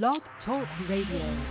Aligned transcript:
Blog 0.00 0.22
Talk 0.46 0.66
Radio. 0.88 1.44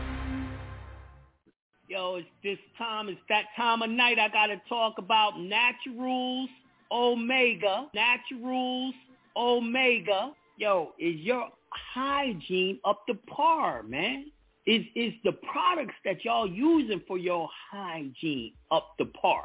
Yo, 1.88 2.15
it's 2.15 2.27
this 2.44 2.57
time. 2.75 3.07
It's 3.07 3.21
that 3.29 3.44
time 3.56 3.83
of 3.83 3.91
night. 3.91 4.17
I 4.17 4.29
got 4.29 4.47
to 4.47 4.60
talk 4.67 4.96
about 4.97 5.39
Naturals 5.39 6.50
Omega. 6.92 7.86
Naturals 7.94 8.96
Omega. 9.38 10.32
Yo, 10.58 10.94
is 10.98 11.18
your 11.18 11.50
hygiene 11.94 12.80
up 12.84 13.06
to 13.06 13.14
par, 13.30 13.84
man? 13.84 14.32
Is 14.66 14.86
is 14.96 15.14
the 15.23 15.34
products 15.34 15.94
that 16.04 16.26
y'all 16.26 16.50
using 16.50 17.04
for 17.08 17.20
your 17.20 17.48
hygiene 17.71 18.54
up 18.71 18.98
to 18.98 19.05
par? 19.05 19.44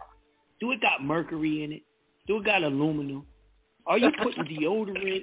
Do 0.58 0.72
it 0.72 0.80
got 0.80 1.04
mercury 1.04 1.64
in 1.64 1.72
it? 1.72 1.82
Do 2.26 2.38
it 2.38 2.46
got 2.46 2.62
aluminum? 2.62 3.26
Are 3.86 3.98
you 3.98 4.10
putting 4.22 4.44
deodorant 4.58 5.22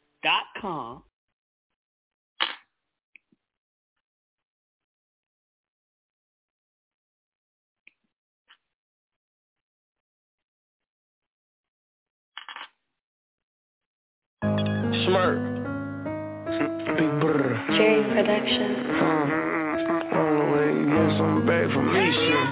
Smurf. 14.93 15.41
Big 16.97 17.11
brr. 17.19 17.65
Jerry 17.71 18.03
Production. 18.13 18.75
Uh, 19.01 19.25
on 20.13 20.29
the 20.37 20.45
way, 20.53 20.67
you 20.77 20.85
get 20.85 21.09
something 21.17 21.45
back 21.47 21.65
from 21.73 21.85
me, 21.91 22.05
shit. 22.13 22.47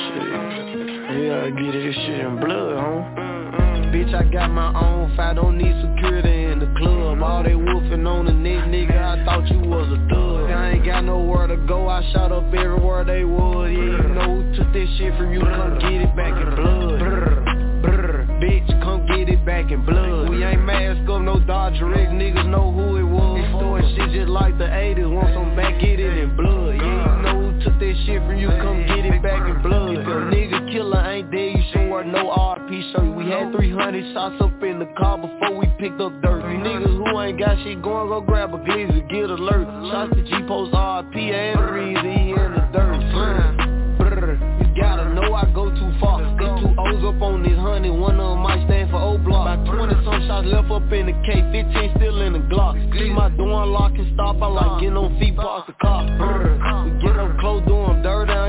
Shit. 0.00 0.32
You 1.12 1.28
gotta 1.28 1.50
get 1.50 1.72
this 1.72 1.94
shit 1.94 2.20
in 2.20 2.40
blood, 2.40 2.78
huh? 2.80 3.31
Bitch, 3.92 4.14
I 4.14 4.24
got 4.24 4.50
my 4.50 4.72
own 4.72 5.14
fight, 5.16 5.36
don't 5.36 5.58
need 5.58 5.76
security 5.84 6.44
in 6.44 6.60
the 6.60 6.74
club. 6.78 7.20
All 7.20 7.42
they 7.42 7.54
wolfing 7.54 8.06
on 8.06 8.24
the 8.24 8.32
neck, 8.32 8.64
nigga, 8.64 8.96
I 8.96 9.22
thought 9.26 9.46
you 9.52 9.58
was 9.60 9.86
a 9.92 10.00
thug. 10.08 10.50
I 10.50 10.70
ain't 10.72 10.86
got 10.86 11.04
nowhere 11.04 11.46
to 11.46 11.58
go, 11.68 11.88
I 11.88 12.00
shot 12.14 12.32
up 12.32 12.44
everywhere 12.54 13.04
they 13.04 13.24
was. 13.24 13.68
Yeah, 13.70 14.00
you 14.00 14.14
know 14.16 14.40
who 14.40 14.56
took 14.56 14.72
this 14.72 14.88
shit 14.96 15.14
from 15.18 15.34
you, 15.34 15.40
come 15.40 15.78
get 15.78 16.08
it 16.08 16.16
back 16.16 16.32
in 16.32 16.56
blood. 16.56 17.00
Bitch, 18.40 18.82
come 18.82 19.06
get 19.06 19.28
it 19.28 19.44
back 19.44 19.70
in 19.70 19.84
blood. 19.84 20.30
We 20.30 20.42
ain't 20.42 20.64
mask 20.64 21.06
up, 21.10 21.20
no 21.20 21.38
Dodger 21.40 21.84
niggas 21.84 22.48
know 22.48 22.72
who 22.72 22.96
it 22.96 23.04
was. 23.04 23.44
It's 23.44 23.52
doing 23.60 23.84
shit 23.94 24.10
just 24.18 24.30
like 24.30 24.56
the 24.56 24.72
80s, 24.72 25.12
want 25.12 25.34
some 25.34 25.54
back, 25.54 25.78
get 25.82 26.00
it 26.00 26.16
in 26.16 26.34
blood. 26.34 26.76
Yeah, 26.76 26.80
you 26.80 27.22
know 27.28 27.52
who 27.52 27.60
took 27.62 27.78
this 27.78 27.98
shit 28.06 28.24
from 28.24 28.38
you, 28.38 28.48
come 28.48 28.86
get 28.88 29.04
it 29.04 29.22
back 29.22 29.46
in 29.46 29.60
blood. 29.60 30.00
If 30.00 30.06
a 30.06 30.32
nigga 30.32 30.72
killer 30.72 31.04
ain't 31.12 31.30
dead, 31.30 31.60
you 31.60 31.90
wear 31.90 32.04
no 32.04 32.32
RP 32.32 32.61
shirt. 32.92 33.14
We 33.14 33.30
had 33.30 33.52
300 33.52 34.12
shots 34.12 34.36
up 34.40 34.62
in 34.62 34.78
the 34.78 34.90
car 34.98 35.18
before 35.18 35.56
we 35.58 35.66
picked 35.78 36.00
up 36.00 36.12
dirt. 36.22 36.42
Niggas 36.42 36.96
who 36.96 37.20
ain't 37.20 37.38
got 37.38 37.56
shit 37.62 37.82
going, 37.82 38.08
go 38.08 38.20
grab 38.20 38.54
a 38.54 38.58
glizzy, 38.58 39.08
get 39.08 39.30
alert. 39.30 39.66
Shots 39.90 40.14
to 40.16 40.22
G-Post 40.22 40.72
RP 40.72 41.16
and 41.32 41.58
the 41.58 42.10
in 42.34 42.52
the 42.54 42.64
dirt. 42.72 43.02
You 44.02 44.80
gotta 44.80 45.14
know 45.14 45.34
I 45.34 45.44
go 45.54 45.70
too 45.70 45.92
far. 46.00 46.22
Got 46.38 46.60
two 46.60 46.74
O's 46.78 47.04
up 47.04 47.22
on 47.22 47.42
this 47.42 47.58
honey, 47.58 47.90
one 47.90 48.18
of 48.18 48.36
them 48.36 48.42
might 48.42 48.64
stand 48.66 48.90
for 48.90 49.00
O 49.00 49.18
block. 49.18 49.46
About 49.46 49.76
20 49.76 50.04
some 50.04 50.26
shots 50.26 50.46
left 50.48 50.70
up 50.70 50.90
in 50.92 51.06
the 51.06 51.16
K, 51.24 51.42
15 51.52 51.96
still 51.96 52.20
in 52.22 52.32
the 52.32 52.40
Glock. 52.50 52.74
See 52.98 53.10
my 53.10 53.28
door 53.36 53.62
unlock 53.62 53.92
and 53.92 54.12
stop, 54.14 54.40
I 54.40 54.46
like 54.46 54.80
getting 54.80 54.96
on 54.96 55.18
feet 55.18 55.36
past 55.36 55.66
the 55.66 55.74
car. 55.80 56.08
We 56.84 56.90
get 57.00 57.16
up 57.16 57.38
close, 57.38 57.62
doing 57.66 57.91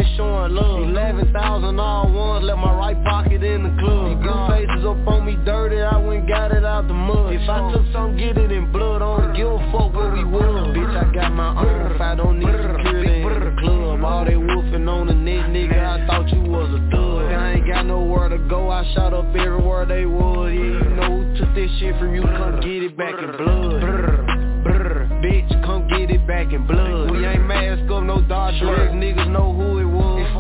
I 0.04 0.18
showing 0.18 0.56
love. 0.56 0.84
11,000 0.90 1.80
all 1.80 2.12
ones, 2.12 2.46
left 2.46 2.60
my 2.60 2.74
right 2.76 3.02
pocket 3.04 3.44
in 3.44 3.64
the 3.64 3.70
club. 3.80 4.22
Blue 4.22 4.48
faces 4.50 4.86
up 4.86 5.08
on 5.08 5.26
me 5.26 5.38
dirty, 5.46 5.82
I 5.82 5.98
went 5.98 6.28
got 6.28 6.52
it 6.52 6.66
out 6.66 6.88
the 6.88 6.94
mud. 6.94 7.34
If 7.34 7.50
I 7.50 7.72
took 7.72 7.86
some, 7.94 8.18
get 8.18 8.38
it 8.38 8.52
in 8.52 8.72
blood, 8.72 9.02
I 9.02 9.18
don't 9.18 9.36
give 9.36 9.48
a 9.48 9.72
fuck 9.72 9.94
where 9.94 10.12
we 10.12 10.24
was. 10.24 10.76
Bitch, 10.76 10.96
I 10.96 11.14
got 11.14 11.32
my 11.32 11.56
own 11.56 11.98
fight, 11.98 12.18
don't 12.18 12.40
need 12.40 12.48
security 12.48 13.22
in 13.22 13.56
the 13.56 13.62
club. 13.62 14.04
All 14.04 14.26
they 14.26 14.36
wolfing 14.36 14.88
on 14.90 15.08
the 15.08 15.14
neck, 15.14 15.48
nigga, 15.48 15.80
I 15.80 16.06
thought 16.06 16.30
you 16.34 16.42
was 16.42 16.70
a 16.70 16.82
thug. 16.92 17.32
I 17.32 17.54
ain't 17.54 17.68
got 17.68 17.86
nowhere 17.86 18.30
to 18.30 18.38
go, 18.50 18.70
I 18.70 18.84
shot 18.94 19.14
up 19.14 19.34
everywhere 19.36 19.86
they 19.86 20.06
was. 20.06 20.52
Yeah, 20.52 20.60
you 20.60 20.96
know 20.96 21.24
who 21.24 21.38
took 21.38 21.56
this 21.56 21.72
shit 21.80 21.98
from 21.98 22.14
you, 22.14 22.24
come 22.24 22.60
get 22.60 22.84
it 22.84 22.98
back 22.98 23.16
in 23.16 23.38
blood. 23.38 23.82
Brr, 23.82 25.08
bitch, 25.24 25.50
come 25.64 25.88
get 25.88 26.12
it 26.12 26.28
back 26.28 26.52
in 26.52 26.68
blood. 26.68 27.12
We 27.12 27.26
ain't 27.26 27.46
mask 27.46 27.90
up, 27.92 28.04
no 28.04 28.22
Dodger 28.22 28.88
X, 28.88 28.94
niggas 28.94 29.32
know 29.32 29.54
who 29.54 29.80
it 29.80 29.86
was. 29.86 29.93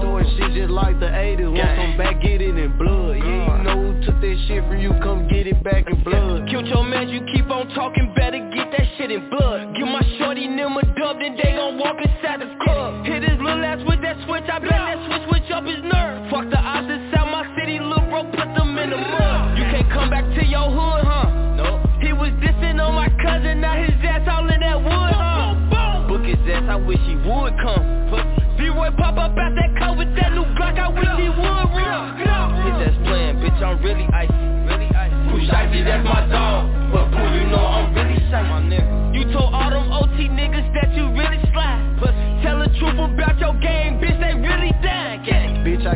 Doing 0.03 0.27
shit 0.35 0.51
just 0.51 0.69
like 0.69 0.99
the 0.99 1.07
80s, 1.07 1.47
want 1.47 1.79
some 1.79 1.95
back, 1.97 2.19
get 2.21 2.41
it 2.41 2.57
in 2.59 2.77
blood. 2.77 3.15
Yeah, 3.23 3.23
you 3.23 3.63
know 3.63 3.93
who 3.93 4.03
took 4.03 4.19
this 4.19 4.37
shit 4.47 4.59
from 4.67 4.79
you, 4.83 4.91
come 4.99 5.29
get 5.29 5.47
it 5.47 5.63
back 5.63 5.87
in 5.87 6.03
blood. 6.03 6.43
Killed 6.49 6.67
your 6.67 6.83
man, 6.83 7.07
you 7.07 7.23
keep 7.31 7.49
on 7.49 7.69
talking, 7.69 8.11
better 8.13 8.43
get 8.51 8.67
that 8.75 8.83
shit 8.97 9.11
in 9.11 9.29
blood. 9.29 9.73
Give 9.75 9.87
my 9.87 10.03
shorty 10.19 10.45
them 10.45 10.75
a 10.75 10.83
dub, 10.99 11.19
then 11.23 11.39
they 11.39 11.55
gon' 11.55 11.79
walk 11.79 11.95
inside 12.03 12.41
the 12.41 12.51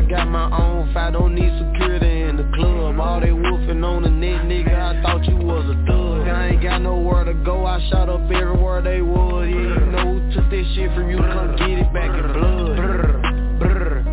got 0.08 0.28
my 0.28 0.50
own 0.56 0.92
fight, 0.94 1.12
don't 1.12 1.34
need 1.34 1.52
security 1.58 2.22
in 2.22 2.36
the 2.36 2.50
club. 2.54 2.98
All 2.98 3.20
they 3.20 3.32
wolfing 3.32 3.84
on 3.84 4.02
the 4.02 4.10
neck, 4.10 4.42
nigga, 4.42 4.74
I 4.74 5.02
thought 5.02 5.24
you 5.26 5.36
was 5.36 5.64
a 5.68 5.76
thug. 5.86 6.28
I 6.28 6.48
ain't 6.48 6.62
got 6.62 6.80
nowhere 6.80 7.24
to 7.24 7.34
go, 7.34 7.66
I 7.66 7.78
shot 7.90 8.08
up 8.08 8.22
everywhere 8.22 8.80
they 8.80 9.02
was. 9.02 9.48
Yeah, 9.48 9.56
you 9.56 9.86
know 9.92 10.18
who 10.18 10.34
took 10.34 10.50
this 10.50 10.66
shit 10.74 10.94
from 10.94 11.10
you, 11.10 11.18
come 11.18 11.56
get 11.56 11.78
it 11.78 11.92
back 11.92 12.08
in 12.08 12.32
blood. 12.32 12.78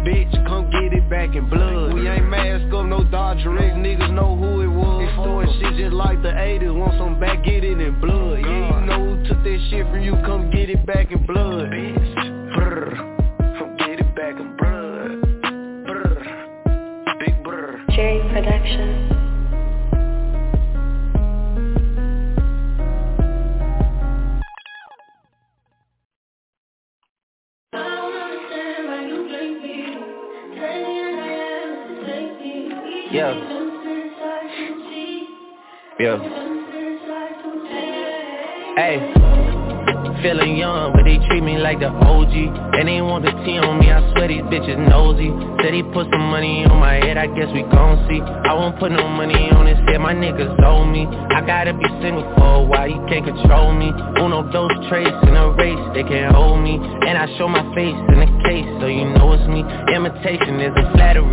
Bitch, 0.05 0.31
come 0.45 0.69
get 0.69 0.93
it 0.93 1.09
back 1.09 1.35
in 1.35 1.49
blood. 1.49 1.93
We 1.93 2.07
ain't 2.07 2.27
mask 2.29 2.73
up, 2.73 2.85
no 2.85 3.03
Dodger 3.05 3.57
X, 3.57 3.75
niggas 3.77 4.13
know 4.13 4.35
who 4.35 4.61
it 4.61 4.67
was. 4.67 5.07
It's 5.07 5.15
doing 5.15 5.47
shit 5.59 5.77
just 5.79 5.93
like 5.93 6.21
the 6.21 6.29
80s, 6.29 6.75
want 6.75 6.97
some 6.97 7.19
back, 7.19 7.43
get 7.45 7.63
it 7.63 7.79
in 7.79 7.99
blood. 8.01 8.39
Yeah, 8.41 8.81
you 8.81 8.85
know 8.85 9.15
who 9.15 9.27
took 9.27 9.43
this 9.43 9.61
shit 9.69 9.85
from 9.87 10.01
you, 10.01 10.13
come 10.25 10.51
get 10.51 10.69
it 10.69 10.85
back 10.85 11.11
in 11.11 11.25
blood. 11.25 11.71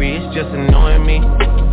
Isn't 0.00 0.22
it's 0.22 0.34
just 0.34 0.48
annoying 0.54 1.04
me. 1.04 1.18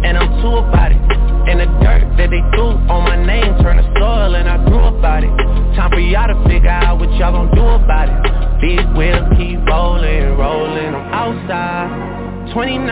And 0.04 0.18
I'm 0.18 0.42
too 0.42 0.60
about 0.60 0.92
it. 0.92 1.02
And 1.50 1.60
the 1.60 1.68
dirt 1.82 2.06
that 2.18 2.30
they 2.30 2.44
threw 2.54 2.78
on 2.92 3.04
my 3.08 3.18
name 3.18 3.58
Turn 3.64 3.78
to 3.78 3.86
soil 3.98 4.36
and 4.36 4.48
I 4.48 4.64
grew 4.66 4.84
about 4.84 5.24
it. 5.24 5.32
Time 5.76 5.92
for 5.92 6.00
y'all 6.00 6.28
to 6.28 6.38
figure 6.48 6.70
out 6.70 7.00
what 7.00 7.10
y'all 7.18 7.32
gon' 7.32 7.50
do 7.56 7.64
about 7.64 8.08
it. 8.08 8.20
Big 8.62 8.86
wheels 8.96 9.26
keep 9.38 9.60
rolling, 9.66 10.38
rolling. 10.38 10.94
I'm 10.94 11.10
outside, 11.12 12.54
29 12.54 12.86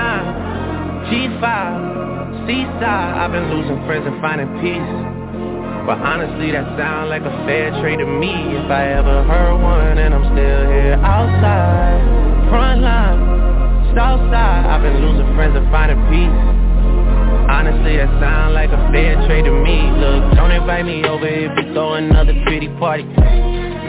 G5, 1.07 2.47
Seaside. 2.47 2.83
I've 2.83 3.31
been 3.31 3.49
losing 3.51 3.79
friends 3.85 4.07
and 4.07 4.19
finding 4.21 4.49
peace. 4.59 4.91
But 5.87 6.03
honestly 6.03 6.51
that 6.51 6.67
sound 6.77 7.09
like 7.09 7.21
a 7.23 7.31
fair 7.47 7.71
trade 7.79 7.99
to 7.99 8.05
me. 8.05 8.33
If 8.57 8.71
I 8.71 8.91
ever 8.91 9.23
heard 9.23 9.55
one 9.61 9.97
and 9.97 10.13
I'm 10.13 10.25
still 10.35 10.63
here 10.67 10.99
outside. 10.99 12.49
Front 12.49 12.81
line, 12.81 13.46
south 13.97 14.21
side 14.29 14.61
I've 14.69 14.85
been 14.85 15.01
losing 15.01 15.25
friends 15.33 15.57
and 15.57 15.65
finding 15.73 15.97
peace. 16.13 16.37
Honestly, 17.49 17.97
that 17.97 18.13
sound 18.21 18.53
like 18.53 18.69
a 18.69 18.77
fair 18.93 19.17
trade 19.25 19.49
to 19.49 19.53
me. 19.65 19.89
Look, 19.97 20.37
don't 20.37 20.53
invite 20.53 20.85
me 20.85 21.01
over 21.09 21.25
if 21.25 21.49
you 21.57 21.73
throw 21.73 21.97
another 21.97 22.37
pretty 22.45 22.69
party. 22.77 23.01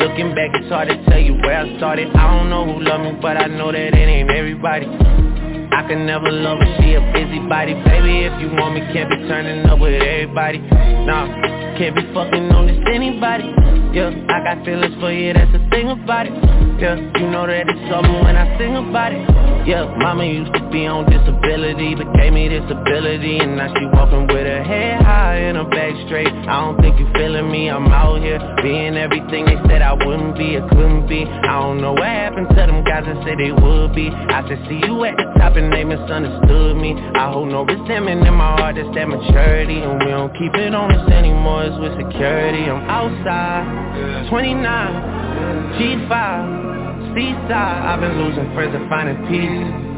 Looking 0.00 0.32
back, 0.32 0.56
it's 0.56 0.70
hard 0.72 0.88
to 0.88 0.96
tell 1.10 1.20
you 1.20 1.34
where 1.44 1.60
I 1.60 1.76
started. 1.76 2.08
I 2.16 2.24
don't 2.38 2.48
know 2.48 2.64
who 2.64 2.80
love 2.80 3.02
me, 3.02 3.20
but 3.20 3.36
I 3.36 3.52
know 3.52 3.70
that 3.70 3.92
it 3.92 3.94
ain't 3.94 4.30
everybody. 4.30 4.86
I 4.88 5.84
can 5.84 6.06
never 6.06 6.32
love 6.32 6.56
her, 6.56 6.70
she 6.80 6.94
a 6.94 7.02
busybody. 7.12 7.74
Baby, 7.84 8.24
if 8.24 8.40
you 8.40 8.48
want 8.56 8.80
me, 8.80 8.80
can't 8.94 9.10
be 9.10 9.16
turning 9.28 9.66
up 9.66 9.78
with 9.78 10.00
everybody. 10.00 10.58
Nah, 11.04 11.28
can't 11.76 11.94
be 11.94 12.02
fucking 12.14 12.48
on 12.48 12.66
this 12.66 12.80
anybody 12.88 13.52
Yeah, 13.92 14.12
I 14.28 14.44
got 14.44 14.64
feelings 14.64 14.94
for 15.00 15.10
you, 15.10 15.32
that's 15.32 15.50
the 15.52 15.64
thing 15.70 15.88
about 15.88 16.26
it. 16.26 16.32
Yeah, 16.78 16.94
you 16.94 17.30
know 17.30 17.46
that 17.46 17.66
it's 17.66 17.90
something 17.90 18.22
when 18.22 18.36
I 18.36 18.56
sing 18.58 18.76
about 18.76 19.12
it. 19.12 19.48
Yeah, 19.68 19.84
mama 20.00 20.24
used 20.24 20.54
to 20.54 20.64
be 20.72 20.86
on 20.88 21.04
disability 21.10 21.92
But 21.92 22.08
gave 22.16 22.32
me 22.32 22.48
this 22.48 22.64
ability 22.72 23.36
And 23.36 23.60
now 23.60 23.68
she 23.76 23.84
walking 23.92 24.24
with 24.24 24.48
her 24.48 24.64
head 24.64 25.02
high 25.04 25.44
and 25.44 25.58
her 25.60 25.68
back 25.68 25.92
straight. 26.08 26.32
I 26.48 26.64
don't 26.64 26.80
think 26.80 26.96
you 26.96 27.04
feeling 27.12 27.50
me, 27.50 27.68
I'm 27.68 27.84
out 27.92 28.22
here 28.22 28.40
Being 28.62 28.96
everything 28.96 29.44
they 29.44 29.60
said 29.68 29.82
I 29.82 29.92
wouldn't 29.92 30.38
be 30.38 30.56
or 30.56 30.64
couldn't 30.72 31.04
be. 31.08 31.28
I 31.28 31.60
don't 31.60 31.82
know 31.84 31.92
what 31.92 32.08
happened 32.08 32.48
to 32.48 32.54
them 32.54 32.80
guys 32.80 33.04
that 33.04 33.20
said 33.28 33.36
they 33.36 33.52
would 33.52 33.92
be. 33.92 34.08
I 34.08 34.40
said 34.48 34.56
see 34.72 34.80
you 34.88 35.04
at 35.04 35.20
the 35.20 35.28
top 35.36 35.60
and 35.60 35.68
they 35.68 35.84
misunderstood 35.84 36.76
me. 36.80 36.96
I 36.96 37.28
hold 37.28 37.52
no 37.52 37.68
resentment 37.68 38.24
in 38.24 38.32
my 38.32 38.56
heart, 38.56 38.76
that's 38.80 38.88
that 38.94 39.08
maturity 39.08 39.84
And 39.84 40.00
we 40.00 40.08
don't 40.08 40.32
keep 40.32 40.54
it 40.56 40.72
on 40.72 40.96
us 40.96 41.04
anymore, 41.12 41.68
it's 41.68 41.76
with 41.76 41.92
security. 42.00 42.64
I'm 42.72 42.88
outside, 42.88 43.68
29, 44.28 44.62
G5, 45.78 46.12
Seaside 47.14 47.50
I've 47.50 48.00
been 48.00 48.16
losing 48.18 48.52
friends 48.54 48.74
and 48.74 48.88
finding 48.88 49.18
peace. 49.26 49.88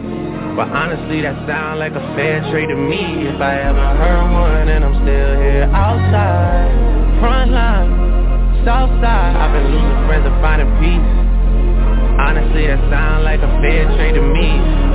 But 0.57 0.69
honestly, 0.71 1.23
that 1.23 1.35
sound 1.47 1.79
like 1.79 1.93
a 1.93 2.05
fair 2.17 2.41
trade 2.51 2.69
to 2.69 2.77
me. 2.77 3.29
If 3.29 3.41
I 3.41 3.61
ever 3.71 3.87
heard 3.97 4.27
one 4.33 4.69
and 4.69 4.85
I'm 4.85 4.97
still 5.03 5.33
here 5.41 5.71
outside 5.73 6.71
Front 7.21 7.53
line, 7.53 8.65
south 8.65 8.91
side 9.05 9.37
I've 9.37 9.53
been 9.53 9.69
losing 9.73 10.01
friends 10.09 10.25
and 10.25 10.39
finding 10.41 10.71
peace. 10.81 11.09
Honestly, 12.17 12.67
that 12.67 12.81
sound 12.89 13.25
like 13.25 13.41
a 13.41 13.51
fair 13.61 13.85
trade 13.97 14.15
to 14.15 14.23
me 14.23 14.90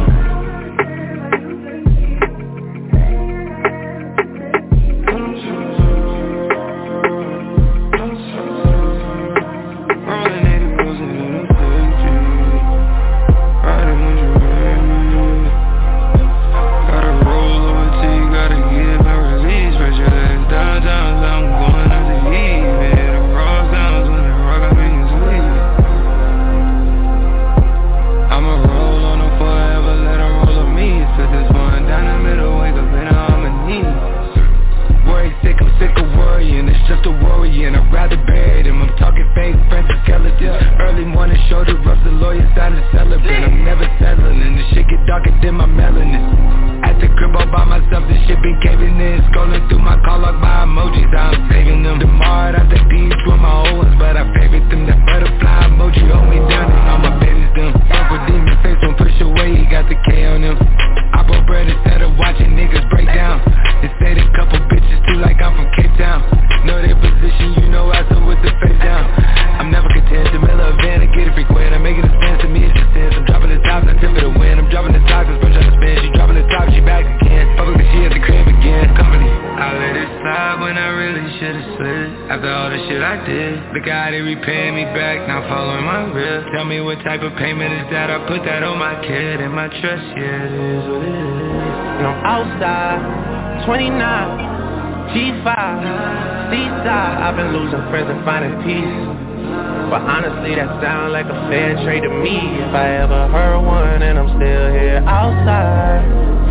trade 101.86 102.02
to 102.02 102.10
me 102.10 102.36
if 102.66 102.74
I 102.74 102.98
ever 102.98 103.28
heard 103.30 103.62
one 103.62 104.02
and 104.02 104.18
I'm 104.18 104.30
still 104.42 104.74
here 104.74 105.06
outside 105.06 106.02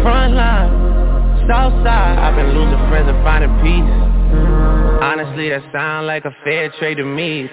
Front 0.05 0.35
line, 0.35 1.49
south 1.49 1.73
side. 1.83 2.19
I've 2.19 2.37
been 2.37 2.53
losing 2.53 2.79
friends 2.93 3.09
and 3.09 3.25
finding 3.25 3.51
peace. 3.65 3.89
Honestly, 5.01 5.49
that 5.49 5.65
sound 5.73 6.07
like 6.07 6.27
a 6.27 6.37
fair 6.45 6.71
trade 6.79 6.99
to 6.99 7.05
fancy, 7.05 7.49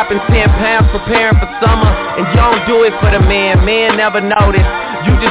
dropping 0.00 0.18
10 0.32 0.48
pounds, 0.56 0.88
preparing 0.92 1.36
for 1.36 1.48
summer. 1.60 1.92
And 2.16 2.24
you 2.28 2.36
don't 2.36 2.64
do 2.66 2.84
it 2.84 2.92
for 3.00 3.10
the 3.10 3.20
man, 3.20 3.64
man 3.66 3.98
never 3.98 4.20
notice. 4.20 4.79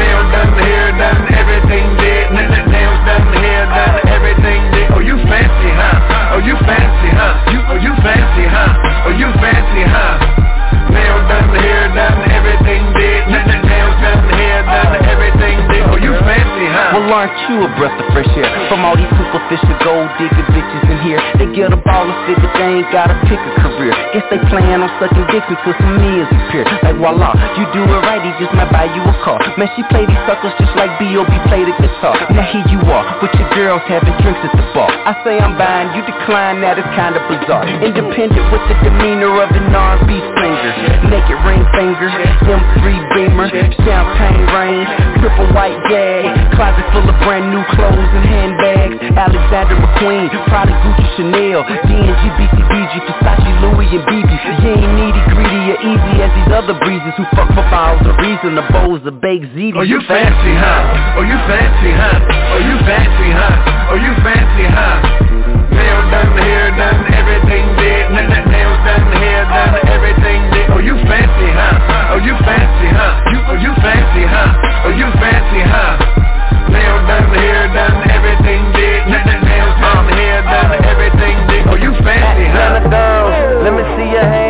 Nails 0.00 0.26
done, 0.32 0.56
hair 0.56 0.88
done, 0.96 1.22
everything 1.28 1.86
did. 2.00 2.32
Nails 2.32 3.00
done, 3.04 3.28
hair 3.36 3.64
done, 3.68 4.00
everything 4.08 4.60
did. 4.72 4.88
Oh, 4.96 5.04
you 5.04 5.16
fancy, 5.28 5.70
huh? 5.76 6.32
Oh, 6.34 6.40
you 6.40 6.56
fancy, 6.64 7.10
huh? 7.12 7.52
You, 7.52 7.60
oh, 7.68 7.78
you 7.84 7.92
fancy, 8.00 8.44
huh? 8.48 9.04
Oh, 9.06 9.12
you 9.12 9.28
fancy, 9.44 9.82
huh? 9.84 10.16
Nails 10.88 11.24
done, 11.28 11.48
hair 11.52 11.84
done, 11.92 12.18
everything 12.32 12.82
did. 12.96 13.69
Done, 14.30 14.38
hair 14.38 14.62
done, 14.62 15.04
everything 15.06 15.58
you 16.00 16.16
fancy, 16.24 16.66
huh? 16.70 16.96
Well, 16.96 17.12
aren't 17.12 17.36
you 17.46 17.60
a 17.60 17.70
breath 17.76 17.94
of 18.00 18.06
fresh 18.12 18.30
air? 18.34 18.48
From 18.72 18.82
all 18.84 18.96
these 18.96 19.10
superficial 19.14 19.76
gold 19.84 20.08
digger 20.16 20.46
bitches 20.48 20.84
in 20.88 20.98
here, 21.04 21.20
they 21.36 21.48
get 21.52 21.72
a 21.72 21.80
ball 21.80 22.08
of 22.08 22.16
but 22.40 22.52
they 22.56 22.80
ain't 22.80 22.90
gotta 22.94 23.14
pick 23.28 23.36
a 23.36 23.52
career. 23.60 23.92
Guess 24.14 24.26
they 24.32 24.40
plan 24.48 24.80
on 24.80 24.90
sucking 25.02 25.26
dicks 25.28 25.46
until 25.50 25.74
some 25.76 25.94
meals 26.00 26.30
appear. 26.30 26.64
Like 26.80 26.96
voila, 26.96 27.36
you 27.58 27.64
do 27.74 27.82
it 27.84 28.00
right, 28.06 28.22
he 28.22 28.32
just 28.40 28.54
might 28.56 28.70
buy 28.72 28.88
you 28.88 29.02
a 29.02 29.14
car. 29.20 29.38
Man, 29.58 29.68
she 29.76 29.82
play 29.92 30.06
these 30.08 30.22
suckers 30.24 30.54
just 30.56 30.72
like 30.78 30.90
B.O.B. 30.98 31.30
play 31.50 31.62
the 31.66 31.74
guitar. 31.76 32.16
Now 32.32 32.46
here 32.48 32.64
you 32.70 32.80
are, 32.88 33.04
with 33.20 33.34
your 33.36 33.50
girls 33.52 33.82
having 33.86 34.14
drinks 34.24 34.40
at 34.46 34.52
the 34.56 34.64
bar. 34.72 34.88
I 34.88 35.12
say 35.22 35.36
I'm 35.36 35.58
buying, 35.60 35.92
you 35.94 36.02
decline, 36.06 36.64
that 36.64 36.80
is 36.80 36.88
kinda 36.96 37.20
bizarre. 37.28 37.66
Independent 37.82 38.46
with 38.50 38.64
the 38.70 38.76
demeanor 38.86 39.42
of 39.42 39.50
an 39.52 39.74
R&B 39.74 40.10
singer. 40.16 40.72
Naked 41.12 41.40
ring 41.44 41.64
finger, 41.76 42.08
M3 42.46 42.84
Beamer, 43.14 43.48
champagne 43.84 44.19
rain, 44.52 44.84
triple 45.20 45.48
white 45.56 45.78
gag, 45.88 46.28
closet 46.56 46.84
full 46.92 47.06
of 47.06 47.16
brand 47.24 47.48
new 47.52 47.64
clothes 47.74 48.10
and 48.16 48.24
handbags. 48.24 48.96
Alexander 49.16 49.76
McQueen, 49.76 50.28
Prada, 50.48 50.72
Gucci, 50.84 51.06
Chanel, 51.16 51.64
D&G, 51.64 52.26
BCBG, 52.38 52.92
Versace, 53.04 53.50
Louis, 53.60 53.88
and 53.96 54.04
BB. 54.08 54.30
You 54.60 54.72
ain't 54.76 54.92
needy, 54.96 55.22
greedy, 55.32 55.62
or 55.72 55.78
easy 55.82 56.14
as 56.22 56.30
these 56.36 56.52
other 56.52 56.76
breezes 56.80 57.14
who 57.16 57.24
fuck 57.36 57.48
for 57.52 57.64
miles 57.68 58.00
of 58.06 58.16
reason. 58.20 58.54
The 58.56 58.66
bowls 58.72 59.02
of 59.04 59.20
baked 59.20 59.52
ziti. 59.56 59.76
Oh, 59.76 59.82
you 59.82 60.00
fancy, 60.08 60.52
huh? 60.56 61.16
Oh, 61.18 61.24
you 61.24 61.38
fancy, 61.48 61.90
huh? 61.92 62.16
Oh, 62.54 62.60
you 62.60 62.76
fancy, 62.86 63.28
huh? 63.32 63.92
Oh, 63.92 63.98
you 63.98 64.12
fancy, 64.24 64.66
huh? 64.68 64.96
Nails 65.70 66.06
done, 66.12 66.32
hair 66.38 66.70
done, 66.76 67.00
everything 67.14 67.64
did. 67.76 68.10
Nails 68.10 68.78
done, 68.84 69.06
hair 69.16 69.44
done, 69.48 69.74
everything. 69.88 70.39
Oh, 70.80 70.82
you 70.82 70.96
fancy, 70.96 71.48
huh? 71.52 72.16
Oh, 72.16 72.24
you 72.24 72.32
fancy, 72.40 72.88
huh? 72.88 73.20
You, 73.28 73.38
oh, 73.52 73.60
you 73.60 73.72
fancy, 73.84 74.24
huh? 74.24 74.88
Oh, 74.88 74.92
you 74.96 75.12
fancy, 75.20 75.60
huh? 75.60 76.72
Nails 76.72 77.04
done, 77.04 77.28
hair 77.36 77.68
done, 77.68 78.08
everything 78.08 78.64
did. 78.72 79.04
Nails 79.04 79.76
done, 79.76 80.08
hair 80.08 80.40
done, 80.40 80.72
everything 80.80 81.36
did. 81.52 81.68
Oh, 81.68 81.76
you 81.76 81.92
fancy, 82.00 82.48
huh? 82.48 83.60
let 83.60 83.74
me 83.76 83.82
see 83.92 84.08
your 84.08 84.24
hands. 84.24 84.49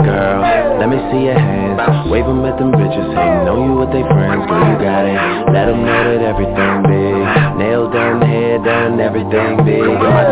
see 1.09 1.25
your 1.25 1.39
hands. 1.39 1.79
Wave 2.11 2.27
'em 2.27 2.45
at 2.45 2.57
them 2.57 2.71
bitches 2.71 3.09
hating 3.15 3.45
know 3.45 3.57
you 3.65 3.73
with 3.79 3.91
their 3.91 4.05
friends. 4.05 4.45
Girl, 4.45 4.63
you 4.69 4.77
got 4.77 5.05
it. 5.05 5.19
Let 5.55 5.69
'em 5.69 5.85
know 5.85 6.01
that 6.09 6.21
everything 6.31 6.75
big. 6.83 7.17
Nail 7.57 7.87
done, 7.87 8.21
hair 8.21 8.59
done, 8.59 8.99
everything 8.99 9.63
big. 9.63 9.81
And 9.81 9.99
my 9.99 10.23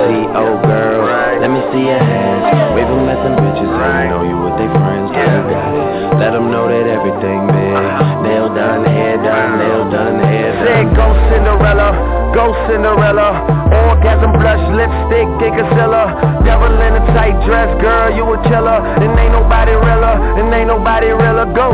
girl, 0.70 1.08
let 1.42 1.50
me 1.50 1.62
see 1.72 1.86
your 1.88 2.04
hands. 2.12 2.44
Wave 2.76 2.92
'em 2.92 3.10
at 3.10 3.20
them 3.24 3.36
bitches 3.42 3.72
hating 3.80 4.12
know 4.12 4.24
you 4.30 4.38
with 4.44 4.56
their 4.60 4.72
friends. 4.78 5.10
Girl, 5.16 5.32
you 5.38 5.44
got 5.56 5.72
it. 5.80 5.88
Let 6.22 6.34
'em 6.36 6.52
know 6.52 6.68
that 6.68 6.86
everything 6.98 7.48
big. 7.48 7.76
Nail 8.24 8.50
done, 8.50 8.84
hair 8.86 9.18
done, 9.18 9.58
nail 9.62 9.84
done, 9.96 10.20
hair 10.20 10.52
done. 10.54 10.66
Say 10.68 10.84
go 10.98 11.06
Cinderella, 11.30 12.19
go 12.34 12.54
Cinderella. 12.68 13.60
Orgasm 13.70 14.32
blush, 14.40 14.64
lipstick, 14.74 15.28
Giggazilla. 15.40 16.44
Devil 16.46 16.74
in 16.82 16.94
a 16.98 17.04
tight 17.14 17.38
dress, 17.46 17.70
girl, 17.82 18.10
you 18.14 18.24
a 18.26 18.38
killer. 18.50 18.80
And 19.02 19.14
ain't 19.18 19.34
nobody 19.34 19.74
realer, 19.74 20.16
and 20.38 20.54
ain't 20.54 20.68
nobody 20.68 21.14
realer. 21.14 21.46
Go, 21.54 21.74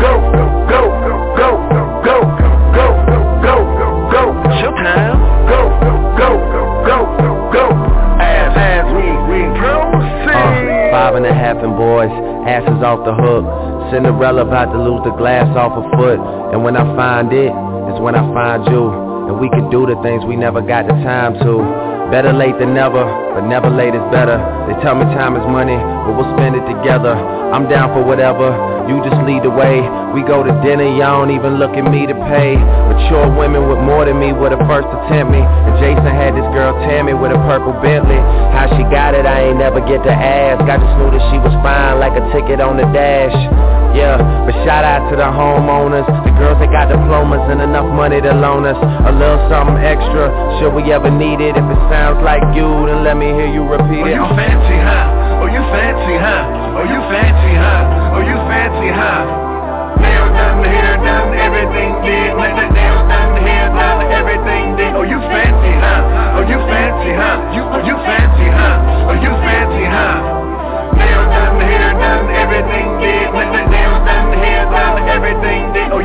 go, 0.00 0.12
go, 0.68 0.82
go, 1.36 1.50
go, 2.04 2.18
go, 2.74 2.86
go, 3.42 3.56
go, 3.78 3.86
go. 4.10 4.22
Showtime. 4.58 5.18
Go, 5.48 5.60
go, 6.18 6.30
go, 6.86 6.98
go. 7.52 7.64
As, 8.18 8.50
as 8.56 8.84
we, 8.94 9.06
we 9.30 9.40
proceed. 9.58 10.34
Uh, 10.34 10.90
five 10.90 11.14
and 11.14 11.26
a 11.26 11.34
half 11.34 11.62
and 11.62 11.76
boys, 11.76 12.10
asses 12.48 12.82
off 12.82 13.04
the 13.04 13.14
hook. 13.14 13.44
Cinderella 13.92 14.42
about 14.42 14.72
to 14.72 14.78
lose 14.82 15.02
the 15.04 15.14
glass 15.14 15.46
off 15.56 15.72
her 15.78 15.86
foot. 15.96 16.18
And 16.52 16.64
when 16.64 16.76
I 16.76 16.82
find 16.96 17.32
it, 17.32 17.52
it, 17.52 17.94
is 17.94 18.00
when 18.00 18.14
I 18.14 18.24
find 18.34 18.66
you. 18.66 19.05
And 19.26 19.40
we 19.40 19.48
can 19.50 19.70
do 19.70 19.86
the 19.86 20.00
things 20.02 20.24
we 20.24 20.36
never 20.36 20.60
got 20.60 20.86
the 20.86 20.94
time 21.02 21.34
to. 21.34 22.10
Better 22.10 22.32
late 22.32 22.58
than 22.58 22.74
never, 22.74 23.25
but 23.36 23.44
never 23.44 23.68
late 23.68 23.92
is 23.92 24.00
better. 24.08 24.40
They 24.64 24.72
tell 24.80 24.96
me 24.96 25.04
time 25.12 25.36
is 25.36 25.44
money, 25.44 25.76
but 25.76 26.16
we'll 26.16 26.32
spend 26.40 26.56
it 26.56 26.64
together. 26.64 27.12
I'm 27.12 27.68
down 27.68 27.92
for 27.92 28.00
whatever, 28.00 28.48
you 28.88 28.96
just 29.04 29.20
lead 29.28 29.44
the 29.44 29.52
way. 29.52 29.84
We 30.16 30.24
go 30.24 30.40
to 30.40 30.52
dinner, 30.64 30.88
y'all 30.88 31.20
don't 31.20 31.36
even 31.36 31.60
look 31.60 31.76
at 31.76 31.84
me 31.84 32.08
to 32.08 32.16
pay. 32.32 32.56
Mature 32.56 33.28
women 33.36 33.68
with 33.68 33.78
more 33.84 34.08
than 34.08 34.16
me 34.16 34.32
were 34.32 34.48
the 34.48 34.62
first 34.64 34.88
to 34.88 34.98
tempt 35.12 35.36
me. 35.36 35.44
And 35.44 35.76
Jason 35.76 36.08
had 36.08 36.32
this 36.32 36.48
girl 36.56 36.72
Tammy 36.88 37.12
with 37.12 37.36
a 37.36 37.40
purple 37.44 37.76
Bentley. 37.84 38.16
How 38.56 38.72
she 38.72 38.82
got 38.88 39.12
it, 39.12 39.28
I 39.28 39.52
ain't 39.52 39.60
never 39.60 39.84
get 39.84 40.00
to 40.08 40.14
ask. 40.14 40.64
I 40.64 40.80
just 40.80 40.94
knew 40.96 41.12
that 41.12 41.22
she 41.28 41.36
was 41.36 41.52
fine 41.60 42.00
like 42.00 42.16
a 42.16 42.24
ticket 42.32 42.64
on 42.64 42.80
the 42.80 42.88
dash. 42.88 43.36
Yeah, 43.96 44.20
but 44.44 44.52
shout 44.68 44.84
out 44.84 45.08
to 45.08 45.16
the 45.16 45.24
homeowners, 45.24 46.04
the 46.04 46.32
girls 46.36 46.60
that 46.60 46.68
got 46.68 46.92
diplomas 46.92 47.40
and 47.48 47.64
enough 47.64 47.88
money 47.88 48.20
to 48.20 48.32
loan 48.36 48.68
us 48.68 48.76
a 48.76 49.12
little 49.12 49.40
something 49.48 49.80
extra. 49.80 50.28
Should 50.60 50.76
we 50.76 50.92
ever 50.92 51.08
need 51.08 51.40
it? 51.40 51.56
If 51.56 51.64
it 51.64 51.80
sounds 51.88 52.20
like 52.20 52.44
you, 52.52 52.68
then 52.84 53.08
let 53.08 53.16
me 53.16 53.25
hear 53.34 53.50
you 53.50 53.64
repeat 53.66 54.02
Oh, 54.02 54.10
you 54.10 54.26
fancy, 54.38 54.76
huh? 54.78 55.42
Oh, 55.42 55.48
you 55.50 55.62
fancy, 55.72 56.14
huh? 56.20 56.42
Oh, 56.78 56.84
you 56.86 57.00
fancy, 57.10 57.52
huh? 57.58 58.14
Oh, 58.14 58.22
you 58.22 58.38
fancy, 58.46 58.88
huh? 58.92 59.22
Nails 59.96 60.30
done, 60.36 60.62
hair 60.62 60.96
done, 61.00 61.30
everything 61.34 61.90
did. 62.04 62.30
Nails 62.36 63.02
done, 63.08 63.36
hair 63.42 63.68
done, 63.72 64.00
everything 64.12 64.76
did. 64.76 64.92
Oh, 64.94 65.02
you 65.02 65.18
fancy, 65.32 65.72
huh? 65.80 66.36
Oh, 66.38 66.44
you 66.44 66.58
fancy, 66.70 67.12
huh? 67.16 67.36
You, 67.56 67.62
oh, 67.66 67.82
you 67.82 67.96
fancy, 68.04 68.46
huh? 68.52 69.10
Oh, 69.10 69.16
you 69.16 69.32
fancy, 69.42 69.84
huh? 69.88 70.16
Nails 71.00 71.28
done, 71.32 71.56
hair 71.64 71.92
done, 71.96 72.26
everything 72.36 72.86
did. 73.00 73.26
Nails 73.32 74.00
done, 74.04 74.30
hair 74.38 74.64
done, 74.70 74.96
everything 75.08 75.72
did. 75.72 75.95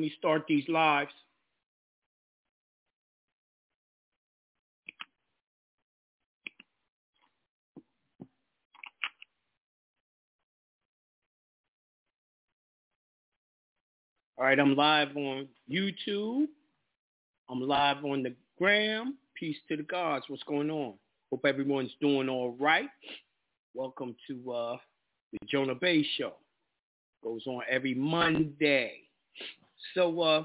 Right. 0.00 0.06
Let 0.06 0.12
me 0.12 0.14
start 0.18 0.44
these 0.48 0.68
lives. 0.68 1.12
All 14.38 14.46
right, 14.46 14.58
I'm 14.58 14.74
live 14.74 15.14
on 15.16 15.48
YouTube. 15.70 16.46
I'm 17.50 17.60
live 17.60 18.02
on 18.04 18.22
the 18.22 18.34
gram. 18.58 19.18
Peace 19.34 19.56
to 19.68 19.76
the 19.76 19.82
gods. 19.82 20.24
What's 20.28 20.42
going 20.44 20.70
on? 20.70 20.94
Hope 21.30 21.44
everyone's 21.44 21.94
doing 22.00 22.30
all 22.30 22.56
right. 22.58 22.88
Welcome 23.74 24.16
to 24.28 24.52
uh, 24.52 24.76
the 25.32 25.38
Jonah 25.46 25.74
Bey 25.74 26.06
Show. 26.16 26.32
Goes 27.22 27.46
on 27.46 27.62
every 27.70 27.92
Monday. 27.92 29.09
So, 29.94 30.20
uh, 30.20 30.44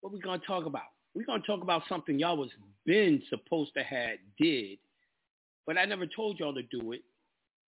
what 0.00 0.12
we 0.12 0.20
gonna 0.20 0.42
talk 0.46 0.66
about? 0.66 0.82
We're 1.14 1.26
gonna 1.26 1.42
talk 1.46 1.62
about 1.62 1.82
something 1.88 2.18
y'all 2.18 2.36
was 2.36 2.50
been 2.84 3.22
supposed 3.28 3.72
to 3.74 3.82
have 3.82 4.18
did, 4.38 4.78
but 5.66 5.76
I 5.76 5.84
never 5.84 6.06
told 6.06 6.38
y'all 6.38 6.54
to 6.54 6.62
do 6.62 6.92
it, 6.92 7.02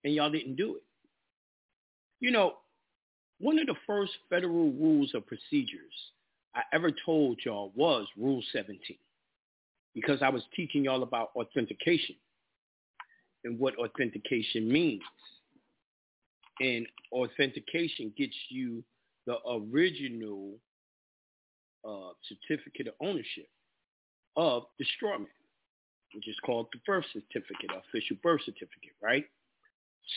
and 0.04 0.14
y'all 0.14 0.30
didn't 0.30 0.56
do 0.56 0.76
it. 0.76 0.82
You 2.20 2.30
know, 2.30 2.54
one 3.40 3.58
of 3.58 3.66
the 3.66 3.74
first 3.86 4.12
federal 4.28 4.72
rules 4.72 5.14
of 5.14 5.26
procedures 5.26 5.92
I 6.54 6.62
ever 6.72 6.90
told 7.04 7.38
y'all 7.44 7.72
was 7.76 8.06
Rule 8.16 8.42
17 8.52 8.78
because 9.94 10.22
I 10.22 10.28
was 10.28 10.42
teaching 10.54 10.84
y'all 10.84 11.02
about 11.02 11.30
authentication 11.36 12.16
and 13.44 13.58
what 13.58 13.76
authentication 13.78 14.70
means. 14.70 15.02
And 16.60 16.86
authentication 17.12 18.12
gets 18.16 18.34
you 18.48 18.82
the 19.28 19.36
original 19.46 20.54
uh, 21.86 22.12
certificate 22.26 22.88
of 22.88 22.94
ownership 23.02 23.46
of 24.36 24.62
the 24.78 24.86
straw 24.96 25.18
man, 25.18 25.28
which 26.14 26.26
is 26.26 26.36
called 26.46 26.66
the 26.72 26.80
birth 26.86 27.04
certificate, 27.12 27.70
official 27.76 28.16
birth 28.22 28.40
certificate, 28.46 28.96
right? 29.02 29.26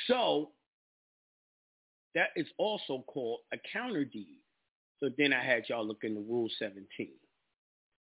So 0.08 0.52
that 2.16 2.30
is 2.38 2.48
also 2.58 3.04
called 3.06 3.40
a 3.54 3.58
counter 3.74 4.06
deed. 4.06 4.40
So 5.02 5.10
then 5.18 5.34
I 5.34 5.44
had 5.44 5.64
y'all 5.68 5.86
look 5.86 6.04
into 6.04 6.22
Rule 6.22 6.50
17. 6.58 6.86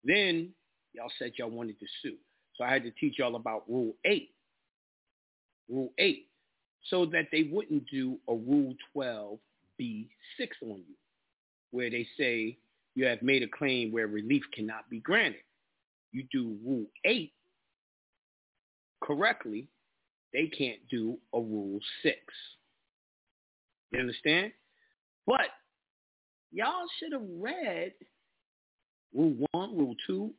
Then 0.05 0.51
y'all 0.93 1.11
said 1.19 1.33
y'all 1.39 1.49
wanted 1.49 1.81
to 1.81 1.87
sue. 2.03 2.17
So 2.57 2.65
I 2.65 2.71
had 2.71 2.83
to 2.83 2.91
teach 2.91 3.19
y'all 3.19 3.37
about 3.37 3.65
Rule 3.67 3.95
8. 4.05 4.29
Rule 5.71 5.93
8. 5.99 6.27
So 6.91 7.07
that 7.07 7.29
they 7.33 7.45
wouldn't 7.45 7.85
do 7.91 8.19
a 8.29 8.35
Rule 8.35 8.75
12B6 9.83 10.49
on 10.63 10.79
you, 10.79 10.95
where 11.71 11.91
they 11.91 12.07
say 12.19 12.57
you 12.95 13.07
have 13.07 13.23
made 13.23 13.43
a 13.43 13.49
claim 13.49 13.93
where 13.93 14.07
relief 14.07 14.43
cannot 14.55 14.89
be 14.91 15.01
granted. 15.01 15.43
You 16.13 16.25
do 16.31 16.57
Rule 16.65 16.87
8 17.05 17.33
correctly, 19.03 19.67
they 20.33 20.47
can't 20.47 20.81
do 20.91 21.19
a 21.35 21.41
Rule 21.41 21.81
6. 22.03 22.17
You 23.91 24.01
understand? 24.01 24.53
But 25.27 25.47
y'all 26.53 26.87
should 26.99 27.13
have 27.13 27.29
read 27.39 27.93
Rule 29.15 29.49
1, 29.53 29.77
Rule 29.77 29.97
2, 30.07 30.31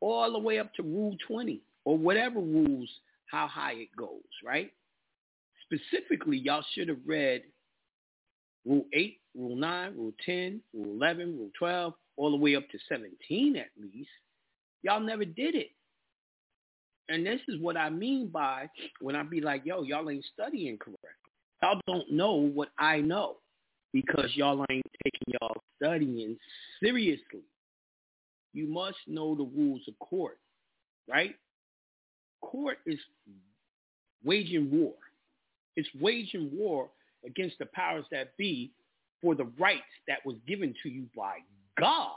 all 0.00 0.32
the 0.32 0.38
way 0.38 0.58
up 0.58 0.74
to 0.74 0.82
Rule 0.82 1.16
20 1.26 1.60
or 1.84 1.98
whatever 1.98 2.40
rules, 2.40 2.88
how 3.26 3.46
high 3.46 3.72
it 3.72 3.88
goes, 3.96 4.22
right? 4.44 4.72
Specifically, 5.64 6.38
y'all 6.38 6.64
should 6.74 6.88
have 6.88 6.98
read 7.06 7.42
Rule 8.66 8.86
8, 8.92 9.18
Rule 9.36 9.56
9, 9.56 9.94
Rule 9.96 10.12
10, 10.24 10.60
Rule 10.72 10.96
11, 10.96 11.38
Rule 11.38 11.50
12, 11.58 11.94
all 12.16 12.30
the 12.30 12.36
way 12.36 12.56
up 12.56 12.68
to 12.70 12.78
17 12.88 13.56
at 13.56 13.66
least. 13.80 14.08
Y'all 14.82 15.00
never 15.00 15.24
did 15.24 15.54
it. 15.54 15.70
And 17.08 17.26
this 17.26 17.40
is 17.48 17.60
what 17.60 17.76
I 17.76 17.90
mean 17.90 18.28
by 18.28 18.68
when 19.00 19.14
I 19.14 19.22
be 19.22 19.40
like, 19.40 19.62
yo, 19.64 19.82
y'all 19.82 20.08
ain't 20.08 20.24
studying 20.32 20.78
correctly. 20.78 21.32
Y'all 21.62 21.80
don't 21.86 22.10
know 22.10 22.32
what 22.32 22.70
I 22.78 23.00
know 23.00 23.36
because 23.92 24.30
y'all 24.34 24.64
ain't 24.70 24.86
taking 25.02 25.34
y'all 25.40 25.56
studying 25.76 26.36
seriously. 26.82 27.42
You 28.52 28.66
must 28.68 28.96
know 29.06 29.34
the 29.34 29.44
rules 29.44 29.82
of 29.88 29.98
court, 29.98 30.38
right? 31.08 31.34
Court 32.40 32.78
is 32.86 32.98
waging 34.24 34.70
war. 34.70 34.94
It's 35.76 35.88
waging 36.00 36.50
war 36.54 36.88
against 37.26 37.58
the 37.58 37.66
powers 37.66 38.04
that 38.10 38.36
be 38.36 38.70
for 39.20 39.34
the 39.34 39.50
rights 39.58 39.82
that 40.08 40.24
was 40.24 40.36
given 40.46 40.74
to 40.82 40.88
you 40.88 41.06
by 41.16 41.38
God. 41.78 42.16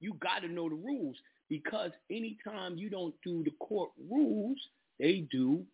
You 0.00 0.14
got 0.14 0.40
to 0.40 0.48
know 0.48 0.68
the 0.68 0.76
rules 0.76 1.16
because 1.48 1.90
anytime 2.10 2.76
you 2.76 2.88
don't 2.88 3.14
do 3.24 3.42
the 3.42 3.52
court 3.58 3.90
rules, 4.08 4.58
they 5.00 5.26
do 5.30 5.64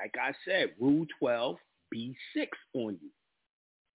like 0.00 0.14
I 0.20 0.32
said, 0.44 0.70
Rule 0.80 1.06
12, 1.18 1.56
B6 1.94 2.14
on 2.74 2.98
you, 3.02 3.10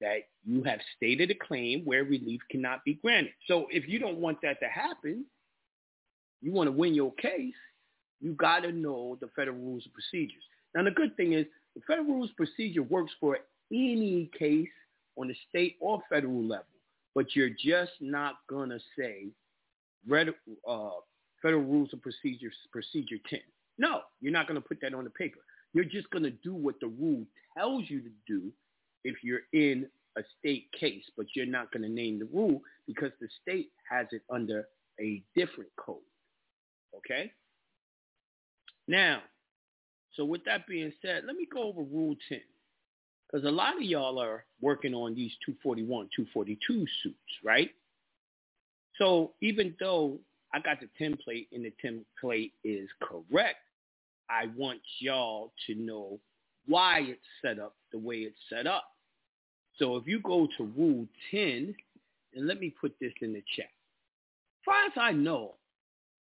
that 0.02 0.20
you 0.46 0.64
have 0.64 0.80
stated 0.96 1.32
a 1.32 1.36
claim 1.36 1.82
where 1.84 2.04
relief 2.04 2.42
cannot 2.52 2.84
be 2.84 2.96
granted. 2.96 3.34
So 3.48 3.68
if 3.72 3.88
you 3.88 3.98
don't 3.98 4.18
want 4.18 4.40
that 4.44 4.60
to 4.60 4.68
happen, 4.68 5.26
you 6.42 6.52
want 6.52 6.68
to 6.68 6.72
win 6.72 6.94
your 6.94 7.14
case, 7.14 7.56
you 8.22 8.34
got 8.34 8.60
to 8.60 8.72
know 8.72 9.18
the 9.20 9.30
federal 9.36 9.58
rules 9.58 9.86
of 9.86 9.94
procedures. 9.94 10.44
Now, 10.76 10.84
the 10.84 10.92
good 10.92 11.16
thing 11.18 11.34
is 11.34 11.46
the 11.76 11.82
federal 11.88 12.08
rules 12.08 12.32
procedure 12.38 12.84
works 12.84 13.12
for 13.20 13.38
any 13.72 14.30
case 14.38 14.70
on 15.18 15.28
the 15.28 15.36
state 15.50 15.76
or 15.80 16.02
federal 16.10 16.44
level, 16.44 16.66
but 17.14 17.36
you're 17.36 17.50
just 17.50 17.92
not 18.02 18.36
going 18.50 18.70
to 18.70 18.80
say 18.98 19.28
uh, 20.68 20.90
federal 21.42 21.64
rules 21.64 21.92
of 21.94 22.02
procedure, 22.02 22.52
procedure 22.72 23.18
10. 23.30 23.40
No, 23.78 24.02
you're 24.22 24.32
not 24.32 24.48
going 24.48 24.62
to 24.62 24.68
put 24.68 24.80
that 24.82 24.94
on 24.94 25.04
the 25.04 25.10
paper. 25.10 25.40
You're 25.74 25.86
just 25.86 26.10
going 26.12 26.24
to 26.24 26.32
do 26.32 26.54
what 26.54 26.76
the 26.80 26.88
rule 26.88 27.26
tells 27.58 27.90
you 27.90 28.02
to 28.02 28.10
do 28.28 28.52
if 29.04 29.18
you're 29.24 29.42
in 29.54 29.88
a 30.18 30.22
state 30.40 30.68
case, 30.80 31.04
but 31.18 31.26
you're 31.36 31.46
not 31.46 31.72
going 31.72 31.84
to 31.84 31.90
name 31.90 32.20
the 32.20 32.30
rule 32.34 32.62
because 32.88 33.12
the 33.20 33.28
state 33.42 33.70
has 33.90 34.08
it 34.12 34.22
under 34.32 34.66
a 35.00 35.22
different 35.36 35.70
code. 35.78 35.98
Okay? 36.96 37.32
Now, 38.88 39.22
so 40.16 40.26
with 40.26 40.44
that 40.46 40.68
being 40.68 40.94
said, 41.02 41.24
let 41.26 41.36
me 41.36 41.48
go 41.52 41.64
over 41.64 41.82
Rule 41.82 42.16
10. 42.30 42.40
Because 43.32 43.46
a 43.46 43.52
lot 43.52 43.76
of 43.76 43.84
y'all 43.84 44.20
are 44.20 44.46
working 44.62 44.94
on 44.94 45.16
these 45.16 45.32
241, 45.46 46.10
242 46.16 46.86
suits, 47.04 47.18
right? 47.44 47.72
So 48.98 49.34
even 49.42 49.76
though 49.80 50.20
I 50.54 50.60
got 50.60 50.78
the 50.80 50.88
template 51.02 51.48
and 51.52 51.66
the 51.66 51.74
template 51.84 52.52
is 52.64 52.88
correct, 53.02 53.58
I 54.30 54.46
want 54.56 54.80
y'all 55.00 55.52
to 55.68 55.76
know 55.76 56.20
why 56.68 57.00
it's 57.02 57.20
set 57.42 57.60
up 57.60 57.76
the 57.92 58.00
way 58.00 58.18
it's 58.18 58.38
set 58.50 58.68
up. 58.68 58.86
So 59.78 59.98
if 59.98 60.08
you 60.08 60.20
go 60.22 60.48
to 60.58 60.64
Rule 60.78 61.06
10, 61.32 61.76
and 62.36 62.48
let 62.48 62.60
me 62.60 62.74
put 62.82 62.94
this 63.00 63.14
in 63.22 63.34
the 63.34 63.44
chat. 63.56 63.66
As 63.66 64.66
far 64.66 64.86
as 64.86 64.92
I 64.98 65.12
know, 65.12 65.56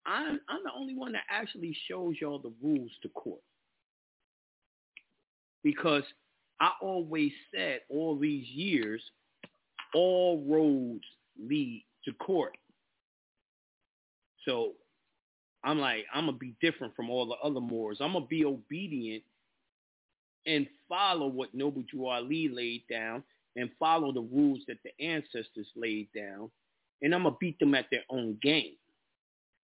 I'm, 0.06 0.40
I'm 0.50 0.64
the 0.64 0.72
only 0.76 0.96
one 0.96 1.14
that 1.14 1.24
actually 1.30 1.76
shows 1.88 2.16
y'all 2.20 2.40
the 2.40 2.54
rules 2.62 2.92
to 3.04 3.10
court. 3.10 3.42
Because 5.64 6.04
I 6.60 6.72
always 6.82 7.32
said 7.54 7.82
all 7.90 8.18
these 8.18 8.48
years, 8.50 9.02
all 9.94 10.44
roads 10.48 11.04
lead 11.40 11.86
to 12.06 12.14
court. 12.14 12.58
So 14.46 14.74
I'm 15.64 15.80
like, 15.80 16.06
I'm 16.14 16.26
gonna 16.26 16.38
be 16.38 16.56
different 16.62 16.96
from 16.96 17.10
all 17.10 17.26
the 17.26 17.36
other 17.48 17.60
Moors. 17.60 17.98
I'm 18.02 18.14
gonna 18.14 18.26
be 18.26 18.46
obedient 18.46 19.24
and 20.48 20.68
follow 20.90 21.28
what 21.28 21.54
Noble 21.54 21.84
Drew 21.90 22.08
Ali 22.08 22.50
laid 22.50 22.84
down 22.90 23.24
and 23.56 23.70
follow 23.80 24.12
the 24.12 24.22
rules 24.22 24.62
that 24.68 24.78
the 24.84 25.06
ancestors 25.06 25.68
laid 25.76 26.08
down. 26.16 26.50
And 27.02 27.14
I'm 27.14 27.24
gonna 27.24 27.36
beat 27.40 27.60
them 27.60 27.76
at 27.76 27.86
their 27.92 28.04
own 28.10 28.38
game. 28.42 28.76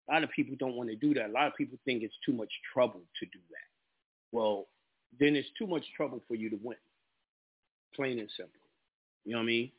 A 0.08 0.12
lot 0.12 0.24
of 0.24 0.30
people 0.30 0.56
don't 0.58 0.74
want 0.74 0.90
to 0.90 0.96
do 0.96 1.14
that. 1.14 1.30
A 1.30 1.32
lot 1.32 1.46
of 1.46 1.54
people 1.56 1.78
think 1.84 2.02
it's 2.02 2.14
too 2.26 2.32
much 2.32 2.50
trouble 2.72 3.02
to 3.20 3.26
do 3.26 3.38
that. 3.50 4.36
Well, 4.36 4.66
then 5.18 5.36
it's 5.36 5.48
too 5.58 5.66
much 5.66 5.84
trouble 5.96 6.22
for 6.26 6.34
you 6.34 6.50
to 6.50 6.58
win. 6.62 6.76
Plain 7.94 8.18
and 8.18 8.28
simple. 8.36 8.60
You 9.24 9.32
know 9.32 9.38
what 9.38 9.44
I 9.44 9.46
mean? 9.46 9.70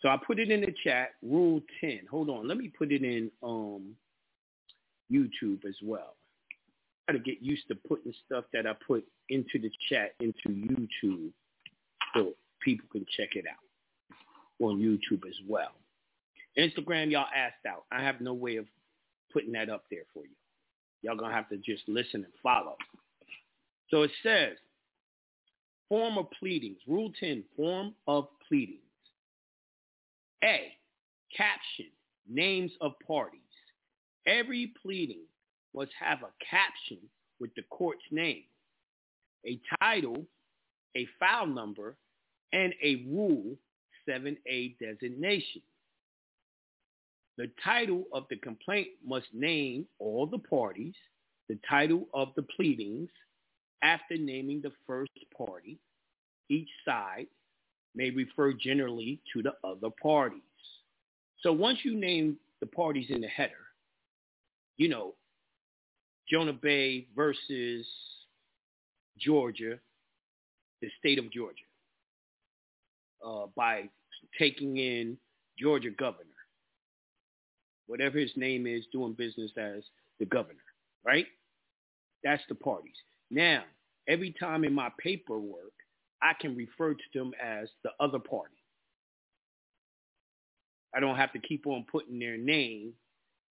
So 0.00 0.08
I 0.08 0.16
put 0.26 0.38
it 0.38 0.50
in 0.50 0.60
the 0.62 0.74
chat, 0.82 1.10
rule 1.22 1.60
10. 1.80 2.00
Hold 2.10 2.30
on. 2.30 2.48
Let 2.48 2.56
me 2.56 2.68
put 2.68 2.92
it 2.92 3.02
in 3.02 3.30
um 3.42 3.94
YouTube 5.12 5.64
as 5.66 5.76
well. 5.82 6.14
I 7.08 7.12
got 7.12 7.18
to 7.18 7.24
get 7.24 7.42
used 7.42 7.66
to 7.68 7.74
putting 7.74 8.12
stuff 8.26 8.44
that 8.52 8.66
I 8.66 8.72
put 8.86 9.04
into 9.28 9.58
the 9.58 9.70
chat 9.88 10.14
into 10.20 10.48
YouTube 10.48 11.30
so 12.14 12.32
people 12.62 12.86
can 12.92 13.04
check 13.16 13.30
it 13.34 13.44
out 13.50 14.64
on 14.64 14.78
YouTube 14.78 15.26
as 15.26 15.34
well. 15.48 15.72
Instagram, 16.58 17.10
y'all 17.10 17.26
asked 17.34 17.66
out. 17.66 17.84
I 17.90 18.02
have 18.02 18.20
no 18.20 18.34
way 18.34 18.56
of 18.56 18.66
putting 19.32 19.52
that 19.52 19.68
up 19.68 19.84
there 19.90 20.02
for 20.12 20.24
you. 20.24 20.34
Y'all 21.02 21.16
going 21.16 21.30
to 21.30 21.36
have 21.36 21.48
to 21.48 21.56
just 21.56 21.82
listen 21.88 22.24
and 22.24 22.32
follow. 22.42 22.76
So 23.90 24.02
it 24.02 24.10
says, 24.22 24.56
form 25.88 26.16
of 26.18 26.26
pleadings. 26.38 26.78
Rule 26.86 27.12
10, 27.18 27.44
form 27.56 27.94
of 28.06 28.28
pleadings. 28.48 28.80
A, 30.44 30.72
caption, 31.36 31.86
names 32.28 32.70
of 32.80 32.92
parties. 33.06 33.40
Every 34.26 34.72
pleading 34.80 35.24
must 35.74 35.90
have 35.98 36.18
a 36.22 36.32
caption 36.48 36.98
with 37.40 37.54
the 37.56 37.62
court's 37.70 38.02
name, 38.10 38.44
a 39.46 39.60
title, 39.80 40.24
a 40.96 41.06
file 41.18 41.46
number, 41.46 41.96
and 42.52 42.74
a 42.82 43.06
rule 43.08 43.56
7A 44.08 44.76
designation. 44.78 45.62
The 47.38 47.50
title 47.64 48.04
of 48.12 48.24
the 48.28 48.36
complaint 48.36 48.88
must 49.06 49.26
name 49.32 49.86
all 49.98 50.26
the 50.26 50.38
parties, 50.38 50.94
the 51.48 51.58
title 51.68 52.06
of 52.12 52.28
the 52.36 52.42
pleadings, 52.42 53.08
after 53.82 54.16
naming 54.16 54.60
the 54.62 54.72
first 54.86 55.12
party. 55.36 55.78
Each 56.48 56.68
side 56.84 57.26
may 57.94 58.10
refer 58.10 58.52
generally 58.52 59.20
to 59.32 59.42
the 59.42 59.52
other 59.64 59.90
parties. 60.02 60.40
So 61.40 61.52
once 61.52 61.78
you 61.84 61.96
name 61.96 62.36
the 62.60 62.66
parties 62.66 63.06
in 63.08 63.20
the 63.20 63.28
header, 63.28 63.52
you 64.76 64.88
know, 64.88 65.14
Jonah 66.30 66.52
Bey 66.52 67.06
versus 67.16 67.86
Georgia, 69.18 69.78
the 70.80 70.88
state 70.98 71.18
of 71.18 71.30
Georgia, 71.32 71.56
uh, 73.26 73.46
by 73.56 73.88
taking 74.38 74.76
in 74.76 75.16
Georgia 75.58 75.90
governor, 75.90 76.26
whatever 77.86 78.18
his 78.18 78.30
name 78.36 78.66
is, 78.66 78.84
doing 78.92 79.12
business 79.12 79.50
as 79.56 79.82
the 80.18 80.26
governor, 80.26 80.58
right? 81.04 81.26
That's 82.22 82.42
the 82.48 82.54
parties. 82.54 82.94
Now, 83.30 83.64
every 84.08 84.34
time 84.38 84.64
in 84.64 84.72
my 84.72 84.90
paperwork, 84.98 85.72
I 86.22 86.32
can 86.38 86.56
refer 86.56 86.94
to 86.94 87.04
them 87.14 87.32
as 87.42 87.68
the 87.84 87.90
other 88.00 88.18
party. 88.18 88.54
I 90.94 91.00
don't 91.00 91.16
have 91.16 91.32
to 91.32 91.38
keep 91.38 91.66
on 91.66 91.86
putting 91.90 92.18
their 92.18 92.36
name 92.36 92.92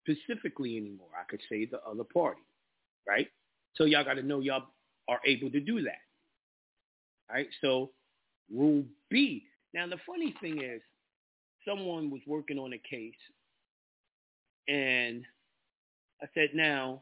specifically 0.04 0.78
anymore. 0.78 1.10
I 1.20 1.24
could 1.30 1.42
say 1.50 1.66
the 1.66 1.82
other 1.84 2.04
party, 2.04 2.42
right? 3.08 3.28
So 3.76 3.86
y'all 3.86 4.04
got 4.04 4.16
to 4.16 4.24
know 4.24 4.40
y'all 4.40 4.66
are 5.08 5.20
able 5.26 5.52
to 5.52 5.60
do 5.60 5.82
that. 5.84 6.02
Right? 7.32 7.48
So 7.62 7.92
rule 8.54 8.84
B. 9.10 9.44
Now 9.74 9.88
the 9.88 9.98
funny 10.08 10.34
thing 10.42 10.62
is, 10.62 10.82
someone 11.68 12.10
was 12.10 12.22
working 12.26 12.58
on 12.58 12.74
a 12.74 12.78
case, 12.78 13.14
and 14.68 15.24
I 16.22 16.28
said, 16.34 16.50
now 16.54 17.02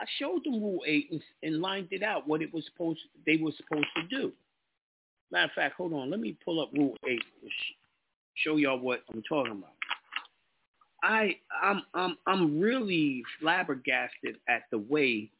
I 0.00 0.04
showed 0.18 0.44
them 0.44 0.62
rule 0.62 0.82
eight 0.86 1.08
and, 1.10 1.22
and 1.42 1.60
lined 1.60 1.88
it 1.90 2.02
out 2.02 2.26
what 2.26 2.42
it 2.42 2.52
was 2.52 2.64
supposed 2.66 3.00
they 3.26 3.36
were 3.36 3.52
supposed 3.56 3.86
to 3.96 4.02
do. 4.08 4.32
Matter 5.30 5.46
of 5.46 5.52
fact, 5.52 5.76
hold 5.76 5.92
on, 5.92 6.10
let 6.10 6.20
me 6.20 6.36
pull 6.44 6.60
up 6.60 6.70
rule 6.74 6.96
eight 7.08 7.22
and 7.42 7.50
sh- 7.50 7.74
show 8.34 8.56
y'all 8.56 8.78
what 8.78 9.02
I'm 9.12 9.22
talking 9.28 9.52
about. 9.52 9.72
I 11.02 11.36
I'm 11.62 11.82
I'm 11.94 12.16
I'm 12.26 12.60
really 12.60 13.22
flabbergasted 13.40 14.38
at 14.48 14.62
the 14.70 14.78
way 14.78 15.30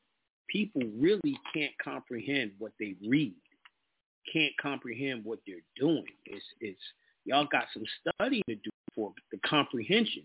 people 0.49 0.83
really 0.99 1.38
can't 1.53 1.73
comprehend 1.83 2.53
what 2.59 2.73
they 2.79 2.95
read, 3.07 3.35
can't 4.33 4.53
comprehend 4.61 5.25
what 5.25 5.40
they're 5.47 5.57
doing. 5.77 6.05
It's 6.27 6.45
it's 6.61 6.81
y'all 7.25 7.49
got 7.51 7.64
some 7.73 7.85
studying 8.01 8.45
to 8.49 8.55
do 8.57 8.71
for 8.95 9.12
the 9.33 9.38
comprehension, 9.47 10.23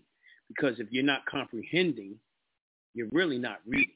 because 0.48 0.78
if 0.78 0.88
you're 0.90 1.02
not 1.02 1.26
comprehending, 1.26 2.16
you're 2.94 3.08
really 3.12 3.38
not 3.38 3.60
reading. 3.66 3.94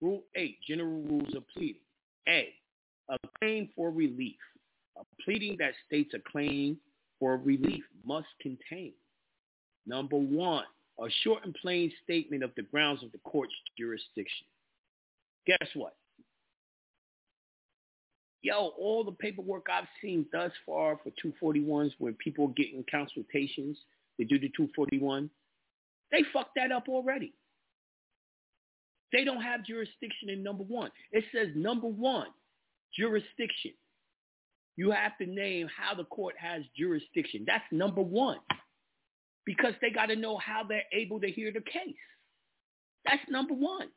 Rule 0.00 0.22
eight: 0.36 0.58
General 0.66 1.02
rules 1.02 1.34
of 1.34 1.44
pleading. 1.48 1.82
A: 2.28 2.54
A 3.10 3.16
claim 3.38 3.68
for 3.74 3.90
relief. 3.90 4.36
A 4.96 5.02
pleading 5.24 5.56
that 5.58 5.72
states 5.86 6.14
a 6.14 6.30
claim 6.30 6.78
for 7.18 7.36
relief 7.36 7.84
must 8.04 8.28
contain 8.40 8.92
Number 9.88 10.16
one, 10.16 10.64
a 11.00 11.08
short 11.22 11.44
and 11.44 11.54
plain 11.54 11.90
statement 12.04 12.42
of 12.42 12.50
the 12.56 12.62
grounds 12.62 13.02
of 13.02 13.10
the 13.10 13.18
court's 13.18 13.54
jurisdiction. 13.78 14.46
Guess 15.46 15.68
what? 15.74 15.96
Yo, 18.42 18.72
all 18.78 19.02
the 19.02 19.12
paperwork 19.12 19.66
I've 19.72 19.88
seen 20.02 20.26
thus 20.30 20.52
far 20.66 20.98
for 21.02 21.10
241s 21.24 21.92
when 21.98 22.14
people 22.14 22.46
are 22.46 22.54
getting 22.54 22.84
consultations 22.90 23.78
they 24.18 24.24
do 24.24 24.38
the 24.38 24.48
241, 24.56 25.30
they 26.10 26.24
fucked 26.32 26.56
that 26.56 26.72
up 26.72 26.88
already. 26.88 27.32
They 29.12 29.24
don't 29.24 29.42
have 29.42 29.64
jurisdiction 29.64 30.28
in 30.28 30.42
number 30.42 30.64
one. 30.64 30.90
It 31.12 31.24
says 31.34 31.48
number 31.54 31.86
one, 31.86 32.28
jurisdiction. 32.96 33.72
You 34.76 34.90
have 34.92 35.16
to 35.18 35.26
name 35.26 35.68
how 35.74 35.94
the 35.94 36.04
court 36.04 36.34
has 36.38 36.62
jurisdiction. 36.76 37.44
That's 37.46 37.64
number 37.72 38.02
one 38.02 38.38
because 39.44 39.72
they 39.80 39.90
got 39.90 40.06
to 40.06 40.16
know 40.16 40.36
how 40.36 40.62
they're 40.62 40.82
able 40.92 41.20
to 41.20 41.30
hear 41.30 41.50
the 41.50 41.60
case. 41.60 41.96
That's 43.06 43.22
number 43.30 43.54
one. 43.54 43.88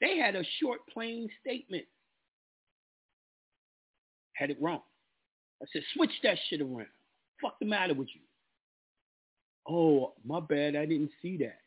They 0.00 0.18
had 0.18 0.34
a 0.34 0.42
short, 0.60 0.80
plain 0.92 1.28
statement. 1.40 1.84
Had 4.34 4.50
it 4.50 4.58
wrong. 4.60 4.80
I 5.62 5.66
said, 5.72 5.82
switch 5.94 6.10
that 6.24 6.36
shit 6.50 6.60
around. 6.60 6.88
Fuck 7.40 7.60
the 7.60 7.66
matter 7.66 7.94
with 7.94 8.08
you? 8.12 8.20
Oh, 9.68 10.14
my 10.26 10.40
bad. 10.40 10.74
I 10.74 10.84
didn't 10.84 11.12
see 11.22 11.36
that. 11.38 11.61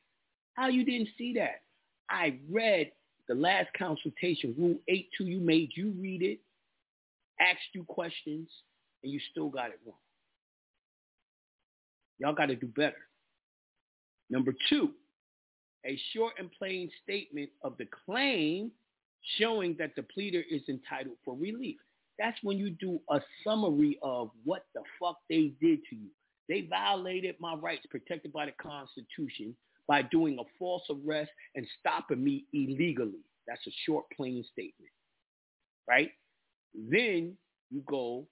How 0.56 0.68
you 0.70 0.84
didn't 0.84 1.10
see 1.18 1.34
that? 1.34 1.62
I 2.10 2.40
read 2.50 2.92
the 3.28 3.36
last 3.36 3.68
consultation, 3.78 4.56
Rule 4.58 4.78
8-2. 4.90 5.04
You 5.20 5.40
made 5.40 5.72
you 5.76 5.94
read 6.00 6.22
it, 6.22 6.40
asked 7.40 7.74
you 7.74 7.84
questions, 7.84 8.50
and 9.04 9.12
you 9.12 9.20
still 9.32 9.50
got 9.50 9.70
it 9.70 9.80
wrong. 9.86 9.98
Y'all 12.20 12.34
got 12.34 12.48
to 12.48 12.56
do 12.56 12.68
better. 12.68 12.96
Number 14.30 14.56
two, 14.70 14.92
a 15.86 16.00
short 16.14 16.34
and 16.40 16.50
plain 16.52 16.90
statement 17.04 17.50
of 17.62 17.78
the 17.78 17.88
claim 18.06 18.72
showing 19.38 19.76
that 19.78 19.92
the 19.96 20.04
pleader 20.04 20.44
is 20.50 20.62
entitled 20.70 21.18
for 21.24 21.36
relief. 21.36 21.78
That's 22.18 22.38
when 22.44 22.58
you 22.58 22.70
do 22.70 23.00
a 23.10 23.20
summary 23.44 24.00
of 24.02 24.32
what 24.46 24.66
the 24.74 24.82
fuck 25.00 25.18
they 25.30 25.52
did 25.62 25.80
to 25.90 25.96
you. 25.96 26.08
They 26.48 26.62
violated 26.62 27.36
my 27.40 27.56
rights 27.56 27.86
protected 27.90 28.32
by 28.32 28.46
the 28.46 28.54
Constitution 28.54 29.56
by 29.88 30.02
doing 30.02 30.38
a 30.40 30.44
false 30.58 30.84
arrest 30.90 31.32
and 31.56 31.68
stopping 31.80 32.24
me 32.24 32.46
illegally. 32.54 33.24
That's 33.48 33.66
a 33.68 33.72
short, 33.86 34.06
plain 34.16 34.44
statement, 34.52 34.92
right? 35.88 36.12
Then 36.74 37.38
you 37.70 37.84
go 37.88 38.28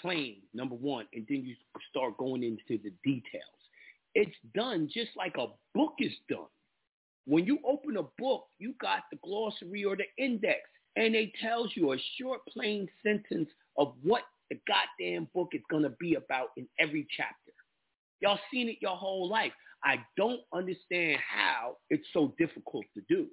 claim, 0.00 0.36
number 0.52 0.74
one, 0.74 1.06
and 1.14 1.24
then 1.28 1.44
you 1.44 1.54
start 1.90 2.16
going 2.18 2.42
into 2.42 2.82
the 2.82 2.92
details. 3.04 3.44
It's 4.14 4.36
done 4.54 4.88
just 4.92 5.10
like 5.16 5.36
a 5.38 5.46
book 5.74 5.94
is 5.98 6.12
done. 6.28 6.46
When 7.26 7.44
you 7.44 7.58
open 7.66 7.96
a 7.96 8.04
book, 8.18 8.44
you 8.58 8.74
got 8.80 9.00
the 9.10 9.18
glossary 9.24 9.84
or 9.84 9.96
the 9.96 10.04
index, 10.22 10.60
and 10.96 11.14
it 11.14 11.30
tells 11.42 11.72
you 11.74 11.92
a 11.92 11.96
short, 12.18 12.40
plain 12.52 12.88
sentence 13.02 13.50
of 13.76 13.94
what 14.02 14.22
the 14.50 14.58
goddamn 14.66 15.28
book 15.34 15.48
is 15.52 15.62
going 15.70 15.82
to 15.82 15.90
be 16.00 16.14
about 16.14 16.50
in 16.56 16.68
every 16.78 17.06
chapter. 17.16 17.52
Y'all 18.20 18.38
seen 18.52 18.68
it 18.68 18.78
your 18.80 18.96
whole 18.96 19.28
life. 19.28 19.52
I 19.84 19.98
don't 20.16 20.40
understand 20.52 21.18
how 21.20 21.76
it's 21.90 22.06
so 22.12 22.34
difficult 22.38 22.84
to 22.94 23.02
do. 23.08 23.26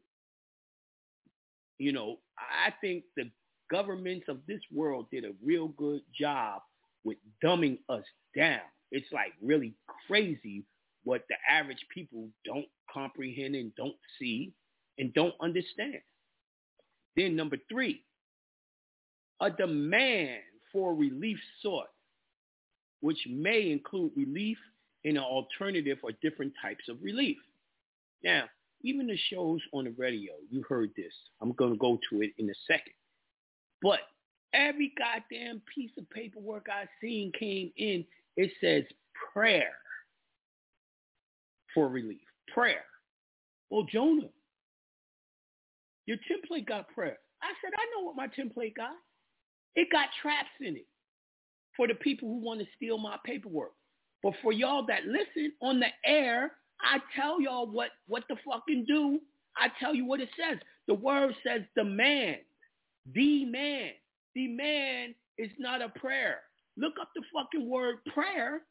You 1.80 1.91
know, 1.91 2.17
I 2.38 2.72
think 2.82 3.04
the 3.15 3.32
governments 3.72 4.26
of 4.30 4.39
this 4.48 4.62
world 4.72 5.08
did 5.12 5.26
a 5.26 5.32
real 5.43 5.69
good 5.69 6.02
job 6.17 6.62
with 7.04 7.17
dumbing 7.43 7.80
us 7.89 8.04
down. 8.36 8.60
It's 8.91 9.12
like 9.12 9.34
really 9.41 9.74
crazy 10.08 10.63
what 11.04 11.24
the 11.30 11.36
average 11.50 11.86
people 11.93 12.30
don't 12.46 12.67
comprehend 12.93 13.56
and 13.56 13.74
don't 13.76 13.96
see 14.19 14.54
and 14.98 15.13
don't 15.13 15.34
understand. 15.41 16.00
Then 17.15 17.36
number 17.36 17.58
three, 17.69 18.04
a 19.41 19.50
demand 19.50 20.41
for 20.72 20.93
relief 20.93 21.38
sought, 21.62 21.88
which 23.02 23.19
may 23.28 23.72
include 23.72 24.12
relief 24.15 24.58
in 25.03 25.17
an 25.17 25.23
alternative 25.23 25.97
or 26.03 26.11
different 26.21 26.53
types 26.61 26.85
of 26.89 26.97
relief. 27.01 27.37
Now, 28.23 28.45
even 28.81 29.07
the 29.07 29.17
shows 29.29 29.59
on 29.73 29.85
the 29.85 29.93
radio, 29.97 30.33
you 30.49 30.63
heard 30.67 30.91
this. 30.95 31.13
I'm 31.41 31.53
going 31.53 31.71
to 31.71 31.77
go 31.77 31.99
to 32.09 32.21
it 32.21 32.31
in 32.37 32.49
a 32.49 32.53
second. 32.67 32.93
But 33.81 33.99
every 34.53 34.93
goddamn 34.97 35.61
piece 35.73 35.91
of 35.97 36.09
paperwork 36.09 36.67
I 36.71 36.85
seen 37.01 37.31
came 37.37 37.71
in, 37.77 38.05
it 38.37 38.51
says 38.61 38.83
prayer 39.33 39.73
for 41.73 41.87
relief. 41.87 42.21
Prayer. 42.53 42.83
Well, 43.69 43.85
Jonah, 43.91 44.29
your 46.05 46.17
template 46.17 46.67
got 46.67 46.89
prayer. 46.89 47.17
I 47.41 47.53
said, 47.61 47.73
I 47.75 47.85
know 47.95 48.05
what 48.05 48.15
my 48.15 48.27
template 48.27 48.75
got. 48.75 48.95
It 49.75 49.87
got 49.91 50.09
traps 50.21 50.49
in 50.61 50.75
it 50.75 50.87
for 51.75 51.87
the 51.87 51.95
people 51.95 52.29
who 52.29 52.39
want 52.39 52.59
to 52.59 52.67
steal 52.75 52.97
my 52.97 53.17
paperwork. 53.25 53.71
But 54.23 54.33
for 54.41 54.53
y'all 54.53 54.86
that 54.88 55.05
listen 55.05 55.51
on 55.62 55.81
the 55.81 55.88
air, 56.05 56.53
I 56.81 56.99
tell 57.15 57.41
y'all 57.41 57.69
what, 57.69 57.89
what 58.07 58.23
the 58.29 58.38
fucking 58.49 58.86
do. 58.88 59.19
I 59.57 59.67
tell 59.79 59.93
you 59.93 60.05
what 60.05 60.21
it 60.21 60.29
says. 60.38 60.57
The 60.88 60.93
word 60.93 61.36
says 61.45 61.62
demand. 61.75 62.38
Demand. 63.13 63.91
Demand 64.33 65.13
is 65.38 65.51
not 65.59 65.81
a 65.81 65.89
prayer. 65.89 66.39
Look 66.77 66.93
up 66.99 67.09
the 67.15 67.21
fucking 67.33 67.69
word 67.69 67.97
prayer. 68.13 68.62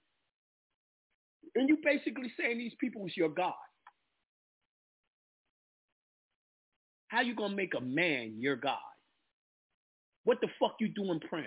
And 1.55 1.69
you 1.69 1.77
basically 1.85 2.33
saying 2.41 2.59
these 2.59 2.73
people 2.81 3.07
is 3.07 3.17
your 3.17 3.29
God. 3.29 3.53
How 7.09 7.21
you 7.21 7.35
gonna 7.35 7.55
make 7.55 7.75
a 7.77 7.81
man 7.81 8.37
your 8.39 8.57
God? 8.57 8.79
What 10.25 10.41
the 10.41 10.49
fuck 10.59 10.77
you 10.81 10.89
doing 10.89 11.21
praying? 11.29 11.47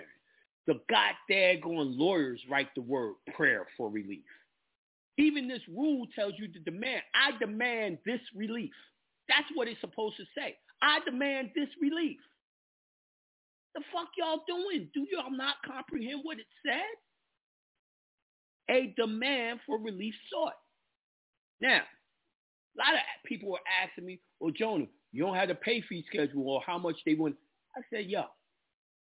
The 0.66 0.80
goddamn 0.90 1.60
lawyers 1.64 2.40
write 2.50 2.68
the 2.74 2.82
word 2.82 3.14
prayer 3.36 3.66
for 3.76 3.88
relief. 3.88 4.24
Even 5.18 5.48
this 5.48 5.62
rule 5.68 6.06
tells 6.14 6.34
you 6.38 6.48
to 6.48 6.58
demand. 6.58 7.02
I 7.14 7.38
demand 7.38 7.98
this 8.04 8.20
relief. 8.34 8.72
That's 9.28 9.48
what 9.54 9.68
it's 9.68 9.80
supposed 9.80 10.16
to 10.16 10.24
say. 10.36 10.56
I 10.82 10.98
demand 11.04 11.50
this 11.54 11.68
relief. 11.80 12.18
The 13.74 13.82
fuck 13.92 14.08
y'all 14.18 14.42
doing? 14.46 14.88
Do 14.94 15.06
y'all 15.10 15.30
not 15.30 15.56
comprehend 15.66 16.20
what 16.22 16.38
it 16.38 16.46
said? 16.64 16.80
A 18.74 18.94
demand 18.96 19.60
for 19.66 19.78
relief 19.78 20.14
sought. 20.30 20.56
Now, 21.60 21.82
a 22.76 22.76
lot 22.78 22.94
of 22.94 23.00
people 23.24 23.50
were 23.50 23.60
asking 23.82 24.06
me, 24.06 24.20
well, 24.40 24.52
Jonah, 24.52 24.86
you 25.12 25.24
don't 25.24 25.36
have 25.36 25.48
the 25.48 25.54
pay 25.54 25.82
fee 25.82 26.04
schedule 26.08 26.48
or 26.48 26.60
how 26.66 26.78
much 26.78 26.96
they 27.06 27.14
want. 27.14 27.36
I 27.76 27.80
said, 27.90 28.06
yo, 28.06 28.24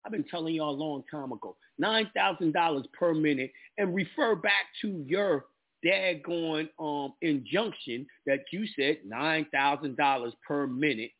I've 0.04 0.12
been 0.12 0.24
telling 0.24 0.54
y'all 0.54 0.70
a 0.70 0.72
long 0.72 1.02
time 1.10 1.32
ago, 1.32 1.56
$9,000 1.82 2.92
per 2.92 3.14
minute 3.14 3.52
and 3.76 3.94
refer 3.94 4.34
back 4.36 4.66
to 4.82 5.04
your 5.06 5.46
daggone 5.84 6.68
um, 6.78 7.14
injunction 7.22 8.06
that 8.26 8.40
you 8.52 8.66
said 8.76 8.98
$9,000 9.08 10.32
per 10.46 10.66
minute 10.66 11.10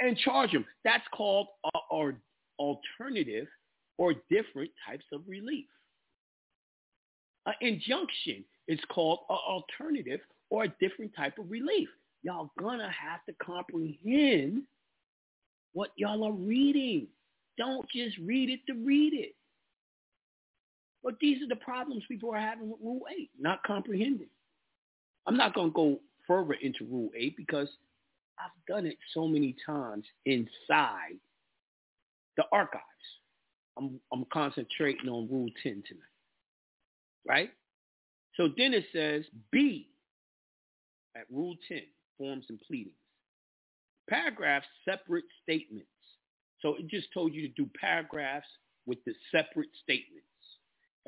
and 0.00 0.16
charge 0.18 0.52
them. 0.52 0.64
That's 0.84 1.04
called 1.12 1.48
a, 1.64 2.12
alternative 2.58 3.46
or 3.98 4.14
different 4.30 4.70
types 4.86 5.04
of 5.12 5.22
relief. 5.26 5.66
An 7.46 7.54
injunction 7.60 8.44
is 8.68 8.80
called 8.90 9.20
an 9.28 9.36
alternative 9.46 10.20
or 10.50 10.64
a 10.64 10.68
different 10.80 11.12
type 11.14 11.38
of 11.38 11.50
relief. 11.50 11.88
Y'all 12.22 12.50
gonna 12.58 12.90
have 12.90 13.24
to 13.26 13.34
comprehend 13.44 14.62
what 15.72 15.90
y'all 15.96 16.24
are 16.24 16.32
reading. 16.32 17.06
Don't 17.58 17.88
just 17.90 18.16
read 18.18 18.50
it 18.50 18.60
to 18.66 18.74
read 18.74 19.14
it. 19.14 19.34
But 21.02 21.14
these 21.20 21.42
are 21.42 21.48
the 21.48 21.56
problems 21.56 22.04
people 22.08 22.34
are 22.34 22.40
having 22.40 22.68
with 22.68 22.80
Rule 22.82 23.02
8, 23.16 23.30
not 23.38 23.62
comprehending. 23.62 24.28
I'm 25.26 25.36
not 25.36 25.54
going 25.54 25.70
to 25.70 25.74
go 25.74 26.00
further 26.26 26.54
into 26.54 26.84
Rule 26.84 27.10
8 27.16 27.36
because 27.36 27.68
I've 28.38 28.50
done 28.66 28.86
it 28.86 28.98
so 29.14 29.26
many 29.26 29.54
times 29.64 30.04
inside 30.24 31.18
the 32.36 32.44
archives. 32.52 32.82
I'm, 33.78 34.00
I'm 34.12 34.24
concentrating 34.32 35.08
on 35.08 35.28
Rule 35.30 35.48
10 35.62 35.84
tonight. 35.86 36.02
Right? 37.26 37.50
So 38.36 38.48
then 38.56 38.74
it 38.74 38.84
says 38.92 39.24
B 39.50 39.88
at 41.16 41.24
Rule 41.30 41.56
10, 41.68 41.80
forms 42.18 42.46
and 42.48 42.60
pleadings. 42.66 42.94
Paragraph 44.08 44.62
separate 44.84 45.24
statements. 45.42 45.88
So 46.66 46.74
it 46.74 46.88
just 46.88 47.06
told 47.14 47.32
you 47.32 47.42
to 47.42 47.54
do 47.54 47.70
paragraphs 47.80 48.48
with 48.86 48.98
the 49.04 49.14
separate 49.30 49.68
statements. 49.84 50.26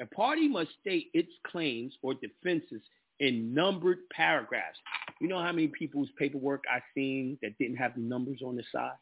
A 0.00 0.06
party 0.06 0.46
must 0.46 0.70
state 0.80 1.08
its 1.14 1.32
claims 1.50 1.92
or 2.00 2.14
defenses 2.14 2.80
in 3.18 3.52
numbered 3.52 3.98
paragraphs. 4.12 4.78
You 5.20 5.26
know 5.26 5.42
how 5.42 5.50
many 5.50 5.66
people's 5.66 6.10
paperwork 6.16 6.62
I've 6.72 6.82
seen 6.94 7.38
that 7.42 7.58
didn't 7.58 7.74
have 7.74 7.96
the 7.96 8.02
numbers 8.02 8.38
on 8.40 8.54
the 8.54 8.62
side? 8.70 8.92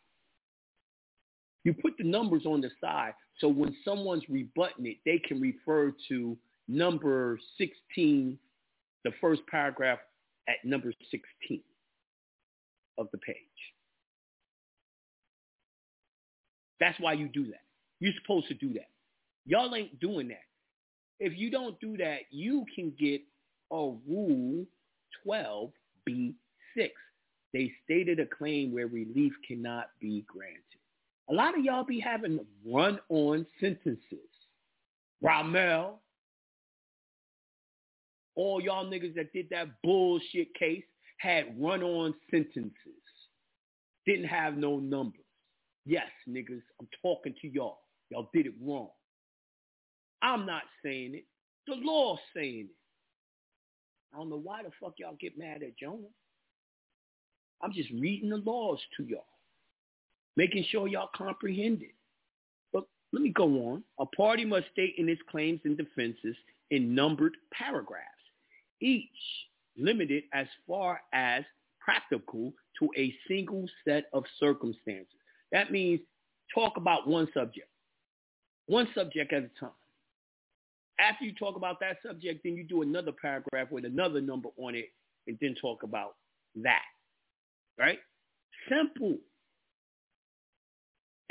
You 1.64 1.74
put 1.74 1.92
the 1.98 2.04
numbers 2.04 2.46
on 2.46 2.62
the 2.62 2.70
side 2.80 3.12
so 3.38 3.48
when 3.48 3.76
someone's 3.84 4.26
rebutting 4.30 4.86
it, 4.86 4.96
they 5.04 5.18
can 5.18 5.38
refer 5.42 5.92
to 6.08 6.38
number 6.68 7.38
16, 7.58 8.38
the 9.04 9.10
first 9.20 9.42
paragraph 9.50 9.98
at 10.48 10.64
number 10.64 10.90
16 11.10 11.60
of 12.96 13.08
the 13.12 13.18
page. 13.18 13.36
That's 16.80 16.98
why 17.00 17.14
you 17.14 17.28
do 17.28 17.46
that. 17.46 17.62
You're 18.00 18.12
supposed 18.20 18.48
to 18.48 18.54
do 18.54 18.72
that. 18.74 18.88
Y'all 19.46 19.74
ain't 19.74 19.98
doing 20.00 20.28
that. 20.28 20.44
If 21.18 21.36
you 21.38 21.50
don't 21.50 21.78
do 21.80 21.96
that, 21.96 22.20
you 22.30 22.66
can 22.74 22.92
get 22.98 23.22
a 23.72 23.92
Rule 24.06 24.66
12b6. 25.26 26.32
They 27.52 27.72
stated 27.84 28.20
a 28.20 28.26
claim 28.26 28.72
where 28.72 28.86
relief 28.86 29.32
cannot 29.46 29.90
be 30.00 30.24
granted. 30.26 30.60
A 31.30 31.32
lot 31.32 31.58
of 31.58 31.64
y'all 31.64 31.84
be 31.84 31.98
having 31.98 32.40
run-on 32.64 33.46
sentences. 33.60 33.98
Ramel, 35.22 36.00
all 38.34 38.60
y'all 38.60 38.84
niggas 38.84 39.14
that 39.14 39.32
did 39.32 39.48
that 39.50 39.68
bullshit 39.82 40.54
case 40.54 40.84
had 41.18 41.54
run-on 41.58 42.14
sentences. 42.30 42.72
Didn't 44.04 44.26
have 44.26 44.56
no 44.56 44.78
numbers. 44.78 45.25
Yes, 45.87 46.09
niggas, 46.29 46.62
I'm 46.81 46.88
talking 47.01 47.35
to 47.40 47.49
y'all. 47.49 47.79
Y'all 48.11 48.29
did 48.35 48.46
it 48.46 48.55
wrong. 48.61 48.88
I'm 50.20 50.44
not 50.44 50.62
saying 50.85 51.14
it. 51.14 51.25
The 51.68 51.77
law's 51.77 52.18
saying 52.35 52.68
it. 52.70 52.77
I 54.12 54.18
don't 54.18 54.31
know 54.31 54.40
why 54.40 54.62
the 54.62 54.70
fuck 54.81 54.94
y'all 54.99 55.16
get 55.20 55.38
mad 55.38 55.62
at 55.62 55.79
Jonah. 55.79 56.09
I'm 57.62 57.72
just 57.72 57.90
reading 57.90 58.31
the 58.31 58.38
laws 58.38 58.81
to 58.96 59.05
y'all, 59.05 59.25
making 60.37 60.64
sure 60.70 60.88
y'all 60.88 61.11
comprehend 61.16 61.83
it. 61.83 61.94
But 62.72 62.85
let 63.12 63.22
me 63.22 63.31
go 63.31 63.44
on. 63.70 63.85
A 64.01 64.07
party 64.07 64.44
must 64.44 64.66
state 64.72 64.94
in 64.99 65.09
its 65.09 65.22
claims 65.31 65.61
and 65.64 65.77
defenses 65.77 66.37
in 66.70 66.94
numbered 66.94 67.37
paragraphs, 67.53 68.05
each 68.81 69.09
limited 69.77 70.25
as 70.33 70.46
far 70.66 71.01
as 71.12 71.44
practical 71.81 72.53
to 72.81 72.90
a 72.96 73.14
single 73.29 73.66
set 73.87 74.07
of 74.12 74.25
circumstances. 74.40 75.07
That 75.52 75.70
means 75.70 76.00
talk 76.54 76.76
about 76.76 77.06
one 77.09 77.28
subject, 77.35 77.68
one 78.66 78.88
subject 78.94 79.32
at 79.32 79.44
a 79.44 79.50
time. 79.61 79.70
After 80.98 81.24
you 81.24 81.35
talk 81.35 81.56
about 81.56 81.78
that 81.80 81.98
subject, 82.04 82.40
then 82.42 82.54
you 82.54 82.64
do 82.64 82.82
another 82.82 83.12
paragraph 83.12 83.70
with 83.70 83.85
another 83.85 84.20
number 84.20 84.48
on 84.59 84.74
it 84.74 84.87
and 85.26 85.37
then 85.40 85.54
talk 85.61 85.82
about 85.82 86.16
that. 86.56 86.82
Right? 87.78 87.98
Simple. 88.68 89.18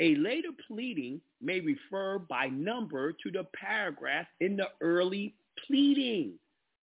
A 0.00 0.14
later 0.16 0.50
pleading 0.68 1.20
may 1.40 1.60
refer 1.60 2.18
by 2.18 2.46
number 2.48 3.12
to 3.12 3.30
the 3.30 3.44
paragraph 3.58 4.26
in 4.40 4.56
the 4.56 4.68
early 4.80 5.34
pleading. 5.66 6.34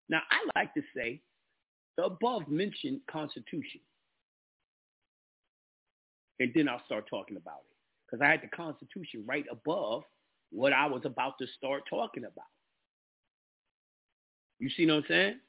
Now, 0.09 0.21
I 0.31 0.59
like 0.59 0.73
to 0.73 0.81
say 0.95 1.21
the 1.95 2.05
above 2.05 2.47
mentioned 2.47 3.01
Constitution. 3.09 3.81
And 6.39 6.51
then 6.55 6.67
I'll 6.67 6.83
start 6.85 7.05
talking 7.09 7.37
about 7.37 7.61
it. 7.69 7.75
Because 8.05 8.23
I 8.23 8.29
had 8.29 8.41
the 8.41 8.55
Constitution 8.55 9.23
right 9.27 9.45
above 9.51 10.03
what 10.51 10.73
I 10.73 10.85
was 10.85 11.01
about 11.05 11.37
to 11.39 11.47
start 11.57 11.83
talking 11.89 12.23
about. 12.25 12.45
You 14.59 14.69
see 14.77 14.85
what 14.85 14.95
I'm 14.95 15.03
saying? 15.07 15.39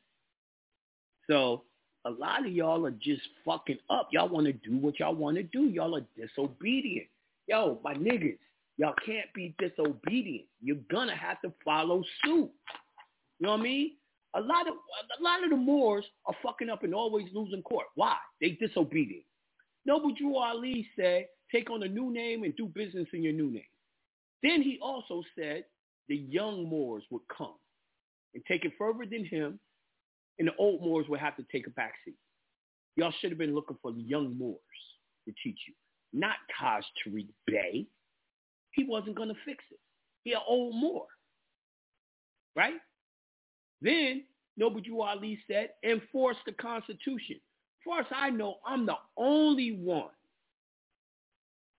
So 1.28 1.64
a 2.04 2.10
lot 2.10 2.46
of 2.46 2.52
y'all 2.52 2.84
are 2.86 2.90
just 2.90 3.22
fucking 3.44 3.78
up. 3.90 4.08
Y'all 4.12 4.28
want 4.28 4.46
to 4.46 4.52
do 4.52 4.76
what 4.76 4.98
y'all 4.98 5.14
want 5.14 5.36
to 5.36 5.42
do. 5.42 5.64
Y'all 5.64 5.96
are 5.96 6.04
disobedient. 6.16 7.06
Yo, 7.46 7.78
my 7.84 7.94
niggas, 7.94 8.38
y'all 8.76 8.94
can't 9.04 9.32
be 9.34 9.54
disobedient. 9.58 10.46
You're 10.62 10.78
gonna 10.90 11.16
have 11.16 11.40
to 11.42 11.52
follow 11.64 12.02
suit. 12.24 12.50
You 13.38 13.46
know 13.46 13.52
what 13.52 13.60
I 13.60 13.62
mean? 13.62 13.92
A 14.34 14.40
lot 14.40 14.66
of 14.66 14.74
a 14.74 15.22
lot 15.22 15.44
of 15.44 15.50
the 15.50 15.56
Moors 15.56 16.04
are 16.26 16.34
fucking 16.42 16.68
up 16.68 16.82
and 16.82 16.94
always 16.94 17.26
losing 17.32 17.62
court. 17.62 17.86
Why? 17.94 18.16
They 18.40 18.50
disobedient. 18.50 19.24
Noble 19.86 20.14
Drew 20.14 20.36
Ali 20.36 20.88
said, 20.96 21.26
take 21.52 21.70
on 21.70 21.82
a 21.82 21.88
new 21.88 22.12
name 22.12 22.42
and 22.44 22.56
do 22.56 22.66
business 22.66 23.06
in 23.12 23.22
your 23.22 23.32
new 23.32 23.50
name. 23.50 23.62
Then 24.42 24.62
he 24.62 24.78
also 24.82 25.22
said 25.38 25.64
the 26.08 26.16
young 26.16 26.68
Moors 26.68 27.04
would 27.10 27.22
come 27.34 27.54
and 28.34 28.42
take 28.46 28.64
it 28.64 28.72
further 28.78 29.04
than 29.10 29.24
him, 29.24 29.58
and 30.38 30.48
the 30.48 30.56
old 30.58 30.82
Moors 30.82 31.06
would 31.08 31.20
have 31.20 31.36
to 31.36 31.44
take 31.52 31.66
a 31.66 31.70
backseat. 31.70 32.16
Y'all 32.96 33.12
should 33.20 33.30
have 33.30 33.38
been 33.38 33.54
looking 33.54 33.78
for 33.82 33.92
the 33.92 34.00
young 34.00 34.36
Moors 34.36 34.58
to 35.26 35.34
teach 35.42 35.58
you, 35.66 35.74
not 36.12 36.36
Taj 36.58 36.84
Tariq 37.06 37.28
Bey. 37.46 37.86
He 38.72 38.84
wasn't 38.84 39.16
going 39.16 39.28
to 39.28 39.36
fix 39.44 39.64
it. 39.70 39.78
He 40.24 40.32
an 40.32 40.40
old 40.46 40.74
Moor, 40.74 41.06
right? 42.56 42.80
Then 43.80 44.24
Noble 44.56 44.80
Drew 44.80 45.02
Ali 45.02 45.38
said, 45.46 45.70
enforce 45.84 46.36
the 46.46 46.52
Constitution. 46.52 47.40
Far 47.84 48.00
as 48.00 48.06
I 48.14 48.30
know, 48.30 48.56
I'm 48.66 48.86
the 48.86 48.96
only 49.16 49.72
one 49.72 50.10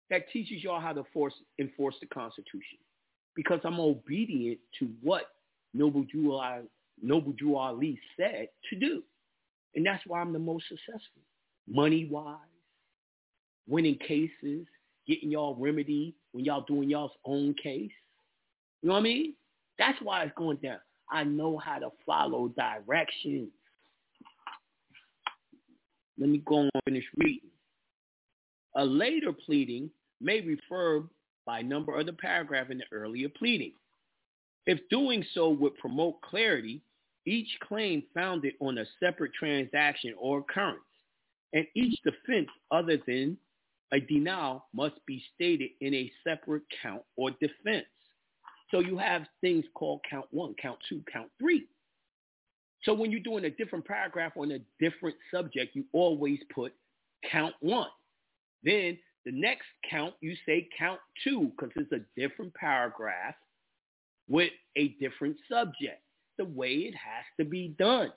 that 0.10 0.30
teaches 0.32 0.64
y'all 0.64 0.80
how 0.80 0.94
to 0.94 1.04
force, 1.14 1.34
enforce 1.60 1.96
the 2.00 2.08
Constitution 2.08 2.78
because 3.36 3.60
I'm 3.64 3.80
obedient 3.80 4.60
to 4.80 4.90
what 5.02 5.32
Noble 5.74 6.04
Drew, 6.04 6.40
Noble 7.02 7.32
Drew 7.34 7.56
Ali 7.56 8.00
said 8.18 8.50
to 8.70 8.76
do. 8.76 9.04
And 9.76 9.86
that's 9.86 10.04
why 10.08 10.22
I'm 10.22 10.32
the 10.32 10.40
most 10.40 10.66
successful. 10.70 11.22
Money-wise, 11.68 12.38
winning 13.68 13.98
cases, 13.98 14.66
getting 15.08 15.32
y'all 15.32 15.56
remedy 15.56 16.16
when 16.32 16.46
y'all 16.46 16.64
doing 16.68 16.90
y'all's 16.90 17.12
own 17.26 17.54
case. 17.62 17.92
You 18.82 18.90
know 18.90 18.94
what 18.94 19.00
I 19.00 19.04
mean? 19.04 19.34
That's 19.78 19.98
why 20.02 20.24
it's 20.24 20.34
going 20.38 20.58
down. 20.58 20.80
I 21.12 21.24
know 21.24 21.58
how 21.58 21.80
to 21.80 21.90
follow 22.06 22.48
directions. 22.50 23.50
Let 26.18 26.30
me 26.30 26.42
go 26.46 26.60
on 26.60 26.70
and 26.74 26.84
finish 26.86 27.06
reading. 27.18 27.50
A 28.76 28.86
later 28.86 29.34
pleading 29.34 29.90
may 30.22 30.42
refer 30.42 31.04
by 31.46 31.62
number 31.62 31.98
of 32.00 32.06
the 32.06 32.14
paragraph 32.14 32.70
in 32.70 32.80
the 32.80 32.86
earlier 32.92 33.30
pleading. 33.30 33.74
If 34.66 34.80
doing 34.90 35.24
so 35.34 35.50
would 35.50 35.78
promote 35.78 36.22
clarity, 36.22 36.82
each 37.26 37.50
claim 37.64 38.04
founded 38.14 38.54
on 38.60 38.78
a 38.78 38.86
separate 39.00 39.34
transaction 39.34 40.14
or 40.18 40.40
occurrence, 40.40 40.80
and 41.54 41.66
each 41.76 42.00
defense 42.04 42.50
other 42.72 42.98
than 43.08 43.38
a 43.92 44.00
denial 44.00 44.66
must 44.74 44.96
be 45.06 45.24
stated 45.34 45.70
in 45.82 45.94
a 45.94 46.12
separate 46.24 46.64
count 46.82 47.04
or 47.16 47.32
defense. 47.32 47.86
So 48.72 48.80
you 48.80 48.98
have 48.98 49.26
things 49.42 49.66
called 49.74 50.02
count 50.10 50.26
one, 50.32 50.56
count 50.62 50.80
two, 50.90 51.04
count 51.12 51.30
three. 51.40 51.68
So 52.86 52.94
when 52.94 53.12
you're 53.12 53.20
doing 53.20 53.46
a 53.46 53.50
different 53.50 53.86
paragraph 53.86 54.34
on 54.38 54.52
a 54.52 54.60
different 54.80 55.16
subject, 55.34 55.76
you 55.76 55.86
always 55.92 56.40
put 56.54 56.72
count 57.30 57.56
one. 57.60 57.90
Then 58.64 58.98
the 59.26 59.32
next 59.32 59.66
count, 59.90 60.14
you 60.22 60.36
say 60.46 60.70
count 60.78 61.00
two 61.24 61.52
because 61.58 61.72
it's 61.76 61.92
a 61.92 62.20
different 62.20 62.54
paragraph 62.54 63.34
with 64.30 64.52
a 64.78 64.90
different 65.00 65.36
subject. 65.52 66.02
The 66.38 66.46
way 66.46 66.74
it 66.74 66.94
has 66.94 67.26
to 67.40 67.46
be 67.46 67.70
done. 67.80 68.12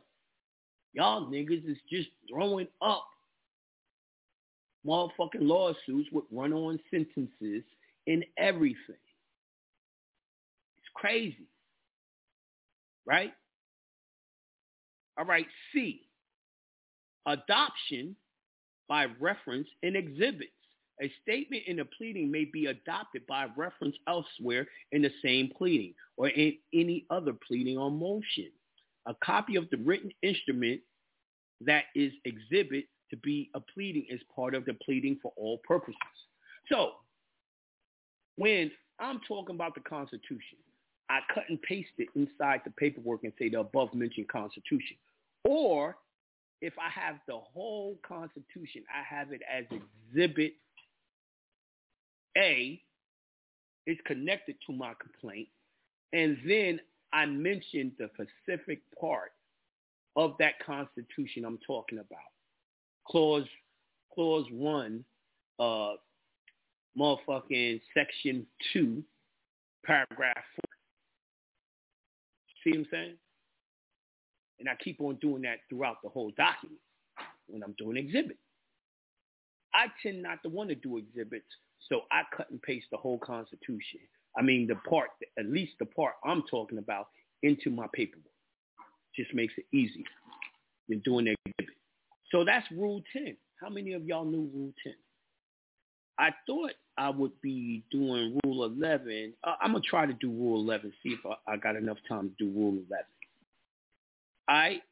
Y'all 0.93 1.31
niggas 1.31 1.69
is 1.71 1.79
just 1.91 2.09
throwing 2.29 2.69
up 2.83 3.07
motherfucking 4.87 5.41
lawsuits 5.41 6.09
with 6.13 6.25
run-on 6.31 6.79
sentences 6.91 7.63
and 8.07 8.25
everything. 8.37 8.77
It's 10.79 10.89
crazy. 10.95 11.47
Right? 13.07 13.33
All 15.19 15.25
right, 15.25 15.47
C. 15.73 16.03
Adoption 17.27 18.15
by 18.89 19.07
reference 19.21 19.69
in 19.83 19.97
exhibits. 19.97 20.53
A 21.03 21.13
statement 21.23 21.63
in 21.67 21.81
a 21.81 21.85
pleading 21.85 22.31
may 22.31 22.45
be 22.45 22.67
adopted 22.67 23.27
by 23.27 23.47
reference 23.57 23.97
elsewhere 24.09 24.67
in 24.93 25.03
the 25.03 25.11
same 25.23 25.51
pleading 25.57 25.95
or 26.17 26.29
in 26.29 26.57
any 26.73 27.05
other 27.11 27.33
pleading 27.47 27.79
or 27.79 27.91
motion. 27.91 28.51
A 29.07 29.15
copy 29.25 29.57
of 29.57 29.69
the 29.71 29.77
written 29.79 30.11
instrument 30.23 30.81
that 31.61 31.85
is 31.95 32.13
exhibit 32.25 32.87
to 33.11 33.17
be 33.19 33.51
a 33.55 33.61
pleading 33.61 34.07
is 34.09 34.21
part 34.35 34.55
of 34.55 34.65
the 34.65 34.75
pleading 34.75 35.19
for 35.23 35.33
all 35.37 35.59
purposes. 35.67 35.97
So 36.71 36.93
when 38.37 38.71
I'm 38.99 39.21
talking 39.27 39.55
about 39.55 39.75
the 39.75 39.81
Constitution, 39.81 40.59
I 41.11 41.21
cut 41.33 41.45
and 41.49 41.61
paste 41.63 41.89
it 41.99 42.09
inside 42.15 42.63
the 42.65 42.71
paperwork 42.73 43.25
and 43.25 43.33
say 43.39 43.49
the 43.49 43.61
above 43.61 43.95
mentioned 43.95 44.29
Constitution. 44.29 44.97
Or 45.45 45.97
if 46.61 46.75
I 46.79 46.91
have 46.91 47.17
the 47.27 47.37
whole 47.37 47.99
Constitution, 48.07 48.83
I 48.93 49.03
have 49.03 49.33
it 49.33 49.43
as 49.51 49.65
Exhibit 49.71 50.55
A. 52.37 52.81
It's 53.87 54.01
connected 54.07 54.57
to 54.67 54.73
my 54.73 54.93
complaint. 55.01 55.49
And 56.13 56.37
then 56.47 56.81
I 57.13 57.27
mention 57.27 57.93
the 57.99 58.11
specific 58.15 58.81
part 59.01 59.33
of 60.17 60.35
that 60.39 60.55
Constitution 60.65 61.45
I'm 61.45 61.59
talking 61.67 61.99
about. 61.99 62.19
Clause, 63.07 63.47
clause 64.15 64.47
one, 64.51 65.05
uh, 65.59 65.93
motherfucking 66.99 67.81
section 67.95 68.47
two, 68.73 69.03
paragraph 69.87 70.35
four. 70.57 70.75
See 72.65 72.71
what 72.71 72.79
I'm 72.81 72.87
saying? 72.91 73.15
And 74.61 74.69
I 74.69 74.75
keep 74.83 75.01
on 75.01 75.17
doing 75.17 75.43
that 75.43 75.59
throughout 75.69 75.99
the 76.03 76.09
whole 76.09 76.33
document 76.37 76.81
when 77.47 77.63
I'm 77.63 77.75
doing 77.79 77.97
exhibits. 77.97 78.41
I 79.75 79.87
tend 80.03 80.23
not 80.23 80.43
to 80.43 80.49
want 80.49 80.71
to 80.71 80.75
do 80.75 80.97
exhibits, 80.97 81.47
so 81.89 82.03
I 82.11 82.23
cut 82.37 82.51
and 82.51 82.61
paste 82.61 82.87
the 82.91 82.97
whole 82.97 83.19
Constitution. 83.19 84.01
I 84.37 84.43
mean, 84.43 84.67
the 84.67 84.77
part, 84.89 85.11
at 85.39 85.47
least 85.47 85.73
the 85.79 85.87
part 85.87 86.15
I'm 86.25 86.43
talking 86.51 86.79
about, 86.79 87.09
into 87.43 87.71
my 87.71 87.87
paperwork. 87.93 88.25
Just 89.15 89.35
makes 89.35 89.55
it 89.57 89.65
easier 89.73 90.05
than 90.89 91.01
doing 91.01 91.27
the 91.27 91.35
exhibit. 91.47 91.75
So 92.31 92.45
that's 92.45 92.67
Rule 92.71 93.03
10. 93.13 93.37
How 93.61 93.69
many 93.69 93.93
of 93.95 94.05
y'all 94.05 94.25
knew 94.25 94.51
Rule 94.55 94.73
10? 94.85 94.95
I 96.19 96.31
thought 96.47 96.73
I 96.97 97.11
would 97.11 97.41
be 97.41 97.85
doing 97.91 98.39
Rule 98.45 98.65
11. 98.65 99.35
Uh, 99.45 99.55
I'm 99.61 99.73
going 99.73 99.83
to 99.83 99.89
try 99.89 100.07
to 100.07 100.13
do 100.13 100.31
Rule 100.31 100.61
11, 100.61 100.93
see 101.03 101.11
if 101.11 101.21
I, 101.25 101.53
I 101.53 101.57
got 101.57 101.77
enough 101.77 101.99
time 102.09 102.31
to 102.31 102.45
do 102.45 102.51
Rule 102.51 102.73
11. 102.73 102.85
All 104.49 104.57
right. 104.57 104.83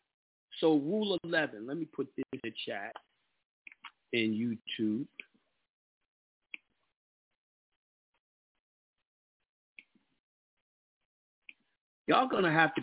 So 0.61 0.75
rule 0.75 1.19
11, 1.25 1.67
let 1.67 1.77
me 1.77 1.87
put 1.87 2.09
this 2.17 2.25
in 2.33 2.41
the 2.43 2.53
chat 2.67 2.93
in 4.13 4.33
YouTube. 4.33 5.07
Y'all 12.07 12.29
gonna 12.29 12.53
have 12.53 12.75
to 12.77 12.83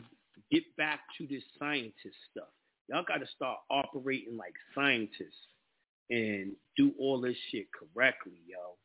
get 0.52 0.64
back 0.78 1.00
to 1.18 1.26
this 1.26 1.44
scientist 1.58 2.16
stuff. 2.32 2.50
Y'all 2.90 3.06
got 3.08 3.20
to 3.20 3.28
start 3.36 3.60
operating 3.72 4.38
like 4.38 4.54
scientists 4.76 5.48
and 6.10 6.52
do 6.78 6.92
all 7.00 7.22
this 7.22 7.38
shit 7.50 7.68
correctly, 7.72 8.42
yo. 8.46 8.76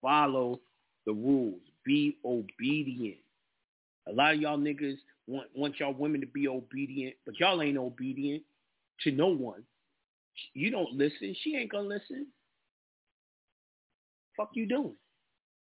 Follow 0.00 0.60
the 1.06 1.12
rules. 1.12 1.60
Be 1.84 2.16
obedient. 2.24 3.18
A 4.08 4.12
lot 4.12 4.34
of 4.34 4.40
y'all 4.40 4.58
niggas 4.58 4.96
want 5.26 5.48
want 5.54 5.80
y'all 5.80 5.94
women 5.94 6.20
to 6.20 6.26
be 6.26 6.48
obedient, 6.48 7.14
but 7.24 7.38
y'all 7.38 7.62
ain't 7.62 7.78
obedient 7.78 8.42
to 9.02 9.10
no 9.10 9.28
one. 9.28 9.62
You 10.52 10.70
don't 10.70 10.92
listen. 10.92 11.34
She 11.42 11.56
ain't 11.56 11.70
gonna 11.70 11.88
listen. 11.88 12.26
Fuck 14.36 14.50
you 14.54 14.66
doing? 14.66 14.96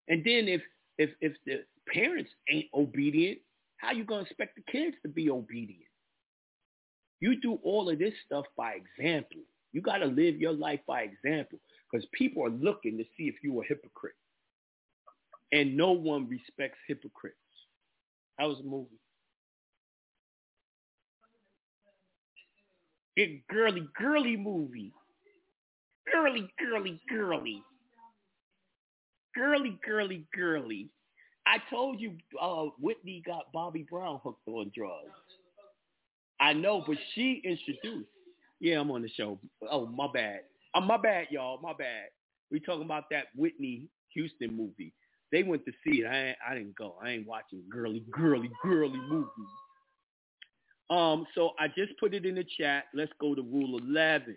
And 0.09 0.25
then 0.25 0.49
if 0.49 0.63
if 0.99 1.11
if 1.21 1.33
the 1.47 1.65
parents 1.93 2.31
ain't 2.49 2.69
obedient, 2.75 3.39
how 3.77 3.93
you 3.93 4.05
gonna 4.05 4.23
expect 4.23 4.57
the 4.57 4.73
kids 4.73 4.97
to 5.03 5.09
be 5.09 5.31
obedient? 5.31 5.85
You 7.21 7.39
do 7.41 7.59
all 7.63 7.91
of 7.91 7.99
this 7.99 8.15
stuff 8.25 8.47
by 8.57 8.75
example. 8.75 9.41
You 9.73 9.83
got 9.83 9.99
to 9.99 10.07
live 10.07 10.37
your 10.37 10.53
life 10.53 10.81
by 10.87 11.03
example 11.03 11.59
because 11.91 12.07
people 12.13 12.45
are 12.45 12.51
looking 12.51 12.99
to 12.99 13.05
see 13.17 13.25
if 13.25 13.37
you're 13.43 13.63
a 13.63 13.67
hypocrite. 13.67 14.15
And 15.53 15.77
no 15.77 15.93
one 15.93 16.29
respects 16.29 16.79
hypocrites. 16.89 17.37
How 18.39 18.49
was 18.49 18.59
the 18.59 18.65
movie? 18.65 19.00
Big 23.17 23.47
girly, 23.49 23.89
girly 23.99 24.37
movie. 24.37 24.93
Girly, 26.13 26.51
girly, 26.59 27.01
girly. 27.09 27.63
Girly, 29.35 29.79
girly, 29.87 30.27
girly. 30.35 30.89
I 31.47 31.57
told 31.71 32.01
you 32.01 32.15
uh, 32.41 32.67
Whitney 32.81 33.23
got 33.25 33.53
Bobby 33.53 33.87
Brown 33.91 34.21
hooked 34.23 34.47
on 34.47 34.71
drugs. 34.75 35.11
I 36.41 36.53
know, 36.53 36.83
but 36.87 36.97
she 37.15 37.43
introduced. 37.45 38.09
Yeah, 38.61 38.81
I'm 38.81 38.91
on 38.91 39.03
the 39.03 39.09
show. 39.09 39.39
Oh, 39.71 39.87
my 39.87 40.09
bad. 40.13 40.41
Oh, 40.75 40.81
my 40.81 40.97
bad, 40.97 41.27
y'all. 41.31 41.59
My 41.63 41.73
bad. 41.73 42.09
We 42.51 42.61
talking 42.61 42.85
about 42.85 43.05
that 43.11 43.27
Whitney 43.37 43.89
Houston 44.15 44.57
movie. 44.57 44.93
They 45.33 45.43
went 45.43 45.65
to 45.67 45.73
see 45.85 46.01
it. 46.01 46.07
I 46.07 46.35
I 46.49 46.55
didn't 46.55 46.77
go. 46.77 46.97
I 47.03 47.11
ain't 47.11 47.27
watching 47.27 47.63
girly, 47.71 48.05
girly, 48.11 48.51
girly 48.63 48.99
movies. 49.09 49.31
Um, 50.91 51.25
so 51.35 51.51
I 51.59 51.69
just 51.69 51.99
put 52.01 52.15
it 52.15 52.27
in 52.27 52.35
the 52.35 52.45
chat. 52.59 52.85
Let's 52.93 53.13
go 53.21 53.35
to 53.35 53.43
Rule 53.43 53.79
11. 53.79 54.37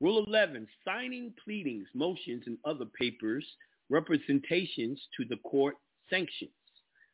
Rule 0.00 0.24
11, 0.26 0.66
signing 0.84 1.32
pleadings, 1.44 1.86
motions, 1.94 2.44
and 2.46 2.58
other 2.64 2.86
papers, 2.98 3.46
representations 3.90 5.00
to 5.16 5.24
the 5.28 5.36
court 5.38 5.76
sanctions. 6.10 6.50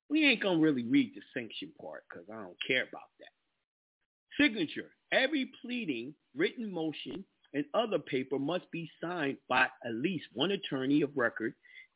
We 0.09 0.27
ain't 0.27 0.43
going 0.43 0.59
to 0.59 0.63
really 0.65 0.85
read 0.85 1.13
the 1.15 1.21
sanction 1.35 1.71
part 1.81 2.05
because 2.09 2.27
I 2.33 2.43
don't 2.43 2.57
care 2.67 2.83
about 2.83 3.03
that. 3.19 4.43
Signature. 4.43 4.91
Every 5.13 5.51
pleading, 5.61 6.15
written 6.35 6.73
motion, 6.73 7.25
and 7.53 7.65
other 7.75 7.99
paper 7.99 8.39
must 8.39 8.71
be 8.71 8.89
signed 9.03 9.37
by 9.49 9.65
at 9.85 9.95
least 9.95 10.27
one 10.33 10.53
attorney 10.53 11.03
of 11.03 11.11
record 11.17 11.55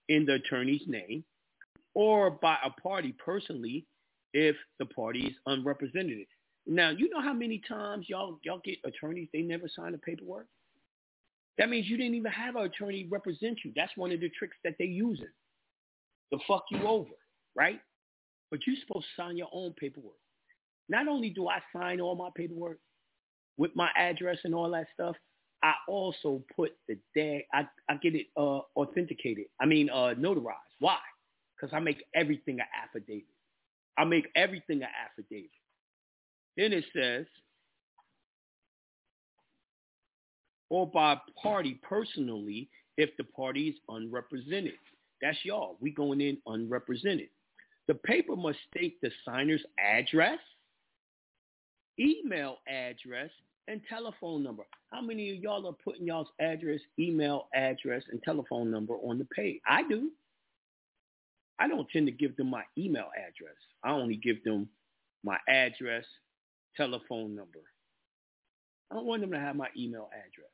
in 0.09 0.27
the 0.27 0.35
attorney's 0.35 0.83
name 0.87 1.25
or 1.95 2.31
by 2.31 2.57
a 2.65 2.71
party 2.81 3.15
personally 3.25 3.87
if 4.35 4.57
the 4.79 4.87
party 4.87 5.29
is 5.29 5.35
unrepresented. 5.47 6.27
Now, 6.67 6.91
you 6.91 7.09
know 7.09 7.23
how 7.23 7.33
many 7.33 7.63
times 7.67 8.07
y'all 8.09 8.39
y'all 8.43 8.61
get 8.65 8.79
attorneys, 8.85 9.29
they 9.33 9.43
never 9.43 9.69
sign 9.75 9.93
the 9.93 9.99
paperwork? 9.99 10.47
That 11.57 11.71
means 11.71 11.87
you 11.89 11.97
didn't 11.97 12.17
even 12.17 12.33
have 12.33 12.57
an 12.57 12.65
attorney 12.65 13.07
represent 13.11 13.61
you. 13.65 13.73
That's 13.77 13.93
one 13.97 14.13
of 14.13 14.21
the 14.21 14.31
tricks 14.31 14.57
that 14.65 14.75
they're 14.79 14.89
using 14.89 15.29
to 16.33 16.39
fuck 16.49 16.65
you 16.71 16.87
over, 16.87 17.11
right? 17.55 17.81
But 18.51 18.61
you're 18.67 18.77
supposed 18.87 19.07
to 19.17 19.23
sign 19.23 19.37
your 19.37 19.49
own 19.53 19.73
paperwork. 19.79 20.19
Not 20.89 21.07
only 21.07 21.31
do 21.31 21.49
I 21.49 21.61
sign 21.73 22.01
all 22.01 22.17
my 22.17 22.31
paperwork 22.37 22.79
with 23.57 23.71
my 23.77 23.89
address 23.97 24.39
and 24.45 24.55
all 24.55 24.71
that 24.73 24.87
stuff, 24.93 25.17
I 25.63 25.75
also 25.89 26.43
put 26.55 26.73
the 26.89 26.99
day 27.15 27.47
I, 27.55 27.67
I 27.89 27.97
get 27.97 28.15
it 28.15 28.27
uh, 28.37 28.61
authenticated. 28.77 29.47
I 29.61 29.67
mean 29.67 29.91
uh, 29.91 30.15
notarized. 30.19 30.75
Why? 30.81 30.99
Because 31.57 31.75
I 31.75 31.79
make 31.79 32.05
everything 32.15 32.59
an 32.59 32.67
affidavit. 32.83 33.34
I 33.99 34.05
make 34.05 34.29
everything 34.35 34.83
an 34.83 34.89
affidavit. 35.05 35.51
Then 36.57 36.73
it 36.73 36.85
says, 36.95 37.27
or 40.71 40.87
by 40.87 41.17
party 41.41 41.81
personally 41.83 42.69
if 42.97 43.11
the 43.17 43.25
party 43.25 43.69
is 43.69 43.77
unrepresented. 43.89 44.75
That's 45.21 45.39
y'all. 45.45 45.77
We 45.81 45.91
going 45.91 46.21
in 46.21 46.39
unrepresented. 46.47 47.29
The 47.87 47.95
paper 47.95 48.37
must 48.37 48.59
state 48.71 49.01
the 49.01 49.11
signer's 49.25 49.63
address, 49.79 50.39
email 52.01 52.59
address, 52.69 53.31
and 53.69 53.81
telephone 53.89 54.43
number. 54.43 54.65
How 54.91 55.01
many 55.01 55.31
of 55.31 55.43
y'all 55.43 55.67
are 55.67 55.77
putting 55.85 56.07
y'all's 56.07 56.29
address, 56.41 56.81
email 56.99 57.49
address, 57.55 58.03
and 58.11 58.23
telephone 58.23 58.71
number 58.71 58.95
on 58.95 59.19
the 59.19 59.27
page? 59.27 59.61
I 59.67 59.83
do. 59.89 60.11
I 61.59 61.69
don't 61.69 61.89
tend 61.91 62.07
to 62.07 62.13
give 62.13 62.37
them 62.37 62.51
my 62.51 62.65
email 62.77 63.09
address. 63.17 63.57
I 63.85 63.91
only 63.91 64.17
give 64.17 64.43
them 64.45 64.69
my 65.23 65.37
address, 65.49 66.05
telephone 66.77 67.35
number. 67.37 67.61
I 68.91 68.95
don't 68.95 69.07
want 69.07 69.21
them 69.23 69.31
to 69.33 69.39
have 69.39 69.57
my 69.57 69.69
email 69.77 70.09
address. 70.13 70.51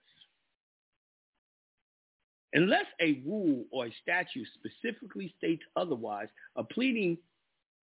Unless 2.52 2.86
a 3.00 3.22
rule 3.24 3.64
or 3.70 3.86
a 3.86 3.94
statute 4.02 4.48
specifically 4.54 5.32
states 5.38 5.62
otherwise, 5.76 6.28
a 6.56 6.64
pleading 6.64 7.16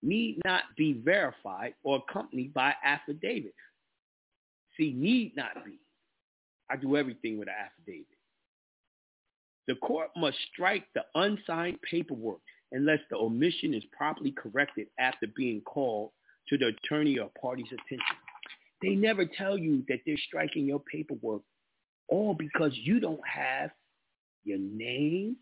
need 0.04 0.40
not 0.46 0.64
be 0.76 0.94
verified 0.94 1.74
or 1.84 2.04
accompanied 2.08 2.54
by 2.54 2.74
affidavit. 2.84 3.56
See, 4.76 4.94
need 4.94 5.36
not 5.36 5.66
be. 5.66 5.80
I 6.70 6.76
do 6.76 6.98
everything 6.98 7.40
with 7.40 7.48
an 7.48 7.56
affidavit. 7.58 8.06
The 9.68 9.76
court 9.76 10.10
must 10.18 10.38
strike 10.52 10.86
the 10.94 11.04
unsigned 11.16 11.80
paperwork 11.82 12.42
unless 12.72 13.00
the 13.10 13.18
omission 13.18 13.74
is 13.74 13.84
properly 13.96 14.32
corrected 14.32 14.88
after 15.00 15.28
being 15.36 15.62
called 15.62 16.12
to 16.50 16.58
the 16.58 16.68
attorney 16.68 17.18
or 17.20 17.30
party's 17.40 17.68
attention. 17.68 18.16
They 18.82 18.96
never 18.96 19.26
tell 19.26 19.58
you 19.58 19.84
that 19.88 20.00
they're 20.06 20.18
striking 20.28 20.66
your 20.66 20.80
paperwork 20.80 21.42
all 22.08 22.34
because 22.34 22.72
you 22.74 23.00
don't 23.00 23.26
have 23.28 23.72
your 24.44 24.60
name, 24.60 25.36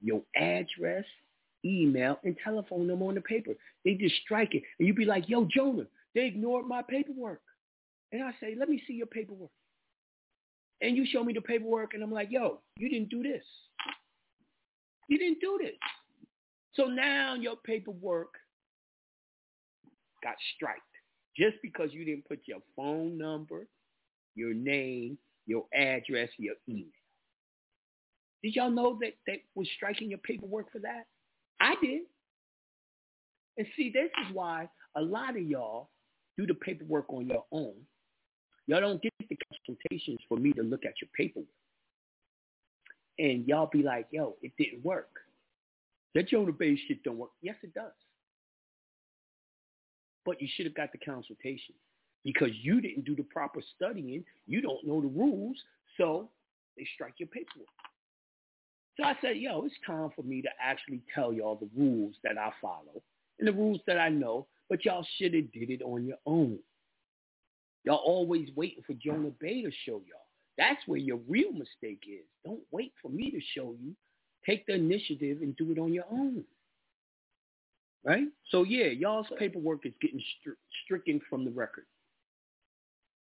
your 0.00 0.22
address, 0.36 1.04
email, 1.64 2.18
and 2.24 2.36
telephone 2.42 2.86
number 2.86 3.06
on 3.06 3.14
the 3.14 3.20
paper. 3.20 3.52
They 3.84 3.94
just 3.94 4.14
strike 4.24 4.54
it. 4.54 4.62
And 4.78 4.86
you 4.86 4.94
be 4.94 5.04
like, 5.04 5.28
yo, 5.28 5.46
Jonah, 5.54 5.86
they 6.14 6.26
ignored 6.26 6.66
my 6.66 6.82
paperwork. 6.82 7.40
And 8.12 8.22
I 8.22 8.30
say, 8.40 8.54
let 8.58 8.68
me 8.68 8.82
see 8.86 8.94
your 8.94 9.06
paperwork. 9.06 9.50
And 10.80 10.96
you 10.96 11.06
show 11.10 11.24
me 11.24 11.32
the 11.32 11.40
paperwork, 11.40 11.94
and 11.94 12.02
I'm 12.02 12.12
like, 12.12 12.28
yo, 12.30 12.60
you 12.76 12.88
didn't 12.88 13.08
do 13.08 13.22
this. 13.22 13.44
You 15.08 15.18
didn't 15.18 15.40
do 15.40 15.58
this. 15.60 15.72
So 16.74 16.84
now 16.84 17.34
your 17.34 17.56
paperwork 17.56 18.34
got 20.22 20.34
striked 20.56 20.80
just 21.36 21.56
because 21.62 21.90
you 21.92 22.04
didn't 22.04 22.26
put 22.26 22.40
your 22.46 22.60
phone 22.76 23.18
number, 23.18 23.66
your 24.34 24.54
name, 24.54 25.18
your 25.46 25.64
address, 25.74 26.30
your 26.38 26.54
email. 26.68 26.86
Did 28.42 28.56
y'all 28.56 28.70
know 28.70 28.98
that 29.00 29.14
they 29.26 29.42
was 29.54 29.68
striking 29.76 30.10
your 30.10 30.18
paperwork 30.18 30.70
for 30.72 30.78
that? 30.80 31.06
I 31.60 31.74
did. 31.82 32.02
And 33.56 33.66
see, 33.76 33.90
this 33.90 34.10
is 34.26 34.34
why 34.34 34.68
a 34.96 35.02
lot 35.02 35.36
of 35.36 35.42
y'all 35.42 35.88
do 36.36 36.46
the 36.46 36.54
paperwork 36.54 37.06
on 37.08 37.26
your 37.26 37.44
own. 37.52 37.74
Y'all 38.66 38.80
don't 38.80 39.00
get 39.00 39.12
the 39.28 39.38
consultations 39.52 40.18
for 40.28 40.36
me 40.38 40.52
to 40.52 40.62
look 40.62 40.84
at 40.84 40.94
your 41.00 41.08
paperwork. 41.16 41.48
And 43.18 43.46
y'all 43.46 43.68
be 43.72 43.82
like, 43.82 44.06
yo, 44.10 44.36
it 44.42 44.52
didn't 44.58 44.84
work. 44.84 45.10
That 46.14 46.28
Jonah 46.28 46.52
Bey 46.52 46.78
shit 46.86 47.02
don't 47.02 47.18
work. 47.18 47.30
Yes, 47.42 47.56
it 47.62 47.74
does. 47.74 47.92
But 50.24 50.40
you 50.40 50.48
should 50.54 50.66
have 50.66 50.74
got 50.74 50.92
the 50.92 50.98
consultation 50.98 51.74
because 52.24 52.50
you 52.62 52.80
didn't 52.80 53.04
do 53.04 53.14
the 53.14 53.24
proper 53.24 53.60
studying. 53.76 54.24
You 54.46 54.60
don't 54.60 54.86
know 54.86 55.00
the 55.00 55.08
rules, 55.08 55.56
so 55.98 56.30
they 56.76 56.86
strike 56.94 57.14
your 57.18 57.28
paperwork. 57.28 57.68
So 58.96 59.04
I 59.04 59.16
said, 59.20 59.36
yo, 59.38 59.64
it's 59.64 59.74
time 59.86 60.10
for 60.14 60.22
me 60.22 60.40
to 60.42 60.48
actually 60.62 61.02
tell 61.14 61.32
y'all 61.32 61.56
the 61.56 61.68
rules 61.76 62.14
that 62.22 62.38
I 62.38 62.52
follow 62.62 63.02
and 63.38 63.48
the 63.48 63.52
rules 63.52 63.80
that 63.86 63.98
I 63.98 64.08
know, 64.08 64.46
but 64.68 64.84
y'all 64.84 65.06
should 65.18 65.34
have 65.34 65.52
did 65.52 65.70
it 65.70 65.82
on 65.82 66.06
your 66.06 66.18
own. 66.26 66.58
Y'all 67.84 67.96
always 67.96 68.48
waiting 68.54 68.82
for 68.86 68.94
Jonah 68.94 69.32
Bey 69.40 69.62
to 69.62 69.70
show 69.84 70.00
y'all. 70.06 70.28
That's 70.56 70.80
where 70.86 70.98
your 70.98 71.18
real 71.28 71.52
mistake 71.52 72.04
is. 72.08 72.24
Don't 72.44 72.62
wait 72.70 72.92
for 73.02 73.10
me 73.10 73.30
to 73.32 73.40
show 73.54 73.74
you. 73.82 73.94
Take 74.46 74.66
the 74.66 74.74
initiative 74.74 75.38
and 75.42 75.56
do 75.56 75.70
it 75.72 75.78
on 75.78 75.92
your 75.92 76.04
own. 76.10 76.44
Right? 78.04 78.26
So 78.50 78.64
yeah, 78.64 78.86
y'all's 78.86 79.26
paperwork 79.38 79.86
is 79.86 79.94
getting 80.00 80.18
stri- 80.18 80.56
stricken 80.84 81.20
from 81.30 81.44
the 81.44 81.50
record. 81.50 81.86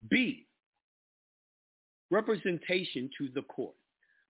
B, 0.09 0.47
representation 2.09 3.09
to 3.17 3.29
the 3.33 3.43
court 3.43 3.75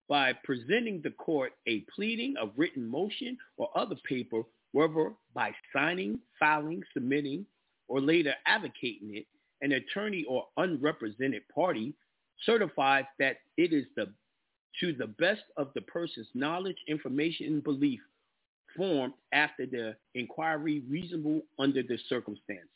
by 0.07 0.33
presenting 0.43 1.01
the 1.01 1.11
court 1.11 1.53
a 1.67 1.85
pleading, 1.95 2.35
a 2.41 2.47
written 2.55 2.87
motion, 2.87 3.37
or 3.57 3.69
other 3.75 3.95
paper, 4.07 4.43
whether 4.71 5.13
by 5.33 5.51
signing, 5.73 6.19
filing, 6.39 6.83
submitting, 6.93 7.45
or 7.87 8.01
later 8.01 8.33
advocating 8.45 9.15
it, 9.15 9.25
an 9.61 9.71
attorney 9.73 10.25
or 10.27 10.45
unrepresented 10.57 11.43
party 11.53 11.93
certifies 12.45 13.05
that 13.19 13.37
it 13.57 13.73
is 13.73 13.85
the 13.95 14.11
to 14.79 14.93
the 14.93 15.07
best 15.07 15.43
of 15.57 15.69
the 15.75 15.81
person's 15.81 16.27
knowledge, 16.33 16.77
information, 16.87 17.47
and 17.47 17.63
belief 17.63 17.99
formed 18.75 19.13
after 19.33 19.65
the 19.65 19.95
inquiry 20.15 20.83
reasonable 20.89 21.41
under 21.59 21.81
the 21.81 21.97
circumstances. 22.09 22.69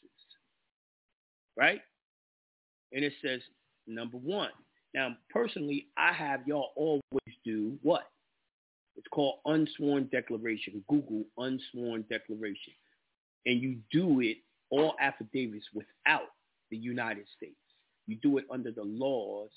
Right? 1.57 1.81
And 2.93 3.03
it 3.03 3.13
says, 3.21 3.41
number 3.87 4.17
one, 4.17 4.49
now, 4.93 5.15
personally, 5.29 5.87
I 5.97 6.13
have 6.13 6.47
y'all 6.47 6.71
always 6.75 7.37
do 7.45 7.77
what? 7.83 8.09
It's 8.95 9.07
called 9.11 9.39
unsworn 9.45 10.09
declaration. 10.11 10.83
Google 10.89 11.23
unsworn 11.37 12.05
declaration. 12.09 12.73
And 13.45 13.61
you 13.61 13.77
do 13.91 14.21
it, 14.21 14.37
all 14.71 14.95
affidavits, 14.99 15.65
without 15.73 16.29
the 16.71 16.77
United 16.77 17.25
States. 17.35 17.55
You 18.07 18.17
do 18.21 18.37
it 18.39 18.45
under 18.51 18.71
the 18.71 18.83
laws 18.83 19.51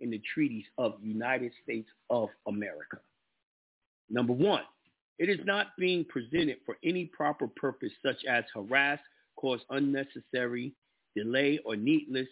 and 0.00 0.12
the 0.12 0.20
treaties 0.34 0.64
of 0.78 0.94
United 1.02 1.52
States 1.62 1.88
of 2.10 2.28
America. 2.46 2.98
Number 4.10 4.32
one, 4.32 4.62
it 5.18 5.28
is 5.28 5.40
not 5.44 5.68
being 5.78 6.04
presented 6.04 6.58
for 6.64 6.76
any 6.84 7.06
proper 7.06 7.48
purpose 7.48 7.92
such 8.04 8.24
as 8.28 8.44
harass, 8.54 9.00
cause 9.36 9.60
unnecessary 9.70 10.72
delay, 11.16 11.58
or 11.64 11.76
needless 11.76 12.28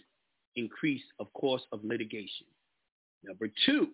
increase 0.55 1.03
of 1.19 1.33
cost 1.35 1.65
of 1.73 1.85
litigation. 1.85 2.47
Number 3.25 3.49
two, 3.65 3.89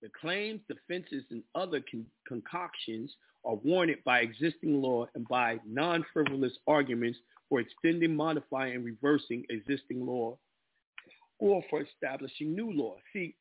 the 0.00 0.08
claims, 0.20 0.60
defenses, 0.68 1.24
and 1.30 1.42
other 1.54 1.82
con- 1.90 2.06
concoctions 2.26 3.12
are 3.44 3.56
warranted 3.56 3.98
by 4.04 4.20
existing 4.20 4.80
law 4.80 5.06
and 5.14 5.26
by 5.28 5.58
non-frivolous 5.66 6.52
arguments 6.66 7.18
for 7.48 7.60
extending, 7.60 8.14
modifying, 8.14 8.74
and 8.76 8.84
reversing 8.84 9.44
existing 9.50 10.06
law 10.06 10.36
or 11.38 11.62
for 11.70 11.82
establishing 11.82 12.54
new 12.54 12.72
law. 12.72 12.96
See, 13.12 13.34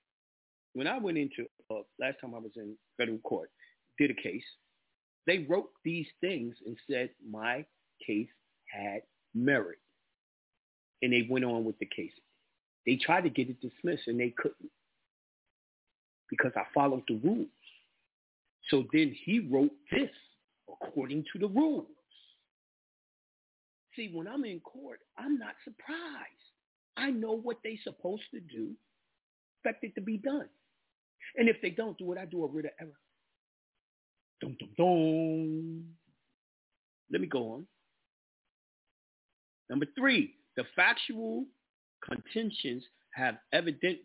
when 0.73 0.87
I 0.87 0.97
went 0.97 1.17
into, 1.17 1.45
uh, 1.71 1.81
last 1.99 2.17
time 2.21 2.35
I 2.35 2.39
was 2.39 2.51
in 2.55 2.75
federal 2.97 3.17
court, 3.19 3.49
did 3.97 4.11
a 4.11 4.13
case, 4.13 4.43
they 5.25 5.45
wrote 5.49 5.69
these 5.83 6.07
things 6.21 6.55
and 6.65 6.77
said 6.89 7.09
my 7.29 7.65
case 8.05 8.29
had 8.65 9.01
merit 9.33 9.79
and 11.01 11.11
they 11.11 11.27
went 11.29 11.45
on 11.45 11.65
with 11.65 11.77
the 11.79 11.85
case. 11.85 12.11
They 12.85 12.95
tried 12.95 13.21
to 13.21 13.29
get 13.29 13.49
it 13.49 13.57
dismissed 13.61 14.07
and 14.07 14.19
they 14.19 14.33
couldn't 14.37 14.71
because 16.29 16.51
I 16.55 16.63
followed 16.73 17.03
the 17.07 17.19
rules. 17.23 17.47
So 18.69 18.85
then 18.93 19.15
he 19.25 19.39
wrote 19.39 19.71
this 19.91 20.09
according 20.69 21.25
to 21.33 21.39
the 21.39 21.47
rules. 21.47 21.87
See, 23.95 24.11
when 24.13 24.27
I'm 24.27 24.45
in 24.45 24.59
court, 24.59 24.99
I'm 25.17 25.39
not 25.39 25.55
surprised. 25.63 26.46
I 26.97 27.11
know 27.11 27.31
what 27.31 27.57
they're 27.63 27.73
supposed 27.83 28.23
to 28.33 28.39
do, 28.39 28.71
expect 29.63 29.83
it 29.83 29.95
to 29.95 30.01
be 30.01 30.17
done. 30.17 30.49
And 31.37 31.47
if 31.47 31.57
they 31.61 31.69
don't 31.69 31.97
do 31.97 32.11
it, 32.13 32.17
I 32.17 32.25
do 32.25 32.43
a 32.43 32.47
writ 32.47 32.65
of 32.65 32.71
error. 32.79 32.99
Dum, 34.41 34.55
dum, 34.59 34.69
dum. 34.77 35.83
Let 37.11 37.21
me 37.21 37.27
go 37.27 37.53
on. 37.53 37.67
Number 39.69 39.85
three, 39.97 40.33
the 40.55 40.63
factual 40.75 41.45
contentions 42.03 42.83
have 43.13 43.35
evident, 43.53 43.99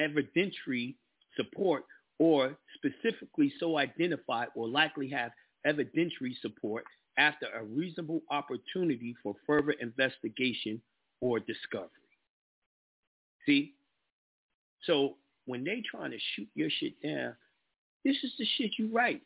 evidentiary 0.00 0.96
support 1.36 1.84
or 2.18 2.56
specifically 2.74 3.52
so 3.60 3.78
identified 3.78 4.48
or 4.54 4.68
likely 4.68 5.08
have 5.10 5.30
evidentiary 5.66 6.34
support 6.40 6.84
after 7.18 7.46
a 7.54 7.64
reasonable 7.64 8.20
opportunity 8.30 9.14
for 9.22 9.34
further 9.46 9.72
investigation 9.80 10.80
or 11.20 11.38
discovery. 11.40 11.88
See? 13.46 13.74
So 14.82 15.16
when 15.46 15.64
they 15.64 15.82
trying 15.88 16.10
to 16.10 16.18
shoot 16.34 16.48
your 16.54 16.68
shit 16.70 17.00
down, 17.02 17.34
this 18.04 18.16
is 18.22 18.32
the 18.38 18.46
shit 18.56 18.72
you 18.78 18.90
write. 18.92 19.22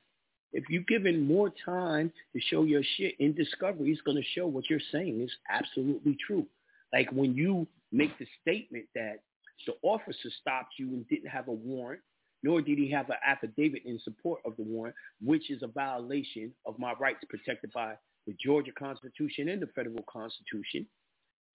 If 0.52 0.64
you're 0.68 0.82
given 0.82 1.26
more 1.26 1.52
time 1.64 2.12
to 2.34 2.40
show 2.40 2.64
your 2.64 2.82
shit 2.96 3.14
in 3.20 3.34
discovery, 3.34 3.90
it's 3.90 4.00
going 4.02 4.16
to 4.16 4.28
show 4.34 4.46
what 4.46 4.68
you're 4.68 4.80
saying 4.92 5.20
is 5.20 5.30
absolutely 5.50 6.16
true. 6.26 6.46
Like 6.92 7.10
when 7.12 7.34
you 7.34 7.66
make 7.92 8.18
the 8.18 8.26
statement 8.42 8.86
that 8.94 9.20
the 9.66 9.74
officer 9.82 10.30
stopped 10.40 10.74
you 10.78 10.88
and 10.88 11.06
didn't 11.08 11.28
have 11.28 11.48
a 11.48 11.52
warrant, 11.52 12.00
nor 12.42 12.62
did 12.62 12.78
he 12.78 12.90
have 12.90 13.10
an 13.10 13.16
affidavit 13.24 13.82
in 13.84 14.00
support 14.02 14.40
of 14.44 14.56
the 14.56 14.62
warrant, 14.62 14.96
which 15.22 15.50
is 15.50 15.62
a 15.62 15.66
violation 15.66 16.52
of 16.66 16.78
my 16.78 16.94
rights 16.94 17.20
protected 17.28 17.70
by 17.72 17.94
the 18.26 18.34
Georgia 18.42 18.72
Constitution 18.72 19.50
and 19.50 19.60
the 19.60 19.66
federal 19.68 20.02
Constitution. 20.10 20.86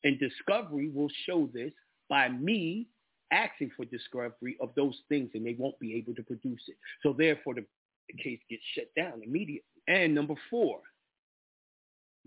And 0.04 0.20
discovery 0.20 0.90
will 0.94 1.10
show 1.26 1.50
this 1.54 1.74
by 2.10 2.30
me 2.30 2.88
asking 3.32 3.72
for 3.76 3.86
discovery 3.86 4.56
of 4.62 4.70
those 4.76 5.00
things 5.10 5.32
and 5.34 5.46
they 5.46 5.56
won't 5.58 5.80
be 5.80 5.96
able 5.96 6.14
to 6.16 6.24
produce 6.24 6.62
it. 6.68 6.78
So 7.04 7.14
therefore 7.14 7.56
the, 7.56 7.66
case 8.24 8.40
gets 8.50 8.62
shut 8.76 8.86
down 8.96 9.24
immediately. 9.24 9.64
And 9.88 10.14
number 10.14 10.36
four, 10.50 10.82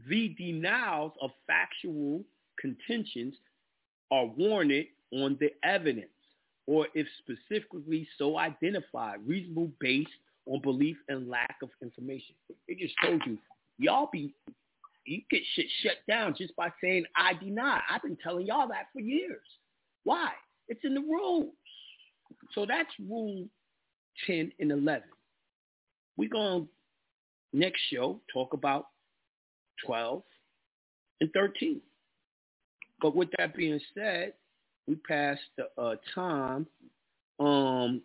the 0.08 0.34
denials 0.36 1.12
of 1.22 1.30
factual 1.46 2.24
contentions 2.60 3.34
are 4.10 4.26
warranted 4.26 4.86
on 5.12 5.38
the 5.40 5.50
evidence 5.62 6.08
or 6.66 6.86
if 6.94 7.06
specifically 7.18 8.06
so 8.18 8.38
identified, 8.38 9.20
reasonable 9.26 9.70
based 9.80 10.10
on 10.46 10.60
belief 10.62 10.96
and 11.08 11.28
lack 11.28 11.56
of 11.62 11.70
information. 11.82 12.34
It 12.66 12.78
just 12.78 12.94
told 13.02 13.22
you, 13.26 13.38
y'all 13.78 14.10
be, 14.12 14.34
you 15.06 15.22
get 15.30 15.42
shit 15.54 15.66
shut 15.82 15.96
down 16.06 16.34
just 16.36 16.54
by 16.56 16.70
saying 16.82 17.04
I 17.16 17.32
deny. 17.42 17.80
I've 17.90 18.02
been 18.02 18.18
telling 18.22 18.46
y'all 18.46 18.68
that 18.68 18.88
for 18.92 19.00
years. 19.00 19.46
Why? 20.08 20.30
It's 20.68 20.80
in 20.84 20.94
the 20.94 21.02
rules. 21.02 21.52
So 22.54 22.64
that's 22.64 22.88
rule 22.98 23.46
10 24.26 24.50
and 24.58 24.72
11. 24.72 25.02
We're 26.16 26.30
going 26.30 26.62
to 26.62 27.58
next 27.58 27.82
show 27.92 28.18
talk 28.32 28.54
about 28.54 28.86
12 29.84 30.22
and 31.20 31.30
13. 31.34 31.82
But 33.02 33.14
with 33.14 33.28
that 33.36 33.54
being 33.54 33.78
said, 33.94 34.32
we 34.86 34.94
passed 34.94 35.42
the 35.58 35.66
uh, 35.76 35.96
time. 36.14 36.66
Um, 37.38 38.00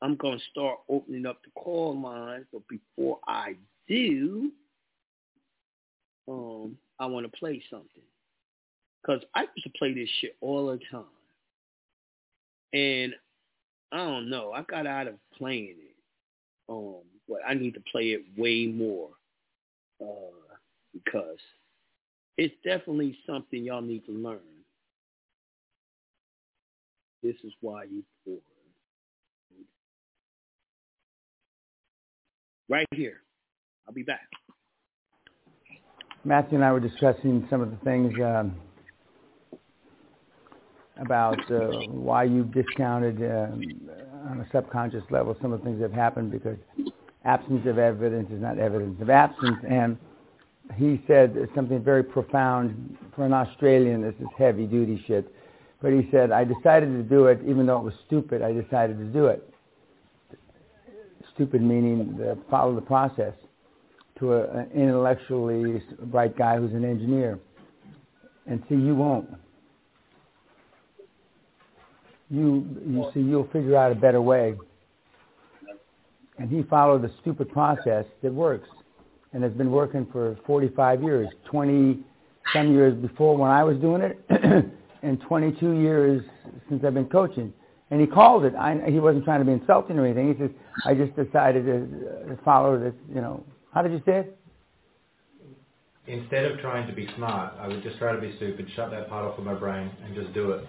I'm 0.00 0.16
going 0.16 0.38
to 0.38 0.44
start 0.50 0.78
opening 0.88 1.26
up 1.26 1.42
the 1.44 1.50
call 1.60 2.00
lines, 2.00 2.46
but 2.50 2.62
before 2.66 3.18
I 3.28 3.56
do, 3.86 4.52
um, 6.26 6.78
I 6.98 7.04
want 7.04 7.30
to 7.30 7.38
play 7.38 7.62
something. 7.68 8.02
Because 9.02 9.22
I 9.34 9.42
used 9.42 9.64
to 9.64 9.70
play 9.78 9.94
this 9.94 10.08
shit 10.20 10.36
all 10.40 10.66
the 10.66 10.78
time. 10.90 11.04
And 12.72 13.14
I 13.92 13.96
don't 13.96 14.28
know, 14.28 14.52
I 14.52 14.62
got 14.62 14.86
out 14.86 15.06
of 15.06 15.14
playing 15.36 15.76
it. 15.78 15.96
Um, 16.68 17.02
but 17.28 17.38
I 17.46 17.54
need 17.54 17.74
to 17.74 17.82
play 17.90 18.10
it 18.10 18.22
way 18.36 18.66
more. 18.66 19.10
Uh, 20.00 20.48
because 20.92 21.38
it's 22.36 22.54
definitely 22.64 23.18
something 23.26 23.64
y'all 23.64 23.82
need 23.82 24.04
to 24.06 24.12
learn. 24.12 24.38
This 27.22 27.36
is 27.44 27.52
why 27.60 27.84
you 27.84 28.04
pour. 28.24 28.38
Right 32.68 32.86
here. 32.94 33.22
I'll 33.86 33.94
be 33.94 34.02
back. 34.02 34.28
Matthew 36.24 36.56
and 36.56 36.64
I 36.64 36.72
were 36.72 36.80
discussing 36.80 37.46
some 37.48 37.60
of 37.60 37.70
the 37.70 37.76
things 37.78 38.12
um, 38.22 38.54
about 40.98 41.38
uh, 41.50 41.70
why 41.88 42.24
you've 42.24 42.52
discounted 42.52 43.16
um, 43.22 43.62
on 44.28 44.40
a 44.40 44.46
subconscious 44.52 45.04
level 45.10 45.36
some 45.40 45.52
of 45.52 45.60
the 45.60 45.64
things 45.64 45.78
that 45.80 45.90
have 45.90 45.92
happened 45.92 46.30
because 46.30 46.56
absence 47.24 47.66
of 47.66 47.78
evidence 47.78 48.30
is 48.32 48.40
not 48.40 48.58
evidence 48.58 49.00
of 49.00 49.10
absence. 49.10 49.58
And 49.68 49.96
he 50.76 51.02
said 51.06 51.36
something 51.54 51.82
very 51.82 52.02
profound 52.02 52.96
for 53.14 53.24
an 53.24 53.32
Australian. 53.32 54.02
This 54.02 54.14
is 54.20 54.26
heavy 54.36 54.66
duty 54.66 55.02
shit. 55.06 55.32
But 55.80 55.92
he 55.92 56.08
said, 56.10 56.32
I 56.32 56.44
decided 56.44 56.86
to 56.86 57.02
do 57.02 57.26
it, 57.26 57.40
even 57.46 57.66
though 57.66 57.78
it 57.78 57.84
was 57.84 57.94
stupid, 58.06 58.42
I 58.42 58.52
decided 58.52 58.98
to 58.98 59.04
do 59.04 59.26
it. 59.26 59.48
Stupid 61.34 61.62
meaning 61.62 62.16
the, 62.16 62.36
follow 62.50 62.74
the 62.74 62.80
process 62.80 63.34
to 64.18 64.32
a, 64.32 64.50
an 64.50 64.70
intellectually 64.74 65.80
bright 66.06 66.36
guy 66.36 66.56
who's 66.56 66.72
an 66.72 66.84
engineer. 66.84 67.38
And 68.46 68.62
see, 68.68 68.74
you 68.74 68.96
won't. 68.96 69.28
You, 72.30 72.66
you 72.86 73.10
see, 73.14 73.20
you'll 73.20 73.48
figure 73.52 73.76
out 73.76 73.92
a 73.92 73.94
better 73.94 74.20
way. 74.20 74.54
And 76.38 76.50
he 76.50 76.62
followed 76.64 77.04
a 77.04 77.10
stupid 77.20 77.50
process 77.50 78.04
that 78.22 78.32
works 78.32 78.68
and 79.32 79.42
has 79.42 79.52
been 79.52 79.70
working 79.70 80.06
for 80.12 80.36
45 80.46 81.02
years, 81.02 81.28
20 81.50 82.00
some 82.52 82.72
years 82.72 82.94
before 82.94 83.36
when 83.36 83.50
I 83.50 83.64
was 83.64 83.76
doing 83.78 84.02
it, 84.02 84.18
and 85.02 85.20
22 85.20 85.72
years 85.72 86.24
since 86.68 86.84
I've 86.84 86.94
been 86.94 87.08
coaching. 87.08 87.52
And 87.90 88.00
he 88.00 88.06
called 88.06 88.44
it. 88.44 88.54
I, 88.54 88.78
he 88.90 89.00
wasn't 89.00 89.24
trying 89.24 89.40
to 89.40 89.46
be 89.46 89.52
insulting 89.52 89.98
or 89.98 90.04
anything. 90.04 90.34
He 90.34 90.40
says, 90.40 90.50
I 90.84 90.94
just 90.94 91.14
decided 91.16 91.64
to, 91.66 92.28
to 92.28 92.38
follow 92.44 92.78
this, 92.78 92.94
you 93.08 93.20
know. 93.20 93.44
How 93.72 93.82
did 93.82 93.92
you 93.92 94.02
say 94.04 94.20
it? 94.20 94.38
Instead 96.06 96.46
of 96.46 96.58
trying 96.60 96.86
to 96.86 96.92
be 96.92 97.08
smart, 97.16 97.54
I 97.58 97.68
would 97.68 97.82
just 97.82 97.98
try 97.98 98.12
to 98.12 98.20
be 98.20 98.34
stupid, 98.36 98.66
shut 98.74 98.90
that 98.90 99.08
part 99.08 99.26
off 99.26 99.38
of 99.38 99.44
my 99.44 99.54
brain, 99.54 99.90
and 100.04 100.14
just 100.14 100.32
do 100.32 100.52
it. 100.52 100.64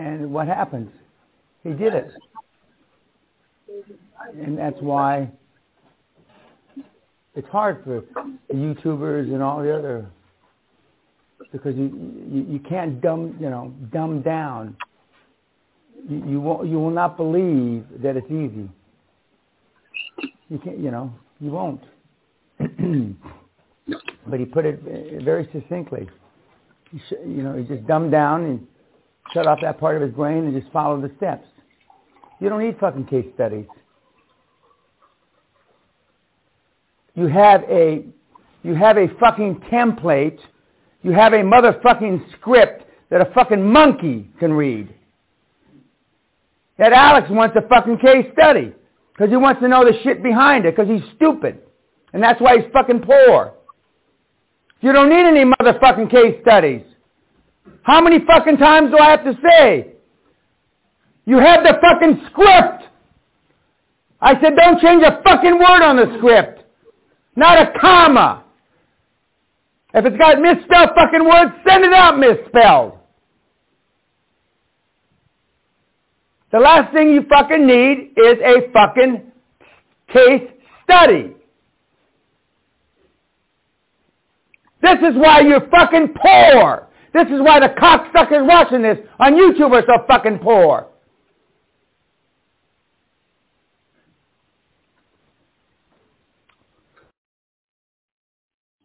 And 0.00 0.32
what 0.32 0.46
happens? 0.46 0.90
He 1.62 1.70
did 1.70 1.94
it. 1.94 2.10
And 4.42 4.56
that's 4.56 4.80
why 4.80 5.30
it's 7.34 7.48
hard 7.48 7.84
for 7.84 8.02
the 8.48 8.54
YouTubers 8.54 9.24
and 9.24 9.42
all 9.42 9.62
the 9.62 9.76
other 9.76 10.06
because 11.52 11.76
you 11.76 11.90
you, 12.30 12.46
you 12.48 12.58
can't 12.60 13.00
dumb 13.02 13.36
you 13.38 13.50
know 13.50 13.74
dumb 13.92 14.22
down. 14.22 14.74
You 16.08 16.24
you 16.26 16.40
will 16.40 16.64
you 16.64 16.78
will 16.78 16.90
not 16.90 17.18
believe 17.18 17.84
that 18.02 18.16
it's 18.16 18.30
easy. 18.30 18.70
You 20.48 20.58
can't 20.64 20.78
you 20.78 20.90
know 20.90 21.12
you 21.40 21.50
won't. 21.50 21.82
but 24.26 24.40
he 24.40 24.46
put 24.46 24.64
it 24.64 24.80
very 25.22 25.46
succinctly. 25.52 26.08
You 26.92 27.42
know 27.42 27.54
he 27.54 27.64
just 27.64 27.86
dumbed 27.86 28.12
down 28.12 28.44
and 28.44 28.66
shut 29.32 29.46
off 29.46 29.60
that 29.62 29.78
part 29.78 29.96
of 29.96 30.02
his 30.02 30.12
brain 30.12 30.44
and 30.44 30.60
just 30.60 30.72
follow 30.72 31.00
the 31.00 31.10
steps. 31.16 31.46
You 32.40 32.48
don't 32.48 32.62
need 32.62 32.78
fucking 32.78 33.06
case 33.06 33.26
studies. 33.34 33.66
You 37.14 37.26
have 37.26 37.62
a 37.64 38.04
you 38.62 38.74
have 38.74 38.96
a 38.96 39.08
fucking 39.18 39.62
template. 39.72 40.38
You 41.02 41.12
have 41.12 41.32
a 41.32 41.38
motherfucking 41.38 42.32
script 42.32 42.84
that 43.10 43.20
a 43.20 43.32
fucking 43.32 43.62
monkey 43.62 44.30
can 44.38 44.52
read. 44.52 44.94
That 46.78 46.92
Alex 46.92 47.28
wants 47.30 47.56
a 47.56 47.68
fucking 47.68 47.98
case 47.98 48.26
study 48.32 48.72
because 49.12 49.30
he 49.30 49.36
wants 49.36 49.60
to 49.60 49.68
know 49.68 49.84
the 49.84 49.98
shit 50.02 50.22
behind 50.22 50.64
it 50.64 50.76
because 50.76 50.90
he's 50.90 51.02
stupid. 51.16 51.58
And 52.12 52.22
that's 52.22 52.40
why 52.40 52.56
he's 52.56 52.70
fucking 52.72 53.00
poor. 53.00 53.54
You 54.80 54.92
don't 54.92 55.10
need 55.10 55.26
any 55.26 55.44
motherfucking 55.44 56.10
case 56.10 56.40
studies. 56.42 56.82
How 57.82 58.00
many 58.00 58.18
fucking 58.24 58.58
times 58.58 58.90
do 58.90 58.98
I 58.98 59.10
have 59.10 59.24
to 59.24 59.34
say? 59.42 59.92
You 61.26 61.38
have 61.38 61.62
the 61.62 61.74
fucking 61.80 62.22
script. 62.30 62.84
I 64.20 64.34
said 64.40 64.54
don't 64.56 64.80
change 64.80 65.02
a 65.02 65.22
fucking 65.22 65.58
word 65.58 65.82
on 65.82 65.96
the 65.96 66.14
script. 66.18 66.64
Not 67.36 67.58
a 67.58 67.78
comma. 67.80 68.44
If 69.94 70.04
it's 70.04 70.16
got 70.18 70.40
misspelled 70.40 70.90
fucking 70.94 71.24
words, 71.24 71.52
send 71.66 71.84
it 71.84 71.92
out 71.92 72.18
misspelled. 72.18 72.98
The 76.52 76.58
last 76.58 76.92
thing 76.92 77.10
you 77.10 77.22
fucking 77.28 77.66
need 77.66 78.12
is 78.16 78.38
a 78.44 78.70
fucking 78.72 79.32
case 80.12 80.50
study. 80.84 81.34
This 84.82 84.98
is 84.98 85.14
why 85.16 85.40
you're 85.40 85.68
fucking 85.70 86.14
poor. 86.20 86.88
This 87.12 87.26
is 87.26 87.40
why 87.40 87.58
the 87.60 87.68
cocksuckers 87.68 88.46
watching 88.46 88.82
this 88.82 88.98
on 89.18 89.34
YouTube 89.34 89.72
are 89.72 89.82
so 89.86 90.04
fucking 90.06 90.38
poor. 90.38 90.86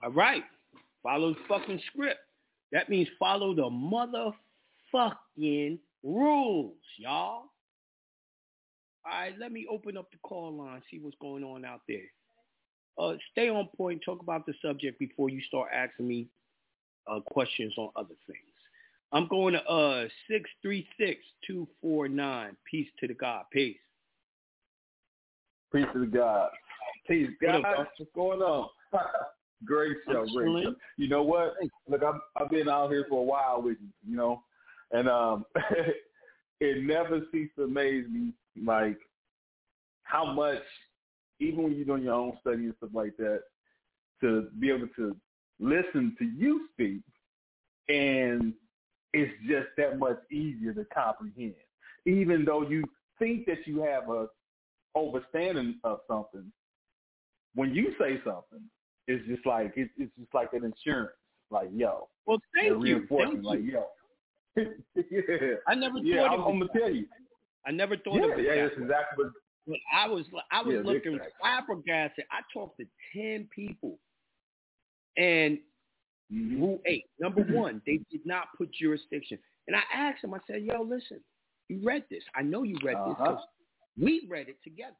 All 0.03 0.11
right. 0.11 0.43
Follow 1.03 1.33
the 1.33 1.39
fucking 1.47 1.79
script. 1.91 2.19
That 2.71 2.89
means 2.89 3.07
follow 3.19 3.55
the 3.55 3.69
motherfucking 4.93 5.77
rules, 6.03 6.77
y'all. 6.97 7.43
All 9.05 9.11
right, 9.11 9.33
let 9.39 9.51
me 9.51 9.67
open 9.69 9.97
up 9.97 10.09
the 10.11 10.17
call 10.17 10.57
line, 10.57 10.81
see 10.89 10.99
what's 10.99 11.15
going 11.21 11.43
on 11.43 11.63
out 11.63 11.81
there. 11.87 12.05
Uh, 12.97 13.13
stay 13.31 13.49
on 13.49 13.69
point, 13.77 14.01
talk 14.03 14.19
about 14.21 14.47
the 14.47 14.53
subject 14.63 14.97
before 14.97 15.29
you 15.29 15.41
start 15.41 15.69
asking 15.73 16.07
me 16.07 16.27
uh, 17.07 17.19
questions 17.21 17.73
on 17.77 17.89
other 17.95 18.15
things. 18.27 18.39
I'm 19.11 19.27
going 19.27 19.53
to 19.53 19.63
uh, 19.65 20.07
636-249. 21.49 22.49
Peace 22.69 22.87
to 22.99 23.07
the 23.07 23.13
God. 23.13 23.45
Peace. 23.51 23.77
Peace 25.73 25.85
to 25.93 25.99
the 25.99 26.05
God. 26.05 26.49
Peace, 27.07 27.29
guys. 27.41 27.63
What's 27.97 28.11
going 28.13 28.41
on? 28.41 28.69
Great 29.63 29.97
show, 30.05 30.25
great 30.33 30.63
show. 30.63 30.75
You 30.97 31.07
know 31.07 31.23
what? 31.23 31.53
Look, 31.87 32.03
I've 32.03 32.19
I've 32.35 32.49
been 32.49 32.67
out 32.67 32.91
here 32.91 33.05
for 33.09 33.21
a 33.21 33.23
while 33.23 33.61
with 33.61 33.77
you, 33.81 33.87
you 34.11 34.17
know, 34.17 34.43
and 34.91 35.07
um, 35.07 35.45
it 35.55 35.95
it 36.59 36.83
never 36.83 37.21
ceases 37.31 37.51
to 37.57 37.63
amaze 37.63 38.05
me, 38.11 38.33
like 38.63 38.97
how 40.03 40.33
much, 40.33 40.61
even 41.39 41.63
when 41.63 41.73
you're 41.73 41.85
doing 41.85 42.03
your 42.03 42.13
own 42.13 42.37
study 42.41 42.65
and 42.65 42.75
stuff 42.77 42.89
like 42.93 43.15
that, 43.17 43.41
to 44.21 44.47
be 44.59 44.69
able 44.69 44.87
to 44.97 45.15
listen 45.59 46.15
to 46.19 46.25
you 46.25 46.67
speak, 46.73 47.01
and 47.89 48.53
it's 49.13 49.33
just 49.47 49.67
that 49.77 49.97
much 49.99 50.19
easier 50.31 50.73
to 50.73 50.85
comprehend. 50.93 51.55
Even 52.05 52.45
though 52.45 52.67
you 52.67 52.83
think 53.19 53.45
that 53.45 53.65
you 53.65 53.81
have 53.81 54.09
a 54.09 54.27
overstanding 54.97 55.75
of 55.83 55.99
something, 56.07 56.51
when 57.55 57.73
you 57.73 57.93
say 57.99 58.19
something, 58.23 58.63
it's 59.07 59.25
just 59.27 59.45
like 59.45 59.73
it's, 59.75 59.91
it's 59.97 60.11
just 60.19 60.33
like 60.33 60.53
an 60.53 60.63
insurance. 60.63 61.11
Like 61.51 61.69
yo, 61.73 62.09
well, 62.25 62.39
thank 62.55 62.85
you. 62.85 63.05
Thank 63.09 63.43
like 63.43 63.59
yo. 63.63 63.85
yeah. 64.55 64.63
I 65.67 65.75
never 65.75 65.99
yeah, 65.99 66.23
thought 66.23 66.33
I'm, 66.33 66.39
of 66.39 66.47
I'm 66.47 66.59
gonna 66.59 66.71
tell 66.75 66.89
you. 66.89 67.05
I 67.67 67.71
never 67.71 67.97
thought 67.97 68.15
yeah, 68.15 68.33
of 68.33 68.39
it. 68.39 68.45
Yeah, 68.45 68.55
that 68.55 68.61
that's 68.69 68.81
exactly 68.81 69.25
what. 69.25 69.33
But 69.67 69.77
I 69.95 70.07
was 70.07 70.25
I 70.51 70.61
was 70.61 70.75
yeah, 70.75 70.91
looking 70.91 71.19
flabbergasted. 71.39 72.25
I 72.31 72.41
talked 72.53 72.79
to 72.79 72.85
ten 73.13 73.47
people, 73.55 73.97
and 75.17 75.57
mm-hmm. 76.33 76.61
rule 76.61 76.79
eight, 76.85 77.05
number 77.19 77.41
one, 77.41 77.81
they 77.85 77.99
did 78.11 78.25
not 78.25 78.47
put 78.57 78.71
jurisdiction. 78.73 79.37
And 79.67 79.75
I 79.75 79.81
asked 79.93 80.21
them, 80.21 80.33
I 80.33 80.39
said, 80.47 80.63
"Yo, 80.63 80.81
listen, 80.81 81.19
you 81.69 81.79
read 81.83 82.03
this? 82.09 82.23
I 82.35 82.41
know 82.41 82.63
you 82.63 82.77
read 82.83 82.95
uh-huh. 82.95 83.09
this 83.09 83.17
because 83.17 83.41
we 83.99 84.27
read 84.29 84.49
it 84.49 84.57
together." 84.63 84.95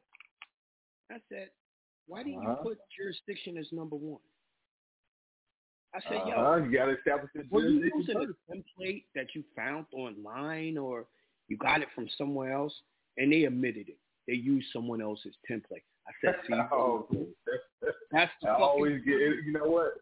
I 1.11 1.18
said, 1.30 1.49
"Why 2.07 2.24
didn't 2.24 2.39
uh-huh. 2.39 2.55
you 2.63 2.70
put 2.70 2.78
jurisdiction 2.97 3.57
as 3.57 3.68
number 3.72 3.95
one?" 3.95 4.22
I 5.93 5.99
said, 6.09 6.18
uh-huh. 6.18 6.57
"Yo, 6.57 6.66
you 6.66 6.78
got 6.78 6.86
to 6.86 6.97
establish 6.97 7.32
the 7.36 7.43
were 7.49 7.68
you 7.68 7.91
using 7.95 8.18
a 8.18 8.51
template 8.53 9.03
that 9.13 9.28
you 9.36 9.43
found 9.55 9.86
online, 9.93 10.78
or 10.78 11.05
you 11.47 11.57
got 11.57 11.82
it 11.82 11.89
from 11.93 12.07
somewhere 12.18 12.53
else?" 12.53 12.74
And 13.18 13.32
they 13.32 13.43
admitted 13.43 13.89
it. 13.89 13.97
They 14.28 14.34
used 14.34 14.68
someone 14.74 15.01
else's 15.01 15.36
template. 15.49 15.84
I 16.07 16.11
said, 16.22 16.36
"See, 16.47 16.53
oh, 16.72 17.07
that's 18.11 18.32
the 18.41 18.49
I 18.49 18.55
always 18.55 19.03
get. 19.03 19.20
You 19.45 19.51
know 19.53 19.66
what? 19.66 19.93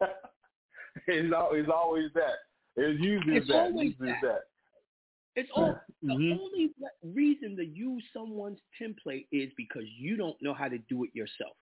it's, 1.06 1.34
always, 1.34 1.62
it's 1.62 1.72
always 1.72 2.10
that. 2.14 2.36
It's 2.76 3.00
usually 3.02 3.36
It's 3.36 3.48
that. 3.48 3.54
always 3.54 3.90
usually 3.90 4.08
that. 4.08 4.22
that. 4.22 4.40
It's 5.36 5.50
all 5.54 5.78
the 6.02 6.14
mm-hmm. 6.14 6.40
only 6.40 6.70
reason 7.02 7.56
to 7.56 7.64
use 7.64 8.02
someone's 8.12 8.60
template 8.80 9.26
is 9.32 9.50
because 9.56 9.84
you 9.98 10.16
don't 10.16 10.36
know 10.40 10.54
how 10.54 10.68
to 10.68 10.78
do 10.88 11.04
it 11.04 11.10
yourself. 11.14 11.56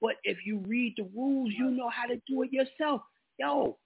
But 0.00 0.14
if 0.24 0.38
you 0.44 0.58
read 0.66 0.94
the 0.96 1.08
rules, 1.14 1.52
you 1.56 1.70
know 1.70 1.90
how 1.90 2.06
to 2.06 2.20
do 2.26 2.42
it 2.42 2.52
yourself. 2.52 3.02
Yo, 3.38 3.76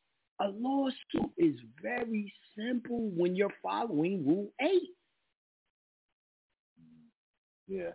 a 0.40 0.48
lawsuit 0.48 1.30
is 1.36 1.54
very 1.82 2.32
simple 2.56 3.10
when 3.16 3.34
you're 3.36 3.52
following 3.62 4.26
Rule 4.26 4.50
Eight. 4.60 4.90
Yeah. 7.66 7.90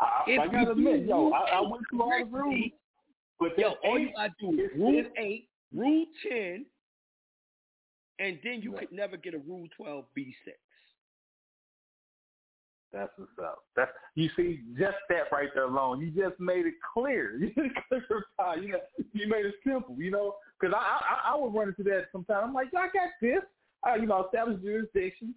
I, 0.00 0.22
If 0.26 0.40
I 0.40 0.46
gotta 0.46 0.72
admit, 0.72 1.06
yo, 1.06 1.30
I, 1.32 1.56
I 1.56 1.60
went 1.60 1.84
through 1.88 2.02
all 2.02 2.18
the 2.18 2.24
rules, 2.24 2.70
but 3.38 3.58
Yo, 3.58 3.72
all 3.84 3.98
you 3.98 4.10
gotta 4.14 4.32
do 4.40 4.52
is 4.60 4.70
Rule 4.76 4.98
it's- 4.98 5.12
Eight, 5.16 5.48
Rule 5.74 6.06
Ten, 6.22 6.66
and 8.18 8.38
then 8.44 8.62
you 8.62 8.72
Right. 8.72 8.80
could 8.88 8.92
never 8.92 9.16
get 9.16 9.34
a 9.34 9.38
Rule 9.38 9.68
Twelve 9.76 10.06
B 10.14 10.34
six. 10.44 10.58
That's 12.92 13.10
what's 13.18 13.36
up. 13.42 13.64
That's 13.74 13.90
you 14.14 14.28
see, 14.36 14.60
just 14.78 14.96
that 15.08 15.32
right 15.32 15.48
there 15.52 15.64
alone, 15.64 16.00
you 16.00 16.10
just 16.12 16.38
made 16.38 16.64
it 16.66 16.74
clear. 16.92 17.36
You. 17.40 17.50
You 18.62 18.68
know, 18.72 18.80
you 19.12 19.28
made 19.28 19.46
it 19.46 19.54
simple. 19.66 19.96
You 19.98 20.10
know, 20.12 20.36
because 20.60 20.74
I, 20.76 21.00
I 21.28 21.32
I 21.32 21.36
would 21.36 21.52
run 21.54 21.68
into 21.68 21.82
that 21.90 22.06
sometimes. 22.12 22.44
I'm 22.44 22.54
like, 22.54 22.68
I 22.68 22.86
got 22.86 23.10
this. 23.20 23.40
I, 23.82 23.96
you 23.96 24.06
know, 24.06 24.24
establish 24.24 24.60
jurisdiction. 24.62 25.34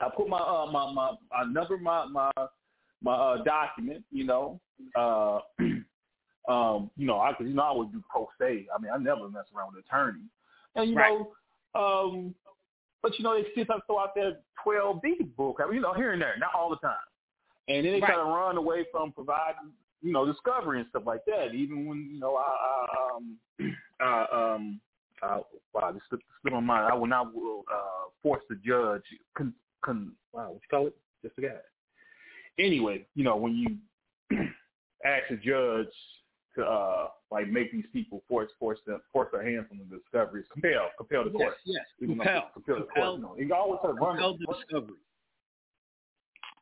I 0.00 0.08
put 0.16 0.28
my 0.28 0.38
uh 0.38 0.66
my 0.72 0.90
my 0.92 1.14
I 1.32 1.44
number 1.44 1.76
my 1.76 2.06
my 2.06 2.30
my 3.02 3.14
uh, 3.14 3.42
document. 3.44 4.04
You 4.10 4.24
know, 4.24 4.60
uh, 4.96 5.40
um, 6.50 6.90
you 6.96 7.06
know, 7.06 7.20
I 7.20 7.32
cause, 7.32 7.46
you 7.46 7.54
know 7.54 7.62
I 7.62 7.72
would 7.72 7.92
do 7.92 8.02
pro 8.10 8.28
se. 8.38 8.66
I 8.74 8.80
mean, 8.80 8.90
I 8.92 8.98
never 8.98 9.28
mess 9.28 9.44
around 9.54 9.74
with 9.74 9.84
an 9.84 9.84
attorney. 9.88 10.24
And 10.74 10.90
you 10.90 10.96
Right. 10.96 11.12
know, 11.12 11.32
um, 11.80 12.34
but 13.02 13.16
you 13.18 13.24
know, 13.24 13.40
they 13.40 13.48
still 13.52 13.64
throw 13.86 13.98
out 13.98 14.14
there 14.14 14.38
12B 14.66 15.36
book, 15.36 15.60
you 15.72 15.80
know, 15.80 15.94
here 15.94 16.12
and 16.12 16.20
there, 16.20 16.36
not 16.38 16.50
all 16.54 16.68
the 16.68 16.76
time. 16.76 16.96
And 17.68 17.86
then 17.86 17.92
they 17.94 18.00
try 18.00 18.10
Right. 18.10 18.16
to 18.16 18.24
run 18.24 18.56
away 18.56 18.84
from 18.90 19.12
providing, 19.12 19.72
you 20.02 20.12
know, 20.12 20.26
discovery 20.26 20.80
and 20.80 20.88
stuff 20.88 21.04
like 21.06 21.24
that. 21.26 21.54
Even 21.54 21.86
when 21.86 22.10
you 22.12 22.18
know, 22.18 22.36
I, 22.36 22.42
I 22.42 23.16
um, 23.16 23.38
uh, 24.00 24.26
um, 24.32 24.80
uh, 25.22 25.40
wow, 25.72 25.92
this 25.92 26.02
slipped, 26.08 26.24
slipped 26.42 26.54
my 26.54 26.60
mind. 26.60 26.92
I 26.92 26.96
will 26.96 27.06
not 27.06 27.28
uh, 27.28 28.08
force 28.22 28.42
the 28.48 28.56
judge. 28.56 29.04
Con, 29.36 29.54
con, 29.84 30.12
wow, 30.32 30.50
what 30.50 30.54
you 30.54 30.68
call 30.68 30.86
it? 30.88 30.96
Just 31.22 31.36
forgot. 31.36 31.62
Anyway, 32.58 33.06
you 33.14 33.22
know, 33.24 33.36
when 33.36 33.54
you 33.54 34.36
ask 35.04 35.30
a 35.30 35.36
judge 35.36 35.92
to 36.56 36.64
uh 36.64 37.08
like 37.30 37.48
make 37.48 37.70
these 37.72 37.84
people 37.92 38.22
force 38.28 38.50
force 38.58 38.78
them 38.86 39.00
force 39.12 39.28
their 39.32 39.42
hands 39.48 39.66
on 39.70 39.78
the 39.78 39.96
discoveries, 39.96 40.46
compel 40.52 40.88
compel 40.98 41.24
the 41.24 41.30
Yes, 41.30 41.38
court. 41.38 41.54
yes, 41.64 41.84
Even 42.02 42.18
though- 42.18 42.24
compel, 42.24 42.50
compel 42.54 42.74
the 42.76 42.82
compel, 42.82 43.04
court. 43.04 43.16
You 43.16 43.22
know, 43.22 43.36
you 43.48 43.54
always 43.54 43.80
run 43.84 43.96
compel 43.98 44.36
the 44.38 44.46
discovery. 44.46 44.98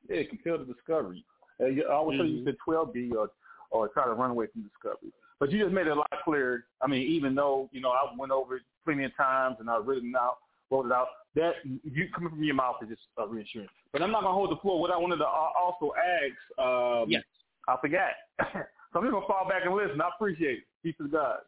yeah, 0.09 0.23
compel 0.29 0.59
the 0.59 0.65
discovery. 0.73 1.25
Uh, 1.61 1.67
you- 1.67 1.87
I 1.87 1.93
always 1.95 2.19
tell 2.19 2.27
you, 2.27 2.37
you 2.37 2.43
Mhm. 2.43 2.45
said 2.47 2.57
12B 2.67 3.13
or, 3.15 3.31
or 3.71 3.89
try 3.89 4.05
to 4.05 4.13
run 4.13 4.31
away 4.31 4.47
from 4.49 4.63
discovery. 4.63 5.13
But 5.39 5.51
you 5.51 5.59
just 5.63 5.73
made 5.73 5.87
it 5.87 5.91
a 5.91 5.95
lot 5.95 6.11
clearer. 6.25 6.65
I 6.83 6.87
mean, 6.87 7.03
even 7.03 7.35
though, 7.35 7.69
you 7.73 7.81
know, 7.81 7.91
I 7.91 8.13
went 8.17 8.33
over 8.33 8.57
it 8.57 8.63
plenty 8.85 9.05
of 9.05 9.15
times 9.17 9.57
and 9.61 9.69
I've 9.71 9.87
written 9.87 10.15
out, 10.17 10.39
wrote 10.71 10.87
it 10.87 10.93
out, 10.93 11.09
that 11.35 11.55
you 11.65 12.09
coming 12.15 12.31
from 12.31 12.43
your 12.43 12.55
mouth 12.55 12.77
is 12.83 12.89
just 12.89 13.03
uh, 13.19 13.27
reassurance. 13.27 13.71
But 13.93 14.03
I'm 14.03 14.11
not 14.11 14.23
going 14.23 14.33
to 14.33 14.35
hold 14.37 14.51
the 14.51 14.57
floor. 14.61 14.81
What 14.81 14.91
I 14.91 14.97
wanted 14.97 15.17
to 15.19 15.27
uh, 15.27 15.51
also 15.61 15.93
ask, 15.97 16.59
um, 16.59 17.11
Yes. 17.11 17.25
I 17.69 17.77
forgot. 17.81 18.13
so 18.93 18.99
I'm 18.99 19.05
just 19.05 19.13
going 19.13 19.23
to 19.23 19.27
fall 19.27 19.49
back 19.49 19.63
and 19.65 19.75
listen. 19.75 20.01
I 20.01 20.09
appreciate 20.15 20.59
it. 20.59 20.65
Peace 20.83 20.95
to 20.99 21.05
the 21.05 21.11
gods. 21.11 21.43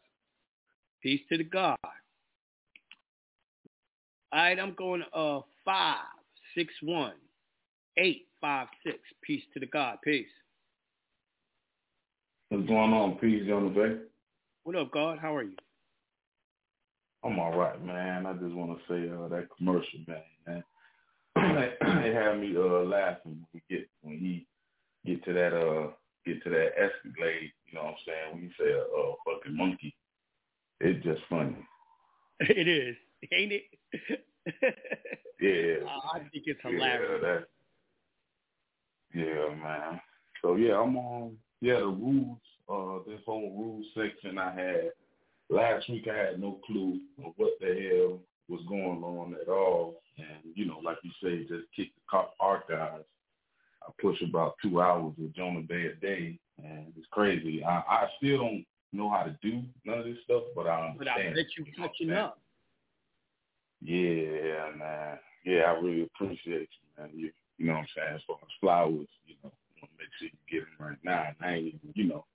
Peace 1.01 1.21
to 1.29 1.37
the 1.37 1.43
God. 1.43 1.77
All 4.33 4.39
right, 4.39 4.57
I'm 4.59 4.73
going 4.75 5.03
uh 5.13 5.41
five 5.65 5.97
six 6.55 6.73
one 6.81 7.13
eight 7.97 8.27
five 8.39 8.67
six. 8.85 8.99
Peace 9.21 9.43
to 9.53 9.59
the 9.59 9.65
God. 9.65 9.97
Peace. 10.03 10.27
What's 12.49 12.67
going 12.67 12.93
on? 12.93 13.15
Peace 13.15 13.49
on 13.51 13.65
the 13.65 13.69
bay. 13.69 13.97
What 14.63 14.75
up, 14.75 14.91
God? 14.91 15.19
How 15.19 15.35
are 15.35 15.43
you? 15.43 15.55
I'm 17.23 17.39
all 17.39 17.57
right, 17.57 17.83
man. 17.83 18.25
I 18.25 18.33
just 18.33 18.53
want 18.53 18.77
to 18.77 18.83
say 18.87 19.09
uh, 19.09 19.27
that 19.27 19.47
commercial, 19.57 19.99
man. 20.07 20.21
man. 20.47 20.63
it 22.05 22.15
had 22.15 22.39
me 22.39 22.55
uh, 22.55 22.83
laughing 22.83 23.21
when 23.23 23.45
we 23.53 23.61
get 23.69 23.89
when 24.01 24.17
he 24.17 24.45
get 25.05 25.23
to 25.25 25.33
that 25.33 25.53
uh 25.53 25.91
get 26.25 26.43
to 26.43 26.49
that 26.49 26.71
Escalade. 26.77 27.51
You 27.67 27.75
know 27.75 27.85
what 27.85 27.91
I'm 27.91 27.95
saying? 28.05 28.33
When 28.33 28.43
you 28.43 28.49
say 28.59 28.71
a 28.71 28.81
uh, 28.81 29.13
fucking 29.25 29.55
monkey, 29.57 29.95
it's 30.79 31.03
just 31.03 31.21
funny. 31.29 31.55
It 32.43 32.67
is, 32.67 32.95
ain't 33.31 33.51
it? 33.51 34.25
Yeah. 35.41 35.87
I 36.13 36.19
think 36.19 36.43
it's 36.45 36.59
hilarious. 36.61 37.19
Yeah, 37.23 37.27
that, 37.27 37.47
yeah, 39.13 39.55
man. 39.55 40.01
So 40.41 40.55
yeah, 40.55 40.79
I'm 40.79 40.95
on. 40.95 41.37
Yeah, 41.61 41.79
the 41.79 41.87
rules. 41.87 42.37
Uh, 42.69 42.99
this 43.09 43.19
whole 43.25 43.51
rules 43.57 43.85
section 43.95 44.37
I 44.37 44.53
had 44.53 44.91
last 45.49 45.89
week. 45.89 46.07
I 46.07 46.15
had 46.15 46.39
no 46.39 46.59
clue 46.65 46.99
of 47.25 47.33
what 47.37 47.53
the 47.59 47.67
hell 47.67 48.19
was 48.47 48.61
going 48.69 49.03
on 49.03 49.35
at 49.41 49.49
all, 49.49 50.01
and 50.17 50.55
you 50.55 50.65
know, 50.65 50.79
like 50.83 50.97
you 51.03 51.11
say, 51.23 51.41
just 51.43 51.65
kick 51.75 51.87
the 51.95 52.01
car- 52.09 52.29
archives. 52.39 53.05
I 53.83 53.91
push 54.01 54.21
about 54.21 54.55
two 54.61 54.81
hours 54.81 55.13
with 55.17 55.33
Jonah 55.33 55.61
Bey 55.61 55.87
a 55.87 55.95
day, 55.95 56.39
and 56.63 56.93
it's 56.97 57.07
crazy. 57.11 57.63
I, 57.63 57.83
I 57.87 58.07
still 58.17 58.37
don't 58.39 58.65
know 58.93 59.09
how 59.09 59.23
to 59.23 59.37
do 59.41 59.63
none 59.85 59.99
of 59.99 60.05
this 60.05 60.17
stuff, 60.23 60.43
but 60.55 60.67
I 60.67 60.93
But 60.97 61.07
understand. 61.07 61.29
I 61.29 61.35
bet 61.35 61.45
you 61.57 61.63
know 61.63 61.71
what 61.77 61.83
I'm 61.83 61.89
catching 61.89 62.11
up. 62.11 62.39
Yeah, 63.81 64.77
man. 64.77 65.19
Yeah, 65.45 65.61
I 65.61 65.71
really 65.79 66.03
appreciate 66.03 66.69
you, 66.69 67.03
man. 67.03 67.09
You, 67.13 67.31
you 67.57 67.65
know 67.67 67.73
what 67.73 67.79
I'm 67.79 67.87
saying? 67.95 68.15
As 68.15 68.21
far 68.27 68.37
as 68.41 68.49
flowers, 68.59 69.07
you 69.25 69.35
know, 69.43 69.51
I 69.51 69.81
want 69.81 69.91
to 69.91 69.97
make 69.97 70.09
sure 70.19 70.29
you 70.29 70.59
get 70.59 70.65
them 70.65 70.87
right 70.87 70.97
now. 71.03 71.27
And 71.27 71.35
I 71.41 71.55
ain't 71.55 71.67
even, 71.67 71.93
you 71.95 72.03
know, 72.05 72.25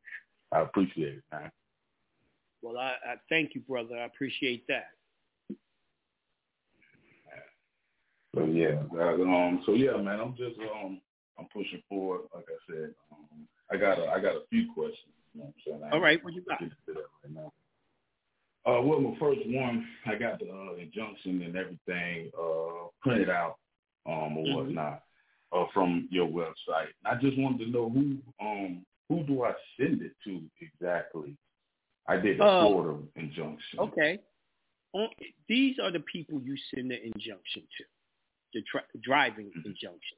I 0.53 0.61
appreciate 0.61 1.14
it, 1.14 1.22
man. 1.30 1.51
Well, 2.62 2.78
I, 2.78 2.94
I 3.07 3.14
thank 3.28 3.55
you, 3.55 3.61
brother. 3.61 3.97
I 3.97 4.07
appreciate 4.07 4.66
that. 4.66 4.86
So 8.34 8.44
yeah, 8.44 8.82
um, 8.92 9.62
so 9.64 9.72
yeah, 9.72 9.97
man, 9.97 10.20
I'm 10.20 10.36
just 10.36 10.61
um, 10.61 11.01
I'm 11.39 11.47
pushing 11.53 11.82
forward. 11.89 12.22
Like 12.34 12.45
I 12.49 12.72
said, 12.72 12.95
um, 13.12 13.47
I 13.70 13.76
got 13.76 13.99
a, 13.99 14.07
I 14.09 14.20
got 14.20 14.37
a 14.37 14.43
few 14.51 14.72
questions. 14.72 15.12
You 15.34 15.41
know 15.41 15.47
what 15.47 15.55
I'm 15.74 15.80
saying? 15.80 15.84
I 15.84 15.95
All 15.95 16.01
right, 16.01 16.22
what 16.24 16.34
you 16.34 16.43
got? 16.43 16.59
to 16.61 16.70
that 16.89 16.95
right 16.97 17.32
now. 17.34 17.53
Uh, 18.66 18.82
well, 18.82 19.01
my 19.01 19.16
first 19.20 19.41
one, 19.47 19.87
I 20.07 20.16
got 20.16 20.41
the 20.41 20.51
uh, 20.51 20.74
injunction 20.74 21.43
and 21.43 21.57
everything 21.57 22.30
uh, 22.39 22.89
printed 23.01 23.30
out 23.30 23.59
um, 24.07 24.37
or 24.39 24.47
Mhm. 24.47 24.55
whatnot 24.57 25.03
uh, 25.53 25.66
from 25.72 26.09
your 26.11 26.26
website. 26.26 26.89
I 27.05 27.14
just 27.16 27.39
wanted 27.39 27.64
to 27.66 27.70
know 27.70 27.89
who 27.91 28.18
um, 28.41 28.84
who 29.09 29.22
do 29.22 29.45
I 29.45 29.55
send 29.78 30.03
it 30.03 30.12
to 30.24 30.43
exactly? 30.61 31.37
I 32.09 32.16
did 32.16 32.39
the 32.39 32.45
Uh, 32.45 32.61
Florida 32.68 33.03
injunction. 33.16 33.78
Okay. 33.80 34.18
On- 34.95 35.11
These 35.49 35.78
are 35.78 35.91
the 35.93 36.01
people 36.01 36.41
you 36.41 36.57
send 36.74 36.91
the 36.91 37.05
injunction 37.05 37.62
to. 37.78 37.84
the 38.55 38.62
tra- 38.62 38.87
driving 39.01 39.53
injunction. 39.66 40.16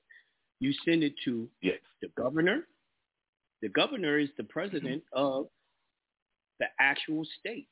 You 0.61 0.73
send 0.85 1.03
it 1.03 1.15
to 1.25 1.49
yes. 1.63 1.79
the 2.03 2.09
governor. 2.17 2.67
The 3.63 3.69
governor 3.69 4.19
is 4.19 4.29
the 4.37 4.45
president 4.45 5.03
mm-hmm. 5.15 5.25
of 5.25 5.47
the 6.59 6.67
actual 6.81 7.25
state. 7.39 7.69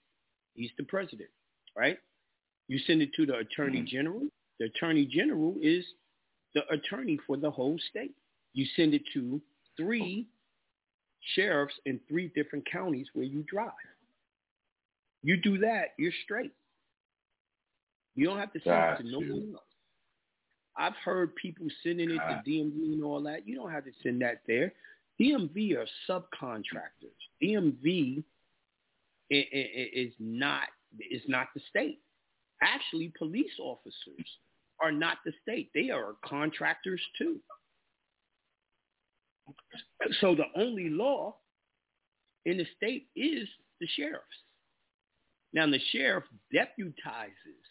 He's 0.55 0.71
the 0.79 0.85
president, 0.85 1.31
right? 1.77 1.99
You 2.69 2.79
send 2.87 3.03
it 3.03 3.11
to 3.17 3.27
the 3.27 3.39
attorney 3.39 3.79
mm-hmm. 3.79 3.97
general. 3.97 4.23
The 4.59 4.67
attorney 4.67 5.07
general 5.07 5.57
is 5.61 5.85
the 6.55 6.63
attorney 6.73 7.19
for 7.27 7.37
the 7.37 7.51
whole 7.51 7.79
state. 7.91 8.15
You 8.55 8.67
send 8.77 8.95
it 8.95 9.03
to 9.15 9.41
three 9.77 10.27
sheriffs 11.35 11.75
in 11.85 12.01
three 12.09 12.31
different 12.35 12.67
counties 12.71 13.07
where 13.13 13.25
you 13.25 13.45
drive. 13.51 13.73
You 15.23 15.37
do 15.37 15.59
that, 15.59 15.89
you're 15.99 16.13
straight. 16.25 16.53
You 18.15 18.27
don't 18.27 18.39
have 18.39 18.53
to 18.53 18.61
send 18.65 18.75
it 18.75 19.03
to 19.03 19.11
no 19.11 19.19
one 19.19 19.55
else. 19.55 19.63
I've 20.79 20.97
heard 21.05 21.35
people 21.37 21.67
sending 21.83 22.11
it 22.11 22.19
to 22.19 22.43
DMV 22.47 22.95
and 22.95 23.05
all 23.05 23.23
that. 23.23 23.47
You 23.49 23.57
don't 23.57 23.71
have 23.71 23.85
to 23.85 23.93
send 24.03 24.21
that 24.23 24.43
there. 24.47 24.73
DMV 25.21 25.77
are 25.77 25.87
subcontractors. 26.09 27.17
DMV 27.43 28.23
is 29.31 30.13
not 30.21 30.69
is 31.11 31.23
not 31.27 31.49
the 31.55 31.61
state. 31.69 32.01
Actually, 32.63 33.13
police 33.19 33.53
officers 33.59 34.27
are 34.81 34.93
not 34.93 35.19
the 35.25 35.33
state. 35.43 35.71
They 35.75 35.91
are 35.91 36.15
contractors 36.25 37.01
too. 37.19 37.41
So 40.21 40.35
the 40.35 40.47
only 40.61 40.91
law 40.91 41.37
in 42.45 42.59
the 42.59 42.67
state 42.77 43.09
is 43.15 43.49
the 43.81 43.87
sheriff's. 43.97 44.25
Now 45.53 45.67
the 45.71 45.81
sheriff 45.93 46.25
deputizes 46.55 47.65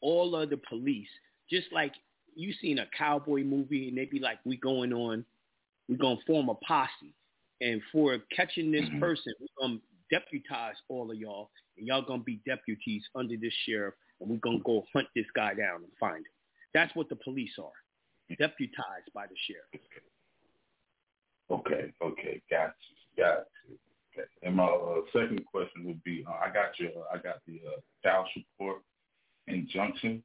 all 0.00 0.36
of 0.36 0.50
the 0.50 0.60
police, 0.68 1.08
just 1.52 1.70
like 1.72 1.92
you 2.34 2.52
seen 2.60 2.78
a 2.78 2.86
cowboy 2.96 3.44
movie 3.44 3.88
and 3.88 3.98
they 3.98 4.06
be 4.06 4.18
like, 4.18 4.38
we 4.44 4.56
going 4.56 4.92
on, 4.92 5.24
we 5.88 5.96
gonna 5.96 6.16
form 6.26 6.48
a 6.48 6.54
posse. 6.66 7.14
And 7.60 7.80
for 7.92 8.18
catching 8.34 8.72
this 8.72 8.82
Mm-hmm. 8.86 9.00
person, 9.00 9.32
we're 9.38 9.68
gonna 9.68 9.78
deputize 10.10 10.76
all 10.88 11.10
of 11.10 11.16
y'all 11.18 11.50
and 11.76 11.86
y'all 11.86 12.02
gonna 12.02 12.22
be 12.22 12.40
deputies 12.46 13.02
under 13.14 13.36
this 13.36 13.52
sheriff 13.66 13.94
and 14.20 14.30
we're 14.30 14.36
gonna 14.38 14.58
go 14.64 14.84
hunt 14.92 15.06
this 15.14 15.26
guy 15.34 15.54
down 15.54 15.82
and 15.82 15.92
find 16.00 16.18
him. 16.18 16.32
That's 16.74 16.94
what 16.96 17.08
the 17.08 17.16
police 17.16 17.52
are. 17.58 17.70
Deputized 18.38 19.12
by 19.14 19.26
the 19.26 19.34
sheriff. 19.46 19.84
Okay, 21.50 21.92
okay, 22.02 22.40
got 22.50 22.72
you, 22.88 23.22
got 23.22 23.44
you. 23.68 23.76
Okay. 24.14 24.28
And 24.42 24.56
my 24.56 24.64
uh, 24.64 25.00
second 25.12 25.44
question 25.46 25.84
would 25.84 26.02
be, 26.02 26.24
uh, 26.26 26.32
I 26.32 26.46
got 26.52 26.78
your, 26.78 26.90
I 27.12 27.18
got 27.18 27.40
the 27.46 27.60
uh, 27.66 27.80
child 28.02 28.26
support 28.32 28.78
injunction, 29.48 30.22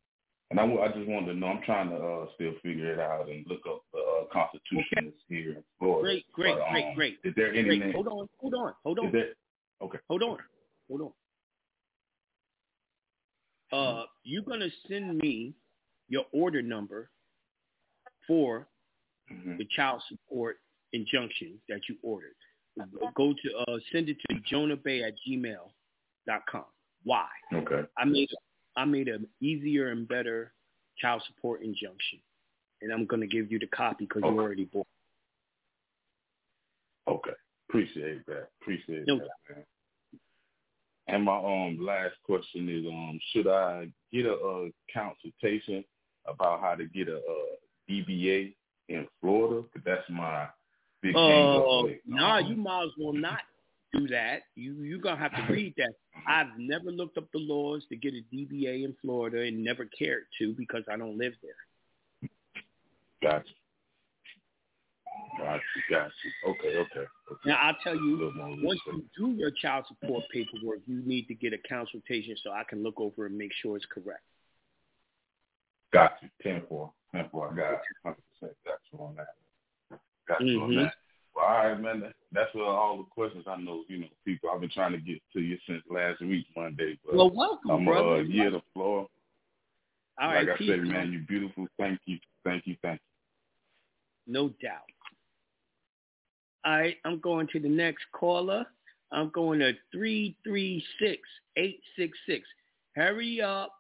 and 0.50 0.60
I 0.60 0.88
just 0.96 1.08
wanted 1.08 1.34
to 1.34 1.40
know. 1.40 1.48
I'm 1.48 1.62
trying 1.64 1.90
to 1.90 1.96
uh, 1.98 2.26
still 2.36 2.54
figure 2.64 2.94
it 2.94 3.00
out 3.00 3.28
and 3.30 3.46
look 3.48 3.62
up 3.68 3.82
the 3.94 4.00
uh, 4.00 4.24
Constitution 4.34 5.14
here 5.28 5.52
in 5.52 5.64
Florida. 5.80 6.02
Great, 6.04 6.32
great, 6.32 6.56
But, 6.58 6.70
great, 6.72 6.86
um, 6.86 6.96
great. 6.96 7.18
Is 7.24 7.34
there 7.36 7.54
any? 7.54 7.80
Great. 7.80 7.96
Hold 7.96 8.08
on, 8.08 8.28
hold 8.40 8.54
on, 8.54 8.74
hold 8.84 9.00
on. 9.00 9.06
Is 9.08 9.12
there, 9.14 9.30
okay. 9.84 9.98
Hold 10.10 10.24
on, 10.24 10.38
hold 10.90 11.02
on. 11.02 11.12
Uh, 13.78 14.04
you're 14.24 14.44
gonna 14.44 14.70
send 14.88 15.18
me 15.18 15.54
your 16.08 16.26
order 16.32 16.62
number 16.62 17.10
for 18.28 18.68
Mm-hmm. 19.30 19.58
the 19.58 19.66
child 19.76 20.02
support 20.08 20.56
injunction 20.94 21.60
that 21.68 21.82
you 21.90 21.98
ordered. 22.02 22.32
Go 23.18 23.34
to 23.34 23.58
uh, 23.58 23.78
send 23.92 24.08
it 24.08 24.16
to 24.30 24.36
jonahbey 24.50 25.06
at 25.06 25.16
gmail.com. 25.28 26.64
Why? 27.04 27.26
Okay. 27.54 27.82
I 27.98 28.06
made 28.06 28.30
I 28.78 28.86
made 28.86 29.08
an 29.08 29.28
easier 29.42 29.90
and 29.90 30.08
better 30.08 30.54
child 31.00 31.24
support 31.28 31.62
injunction, 31.62 32.20
and 32.82 32.94
I'm 32.94 33.06
gonna 33.06 33.28
give 33.28 33.52
you 33.52 33.60
the 33.60 33.68
copy 33.68 34.06
because 34.06 34.22
you 34.24 34.40
already 34.40 34.66
bought. 34.66 34.88
Okay. 37.08 37.32
Appreciate 37.70 38.26
that. 38.28 38.50
Appreciate 38.62 39.08
No 39.08 39.18
that, 39.18 39.28
man. 39.50 39.64
And 41.08 41.24
my 41.24 41.38
um 41.38 41.78
last 41.82 42.16
question 42.24 42.70
is 42.70 42.86
um 42.86 43.20
should 43.32 43.48
I 43.48 43.90
get 44.12 44.26
a, 44.26 44.34
uh 44.34 44.66
consultation 44.94 45.84
about 46.26 46.62
how 46.62 46.76
to 46.76 46.86
get 46.86 47.08
a, 47.10 47.18
uh 47.18 47.56
DBA 47.90 48.54
in 48.90 49.08
Florida? 49.22 49.64
Because 49.74 49.86
that's 49.86 50.10
my 50.10 50.48
big 51.02 51.16
up 51.16 51.24
Uh, 51.26 51.86
it. 51.88 52.02
nah, 52.06 52.38
you 52.40 52.56
might 52.56 52.84
as 52.84 52.92
well 52.98 53.14
not 53.14 53.40
do 53.98 54.08
that. 54.08 54.44
You 54.56 54.76
you're 54.84 55.00
gonna 55.00 55.18
have 55.18 55.36
to 55.36 55.42
read 55.54 55.74
that. 55.78 55.94
I've 56.28 56.58
never 56.58 56.92
looked 56.92 57.18
up 57.18 57.26
the 57.34 57.40
laws 57.40 57.84
to 57.90 57.96
get 57.96 58.14
a 58.14 58.36
DBA 58.36 58.84
in 58.84 58.96
Florida 59.02 59.42
and 59.42 59.64
never 59.64 59.86
cared 59.86 60.24
to 60.40 60.54
because 60.54 60.84
I 60.92 60.98
don't 60.98 61.18
live 61.18 61.34
there. 61.42 62.30
Gotcha. 63.22 63.46
Gotcha. 65.40 65.62
Gotcha. 65.90 66.12
Okay. 66.48 66.78
Okay. 66.78 67.00
okay. 67.00 67.08
Now 67.46 67.58
I'll 67.62 67.78
tell 67.84 67.96
you, 67.96 68.32
once 68.62 68.80
you 68.88 69.04
do 69.18 69.32
your 69.32 69.52
child 69.52 69.86
support 69.88 70.24
paperwork, 70.32 70.80
you 70.86 71.02
need 71.06 71.28
to 71.28 71.34
get 71.34 71.54
a 71.54 71.58
consultation 71.68 72.36
so 72.44 72.52
I 72.52 72.64
can 72.70 72.84
look 72.84 73.00
over 73.00 73.26
and 73.26 73.38
make 73.38 73.52
sure 73.62 73.76
it's 73.76 73.86
correct. 73.86 74.24
Got 75.94 76.14
you. 76.22 76.30
Ten 76.42 76.64
four. 76.68 76.92
Ten 77.12 77.28
four. 77.32 77.52
I 77.52 77.56
got. 77.56 77.82
Hundred 78.04 78.18
percent. 78.40 78.58
Got 78.66 78.80
you 78.92 79.00
on 79.00 79.16
that. 79.16 80.00
Got 80.28 80.42
you 80.42 80.62
on 80.62 80.70
mm-hmm. 80.70 80.84
that. 80.84 80.94
Well, 81.38 81.46
all 81.46 81.68
right, 81.70 81.80
man. 81.80 82.04
That's 82.32 82.50
uh, 82.56 82.62
all 82.64 82.98
the 82.98 83.04
questions 83.04 83.46
I 83.48 83.58
know. 83.58 83.84
You 83.88 84.00
know, 84.00 84.08
people. 84.26 84.50
I've 84.52 84.60
been 84.60 84.72
trying 84.72 84.94
to 84.94 84.98
get 84.98 85.22
to 85.34 85.40
you 85.40 85.58
since 85.68 85.84
last 85.90 86.20
week, 86.22 86.46
Monday. 86.56 86.98
But 87.06 87.16
Well, 87.16 87.30
welcome, 87.30 87.70
I'm 87.72 87.86
brother. 87.86 88.16
uh, 88.16 88.22
year 88.22 88.50
the 88.50 88.62
floor. 88.74 89.08
All 90.20 90.28
like 90.30 90.36
right, 90.36 90.50
I 90.50 90.58
peace, 90.58 90.70
said, 90.72 90.80
man, 90.82 91.12
you're 91.12 91.22
beautiful. 91.28 91.68
Thank 91.78 92.00
you. 92.06 92.18
Thank 92.44 92.66
you. 92.66 92.76
Thank 92.82 93.00
you. 94.28 94.34
No 94.34 94.50
doubt. 94.62 94.82
All 96.66 96.80
right, 96.80 96.98
I'm 97.06 97.20
going 97.20 97.48
to 97.54 97.60
the 97.60 97.70
next 97.70 98.04
caller. 98.14 98.66
I'm 99.12 99.30
going 99.30 99.60
to 99.60 99.74
336-866. 99.96 100.82
Hurry 102.96 103.42
up. 103.42 103.74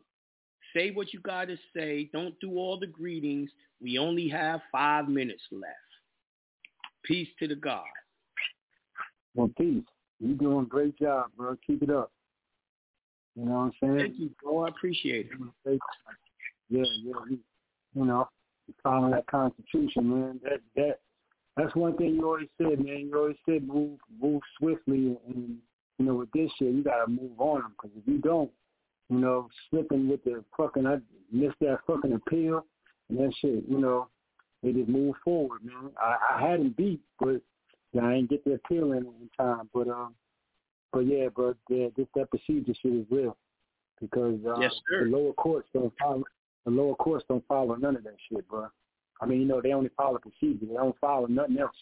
Say 0.75 0.91
what 0.91 1.11
you 1.11 1.19
got 1.21 1.47
to 1.47 1.57
say. 1.75 2.09
Don't 2.13 2.39
do 2.39 2.57
all 2.57 2.79
the 2.79 2.87
greetings. 2.87 3.49
We 3.81 3.97
only 3.97 4.27
have 4.29 4.61
five 4.71 5.09
minutes 5.09 5.41
left. 5.51 5.73
Peace 7.07 7.29
to 7.39 7.47
the 7.47 7.55
God. 7.55 7.83
Well, 9.35 9.49
peace. 9.57 9.83
You're 10.19 10.37
doing 10.37 10.65
a 10.65 10.67
great 10.67 10.97
job, 10.97 11.27
bro. 11.37 11.55
Keep 11.65 11.83
it 11.83 11.89
up. 11.89 12.11
You 13.35 13.45
know 13.45 13.51
what 13.51 13.57
I'm 13.59 13.71
saying? 13.81 13.97
Thank 13.97 14.19
you, 14.19 14.31
bro. 14.41 14.65
I 14.65 14.69
appreciate 14.69 15.29
it. 15.65 15.79
Yeah, 16.69 16.83
yeah. 17.03 17.13
You, 17.29 17.39
you 17.95 18.05
know, 18.05 18.27
following 18.83 19.11
that 19.11 19.27
Constitution, 19.27 20.09
man. 20.09 20.39
That 20.43 20.59
that 20.75 20.99
that's 21.55 21.75
one 21.75 21.95
thing 21.97 22.15
you 22.15 22.25
always 22.25 22.47
said, 22.57 22.83
man. 22.83 23.09
You 23.09 23.15
always 23.15 23.35
said 23.47 23.67
move 23.67 23.99
move 24.19 24.41
swiftly, 24.59 25.17
and 25.27 25.57
you 25.99 26.05
know 26.05 26.15
with 26.15 26.31
this 26.31 26.49
shit, 26.57 26.73
you 26.73 26.83
gotta 26.83 27.07
move 27.09 27.39
on 27.39 27.61
them 27.61 27.73
because 27.77 27.95
if 27.97 28.07
you 28.07 28.17
don't, 28.17 28.49
you 29.09 29.19
know, 29.19 29.49
slipping 29.69 30.09
with 30.09 30.23
the 30.23 30.43
fucking, 30.57 30.85
I 30.87 30.97
missed 31.31 31.59
that 31.61 31.79
fucking 31.85 32.13
appeal 32.13 32.65
and 33.09 33.19
that 33.19 33.33
shit. 33.39 33.63
You 33.69 33.79
know, 33.79 34.09
they 34.63 34.71
just 34.71 34.89
move 34.89 35.15
forward, 35.23 35.63
man. 35.63 35.91
I, 36.01 36.17
I 36.35 36.49
had 36.49 36.59
him 36.59 36.73
beat, 36.77 37.01
but 37.19 37.41
I 37.99 38.13
didn't 38.15 38.29
get 38.29 38.43
the 38.43 38.53
appeal 38.53 38.93
in 38.93 39.05
time. 39.37 39.69
But 39.73 39.87
um, 39.87 40.15
but 40.91 41.01
yeah, 41.01 41.27
but 41.35 41.57
yeah, 41.69 41.87
this 41.95 42.07
that 42.15 42.29
procedure 42.29 42.73
shit 42.81 42.93
is 42.93 43.05
real 43.09 43.37
because 44.01 44.39
uh, 44.47 44.59
Yes, 44.59 44.73
the 44.89 45.05
lower 45.05 45.33
courts 45.33 45.69
don't 45.73 45.93
follow 45.99 46.23
the 46.65 46.71
lower 46.71 46.95
courts 46.95 47.25
don't 47.29 47.45
follow 47.47 47.75
none 47.75 47.95
of 47.95 48.03
that 48.03 48.15
shit, 48.29 48.47
bro. 48.47 48.67
I 49.21 49.25
mean, 49.25 49.41
you 49.41 49.47
know, 49.47 49.61
they 49.61 49.73
only 49.73 49.89
follow 49.97 50.19
procedure. 50.19 50.65
They 50.65 50.75
don't 50.75 50.97
follow 50.99 51.27
nothing 51.27 51.57
else. 51.57 51.75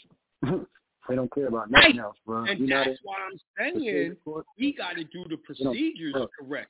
they 1.09 1.15
don't 1.15 1.33
care 1.33 1.47
about 1.47 1.69
nothing 1.69 1.99
else, 1.99 2.17
bro. 2.25 2.45
And 2.45 2.59
you 2.59 2.67
that's 2.67 2.99
why 3.03 3.15
I'm 3.29 3.73
saying 3.75 4.15
we 4.57 4.73
got 4.73 4.95
to 4.95 5.03
do 5.03 5.25
the 5.29 5.37
procedures 5.37 6.15
correctly. 6.39 6.69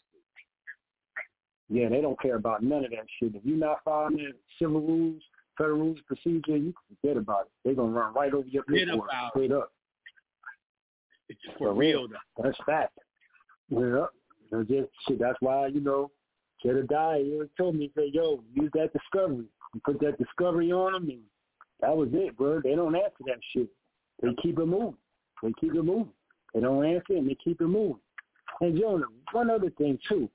Yeah, 1.70 1.90
they 1.90 2.02
don't 2.02 2.20
care 2.22 2.36
about 2.36 2.64
none 2.64 2.86
of 2.86 2.92
that 2.92 3.06
shit. 3.20 3.36
If 3.36 3.42
you're 3.44 3.58
not 3.58 3.80
following 3.84 4.18
the 4.18 4.34
civil 4.60 4.82
rules, 4.82 5.22
federal 5.58 5.80
rules, 5.80 6.00
procedure, 6.08 6.58
you 6.58 6.74
can 6.74 6.98
forget 7.02 7.18
about 7.18 7.42
it. 7.42 7.52
They're 7.64 7.76
gonna 7.76 7.92
run 7.92 8.14
right 8.14 8.34
over 8.34 8.48
your 8.48 8.64
paperwork, 8.64 9.10
straight 9.30 9.52
up. 9.52 9.72
It's 11.30 11.40
for 11.58 11.74
real, 11.74 12.08
though. 12.08 12.44
That's 12.44 12.58
fact. 12.66 12.98
Yeah, 13.70 14.06
just 14.68 14.90
shit. 15.08 15.20
That's 15.20 15.38
why 15.40 15.68
you 15.68 15.82
know, 15.82 16.12
Jedediah 16.64 17.24
always 17.34 17.50
told 17.58 17.76
me, 17.76 17.92
said, 17.96 18.14
"Yo, 18.14 18.44
use 18.54 18.72
that 18.74 18.94
discovery. 18.94 19.46
You 19.74 19.82
put 19.84 20.00
that 20.02 20.18
discovery 20.18 20.72
on 20.72 20.94
them, 20.94 21.10
and 21.10 21.22
that 21.82 21.96
was 21.96 22.10
it, 22.14 22.38
bro. 22.38 22.62
They 22.62 22.76
don't 22.76 22.96
answer 22.96 23.24
that 23.26 23.40
shit. 23.52 23.68
They 24.22 24.34
keep 24.42 24.60
it 24.60 24.66
moving. 24.66 24.98
They 25.44 25.52
keep 25.60 25.74
it 25.74 25.84
moving. 25.84 26.14
They 26.54 26.62
don't 26.62 26.86
answer, 26.86 27.14
and 27.16 27.28
they 27.30 27.36
keep 27.36 27.60
it 27.60 27.68
moving. 27.68 28.00
And 28.62 28.80
Jonah, 28.80 29.08
one 29.34 29.50
other 29.50 29.70
thing 29.72 30.00
too. 30.08 30.30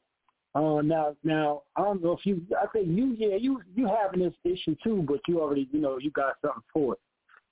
Uh, 0.55 0.83
now, 0.83 1.15
now 1.23 1.63
I 1.77 1.83
don't 1.83 2.03
know 2.03 2.13
if 2.13 2.27
you. 2.27 2.45
I 2.61 2.67
think 2.69 2.89
you, 2.89 3.15
yeah, 3.17 3.37
you 3.37 3.63
you 3.75 3.87
having 3.87 4.21
this 4.21 4.35
issue 4.45 4.75
too, 4.83 5.05
but 5.07 5.21
you 5.29 5.41
already, 5.41 5.69
you 5.73 5.81
know, 5.81 5.99
you 5.99 6.11
got 6.11 6.35
something 6.43 6.63
for 6.73 6.95
it. 6.95 7.01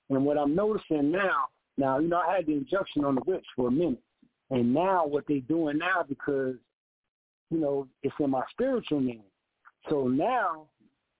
And 0.09 0.25
what 0.25 0.37
I'm 0.37 0.53
noticing 0.53 1.11
now, 1.11 1.45
now, 1.77 1.99
you 1.99 2.07
know, 2.09 2.17
I 2.17 2.35
had 2.35 2.45
the 2.47 2.53
injunction 2.53 3.05
on 3.05 3.15
the 3.15 3.21
whips 3.21 3.47
for 3.55 3.69
a 3.69 3.71
minute, 3.71 4.03
and 4.49 4.73
now 4.73 5.05
what 5.05 5.25
they 5.27 5.39
doing 5.39 5.77
now 5.77 6.03
because, 6.07 6.55
you 7.51 7.59
know, 7.59 7.87
it's 8.03 8.15
in 8.19 8.31
my 8.31 8.43
spiritual 8.51 8.99
name. 8.99 9.23
So 9.89 10.07
now, 10.07 10.67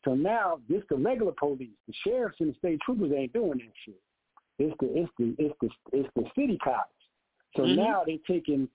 So 0.06 0.16
now 0.16 0.60
this 0.70 0.84
the 0.90 0.96
regular 0.96 1.34
police, 1.38 1.70
the 1.88 1.94
sheriffs 2.04 2.38
and 2.40 2.54
the 2.54 2.58
state 2.58 2.80
troopers 2.86 3.12
ain't 3.12 3.34
doing 3.34 3.60
that 3.60 3.74
shit. 3.86 4.02
It's 4.58 4.76
the 4.80 4.88
it's 4.98 5.12
the 5.18 5.36
it's 5.38 5.56
the 5.62 5.70
it's 5.98 6.10
the 6.16 6.24
city 6.36 6.58
cops. 6.64 6.94
So 7.56 7.64
Mhm. 7.64 7.76
now 7.76 8.04
they 8.06 8.18
taking 8.28 8.70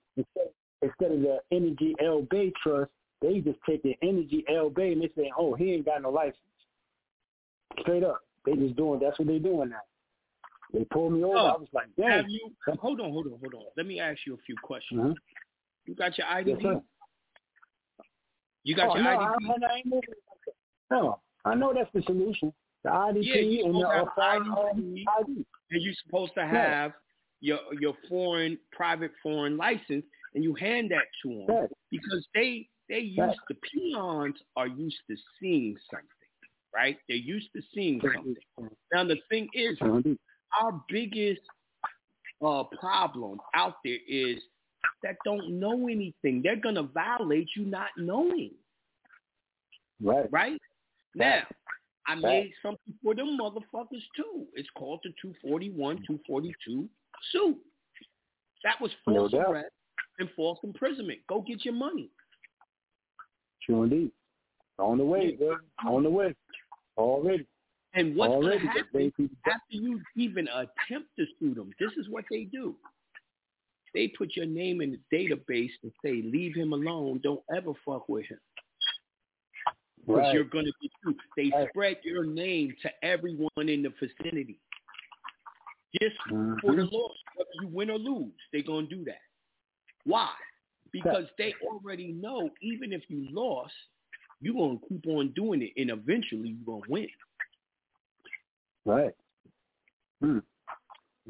instead 0.84 1.12
of 1.12 1.20
the 1.22 1.38
Energy 1.50 1.94
L 2.04 2.22
Bay 2.30 2.52
Trust, 2.62 2.90
they 3.20 3.40
just 3.40 3.58
take 3.68 3.82
the 3.82 3.96
Energy 4.02 4.44
L 4.54 4.70
Bay 4.70 4.92
and 4.92 5.02
they 5.02 5.10
say, 5.16 5.30
oh, 5.38 5.54
he 5.54 5.72
ain't 5.72 5.86
got 5.86 6.02
no 6.02 6.10
license. 6.10 6.36
Straight 7.80 8.04
up, 8.04 8.20
they 8.46 8.54
just 8.54 8.76
doing 8.76 9.00
that's 9.00 9.18
what 9.18 9.28
they 9.28 9.38
doing 9.38 9.70
now. 9.70 9.80
They 10.72 10.84
pulled 10.84 11.12
me 11.12 11.22
over. 11.24 11.36
Oh, 11.36 11.46
I 11.46 11.56
was 11.56 11.68
like, 11.72 11.86
damn. 11.96 12.10
Have 12.10 12.28
you? 12.28 12.50
Hold 12.80 13.00
on, 13.00 13.10
hold 13.12 13.26
on, 13.26 13.38
hold 13.40 13.54
on. 13.54 13.62
Let 13.76 13.86
me 13.86 14.00
ask 14.00 14.18
you 14.26 14.34
a 14.34 14.38
few 14.38 14.56
questions. 14.62 15.00
Mhm. 15.00 15.14
You 15.86 15.94
got 15.94 16.16
your 16.18 16.26
Yes, 16.26 16.46
IDP? 16.58 16.62
sir. 16.62 16.82
you 18.64 18.74
got 18.74 18.90
oh, 18.90 18.94
your 18.96 19.04
no, 19.04 19.10
IDP? 19.18 19.62
I, 19.62 19.66
I. 19.66 20.00
No, 20.90 21.20
I 21.44 21.54
know 21.54 21.72
that's 21.74 21.90
the 21.92 22.02
solution. 22.02 22.52
The 22.82 22.90
IDP 22.90 23.24
Yeah, 23.24 23.64
and 23.66 23.74
the 23.74 23.80
supposed 23.80 24.14
to 24.16 24.22
have 24.22 24.44
foreign 24.54 24.94
IDP, 24.94 25.04
ID. 25.20 25.46
and 25.70 25.82
you're 25.82 25.94
supposed 26.04 26.34
to 26.34 26.46
have 26.46 26.92
your 27.40 27.58
your 27.78 27.94
foreign 28.08 28.58
private 28.72 29.12
foreign 29.22 29.56
license, 29.56 30.04
and 30.34 30.42
you 30.44 30.54
hand 30.54 30.90
that 30.90 31.04
to 31.22 31.44
them 31.46 31.68
because 31.90 32.26
they 32.34 32.68
they 32.88 32.98
used 33.00 33.38
the 33.48 33.56
peons 33.72 34.36
are 34.56 34.66
used 34.66 34.98
to 35.10 35.16
seeing 35.40 35.76
something, 35.90 36.08
right? 36.74 36.98
They're 37.08 37.16
used 37.16 37.48
to 37.56 37.62
seeing 37.74 38.00
something. 38.00 38.36
Now 38.92 39.04
the 39.04 39.16
thing 39.30 39.48
is, 39.54 39.78
our 40.60 40.82
biggest 40.88 41.40
uh, 42.44 42.64
problem 42.78 43.38
out 43.54 43.76
there 43.84 43.98
is 44.08 44.38
that 45.02 45.16
don't 45.24 45.58
know 45.58 45.88
anything. 45.88 46.42
They're 46.42 46.56
gonna 46.56 46.82
violate 46.82 47.48
you 47.56 47.64
not 47.64 47.88
knowing. 47.96 48.50
Right. 50.02 50.30
Right? 50.30 50.60
Now, 51.14 51.42
I 52.06 52.16
made 52.16 52.52
something 52.62 52.92
for 53.02 53.14
them 53.14 53.38
motherfuckers 53.40 54.02
too. 54.16 54.46
It's 54.54 54.68
called 54.76 55.00
the 55.04 55.10
241, 55.22 55.96
242 56.06 56.88
suit. 57.32 57.56
That 58.64 58.80
was 58.80 58.90
No 59.06 59.20
false 59.20 59.32
doubt. 59.32 59.50
arrest 59.52 59.70
and 60.18 60.28
false 60.36 60.58
imprisonment. 60.62 61.20
Go 61.28 61.40
get 61.42 61.64
your 61.64 61.74
money. 61.74 62.10
True 63.64 63.84
indeed. 63.84 64.10
On 64.78 64.98
the 64.98 65.04
way, 65.04 65.32
bro. 65.36 65.56
On 65.86 66.02
the 66.02 66.10
way. 66.10 66.34
Already. 66.96 67.46
And 67.94 68.16
what's 68.16 68.32
going 68.32 68.58
to 68.58 68.66
happen 68.66 69.12
after 69.46 69.60
you 69.70 70.00
even 70.16 70.48
attempt 70.48 71.08
to 71.18 71.26
sue 71.38 71.54
them? 71.54 71.70
This 71.78 71.92
is 71.96 72.08
what 72.08 72.24
they 72.30 72.44
do. 72.44 72.74
They 73.94 74.08
put 74.08 74.34
your 74.34 74.46
name 74.46 74.80
in 74.80 74.90
the 74.90 75.16
database 75.16 75.70
and 75.84 75.92
say, 76.04 76.20
leave 76.24 76.56
him 76.56 76.72
alone. 76.72 77.20
Don't 77.22 77.42
ever 77.56 77.72
fuck 77.86 78.08
with 78.08 78.26
him. 78.26 78.40
Because 80.00 80.18
Right. 80.22 80.34
you're 80.34 80.44
going 80.44 80.66
to 80.66 80.72
be 80.80 80.90
sued. 81.04 81.16
They 81.36 81.50
Right. 81.50 81.68
spread 81.70 82.00
your 82.02 82.24
name 82.26 82.74
to 82.82 83.04
everyone 83.04 83.68
in 83.68 83.82
the 83.82 83.90
vicinity. 83.90 84.58
Just 86.02 86.16
for 86.24 86.30
Mm-hmm. 86.34 86.76
the 86.76 86.84
loss, 86.86 87.16
whether 87.36 87.50
you 87.60 87.68
win 87.68 87.90
or 87.90 87.98
lose, 87.98 88.34
they're 88.52 88.62
going 88.62 88.88
to 88.88 88.96
do 88.96 89.04
that. 89.04 89.20
Why? 90.04 90.30
Because 90.92 91.24
they 91.38 91.54
already 91.66 92.12
know 92.12 92.50
even 92.62 92.92
if 92.92 93.02
you 93.08 93.26
lost, 93.30 93.72
you're 94.40 94.54
going 94.54 94.78
to 94.78 94.88
keep 94.88 95.06
on 95.08 95.32
doing 95.34 95.62
it, 95.62 95.80
and 95.80 95.90
eventually 95.90 96.50
you're 96.50 96.66
going 96.66 96.82
to 96.82 96.90
win. 96.90 97.08
Right. 98.84 99.14
Hmm. 100.20 100.38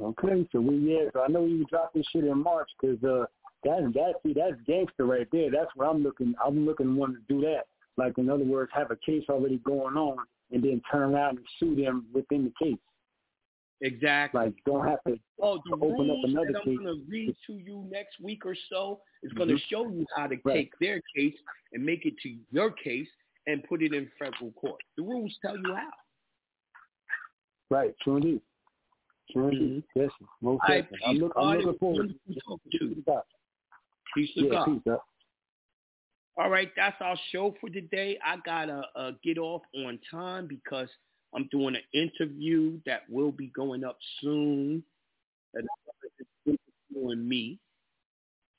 Okay, 0.00 0.46
so 0.50 0.60
we 0.60 0.76
yeah, 0.76 1.08
so 1.12 1.22
I 1.22 1.28
know 1.28 1.44
you 1.44 1.64
dropped 1.66 1.94
this 1.94 2.04
shit 2.12 2.24
in 2.24 2.42
March 2.42 2.68
because 2.80 3.02
uh, 3.04 3.26
that 3.62 3.92
that 3.94 4.14
see 4.24 4.32
that's 4.32 4.60
gangster 4.66 5.06
right 5.06 5.28
there. 5.30 5.50
That's 5.52 5.70
what 5.76 5.88
I'm 5.88 6.02
looking. 6.02 6.34
I'm 6.44 6.66
looking 6.66 6.96
one 6.96 7.12
to 7.12 7.20
do 7.28 7.40
that. 7.42 7.66
Like 7.96 8.18
in 8.18 8.28
other 8.28 8.44
words, 8.44 8.72
have 8.74 8.90
a 8.90 8.96
case 8.96 9.22
already 9.28 9.58
going 9.58 9.96
on 9.96 10.18
and 10.50 10.64
then 10.64 10.82
turn 10.90 11.14
around 11.14 11.38
and 11.38 11.46
sue 11.60 11.76
them 11.76 12.06
within 12.12 12.44
the 12.44 12.64
case. 12.64 12.78
Exactly. 13.80 14.40
Like 14.40 14.54
don't 14.64 14.86
have 14.86 15.02
to 15.06 15.18
Oh, 15.42 15.60
the 15.66 15.74
open 15.74 15.88
up 15.88 15.98
rules 15.98 16.24
another 16.24 16.52
that 16.52 16.58
I'm 16.58 16.64
case. 16.64 16.78
going 16.78 16.96
to 16.96 17.04
read 17.10 17.36
to 17.48 17.52
you 17.54 17.86
next 17.90 18.20
week 18.20 18.46
or 18.46 18.54
so 18.70 19.02
is 19.22 19.32
going 19.32 19.48
to 19.48 19.56
Mhm. 19.56 19.66
show 19.68 19.88
you 19.90 20.06
how 20.14 20.26
to 20.28 20.36
Right. 20.44 20.54
take 20.54 20.78
their 20.78 21.02
case 21.14 21.36
and 21.72 21.84
make 21.84 22.06
it 22.06 22.16
to 22.18 22.38
your 22.50 22.70
case 22.70 23.10
and 23.46 23.62
put 23.64 23.82
it 23.82 23.92
in 23.92 24.08
federal 24.18 24.52
court. 24.52 24.80
The 24.96 25.02
rules 25.02 25.36
tell 25.42 25.56
you 25.56 25.74
how. 25.74 25.90
Right, 27.70 27.94
true 28.00 28.16
indeed. 28.16 28.40
True 29.32 29.48
indeed. 29.48 29.84
Yes, 29.94 30.10
most 30.40 30.62
right. 30.68 30.88
I'm, 31.04 31.16
look, 31.16 31.32
I'm 31.36 31.48
looking 31.58 31.78
forward 31.78 32.08
to 32.08 32.40
talking 32.40 32.70
to 32.72 32.84
you. 32.86 33.04
it. 33.06 33.24
Peace 34.14 34.32
to 34.34 34.42
Yeah, 34.44 34.50
God. 34.50 34.64
peace. 34.66 34.86
uh, 34.86 34.98
All 36.36 36.50
right, 36.50 36.74
that's 36.76 37.00
our 37.00 37.16
show 37.30 37.52
for 37.60 37.70
today. 37.70 38.18
I 38.24 38.36
gotta 38.44 38.88
uh, 38.96 39.12
get 39.22 39.38
off 39.38 39.62
on 39.74 39.98
time 40.10 40.46
because 40.46 40.88
I'm 41.34 41.48
doing 41.50 41.76
an 41.76 41.82
interview 41.92 42.78
that 42.86 43.02
will 43.08 43.32
be 43.32 43.48
going 43.48 43.84
up 43.84 43.98
soon. 44.20 44.82
And 45.54 47.28
me. 47.28 47.58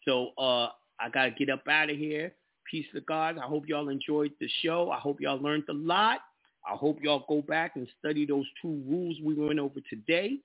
So 0.03 0.29
uh, 0.37 0.69
I 0.99 1.09
gotta 1.13 1.31
get 1.31 1.49
up 1.49 1.67
out 1.67 1.89
of 1.89 1.97
here. 1.97 2.33
Peace 2.69 2.85
to 2.93 3.01
God. 3.01 3.37
I 3.37 3.45
hope 3.45 3.67
y'all 3.67 3.89
enjoyed 3.89 4.31
the 4.39 4.49
show. 4.61 4.91
I 4.91 4.99
hope 4.99 5.21
y'all 5.21 5.41
learned 5.41 5.63
a 5.69 5.73
lot. 5.73 6.19
I 6.67 6.75
hope 6.75 6.99
y'all 7.01 7.25
go 7.27 7.41
back 7.41 7.75
and 7.75 7.87
study 7.99 8.25
those 8.25 8.45
two 8.61 8.83
rules 8.87 9.17
we 9.23 9.35
went 9.35 9.59
over 9.59 9.79
today 9.89 10.39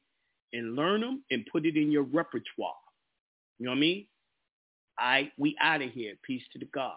and 0.53 0.77
learn 0.77 1.01
them 1.01 1.25
and 1.31 1.47
put 1.51 1.65
it 1.65 1.77
in 1.77 1.91
your 1.91 2.03
repertoire. 2.03 2.75
You 3.59 3.67
know 3.67 3.73
what 3.73 3.77
I 3.77 3.81
mean? 3.81 4.07
Right, 4.99 5.33
we 5.39 5.57
out 5.61 5.83
of 5.83 5.91
here. 5.91 6.15
Peace 6.23 6.43
to 6.53 6.59
the 6.59 6.67
God. 6.67 6.97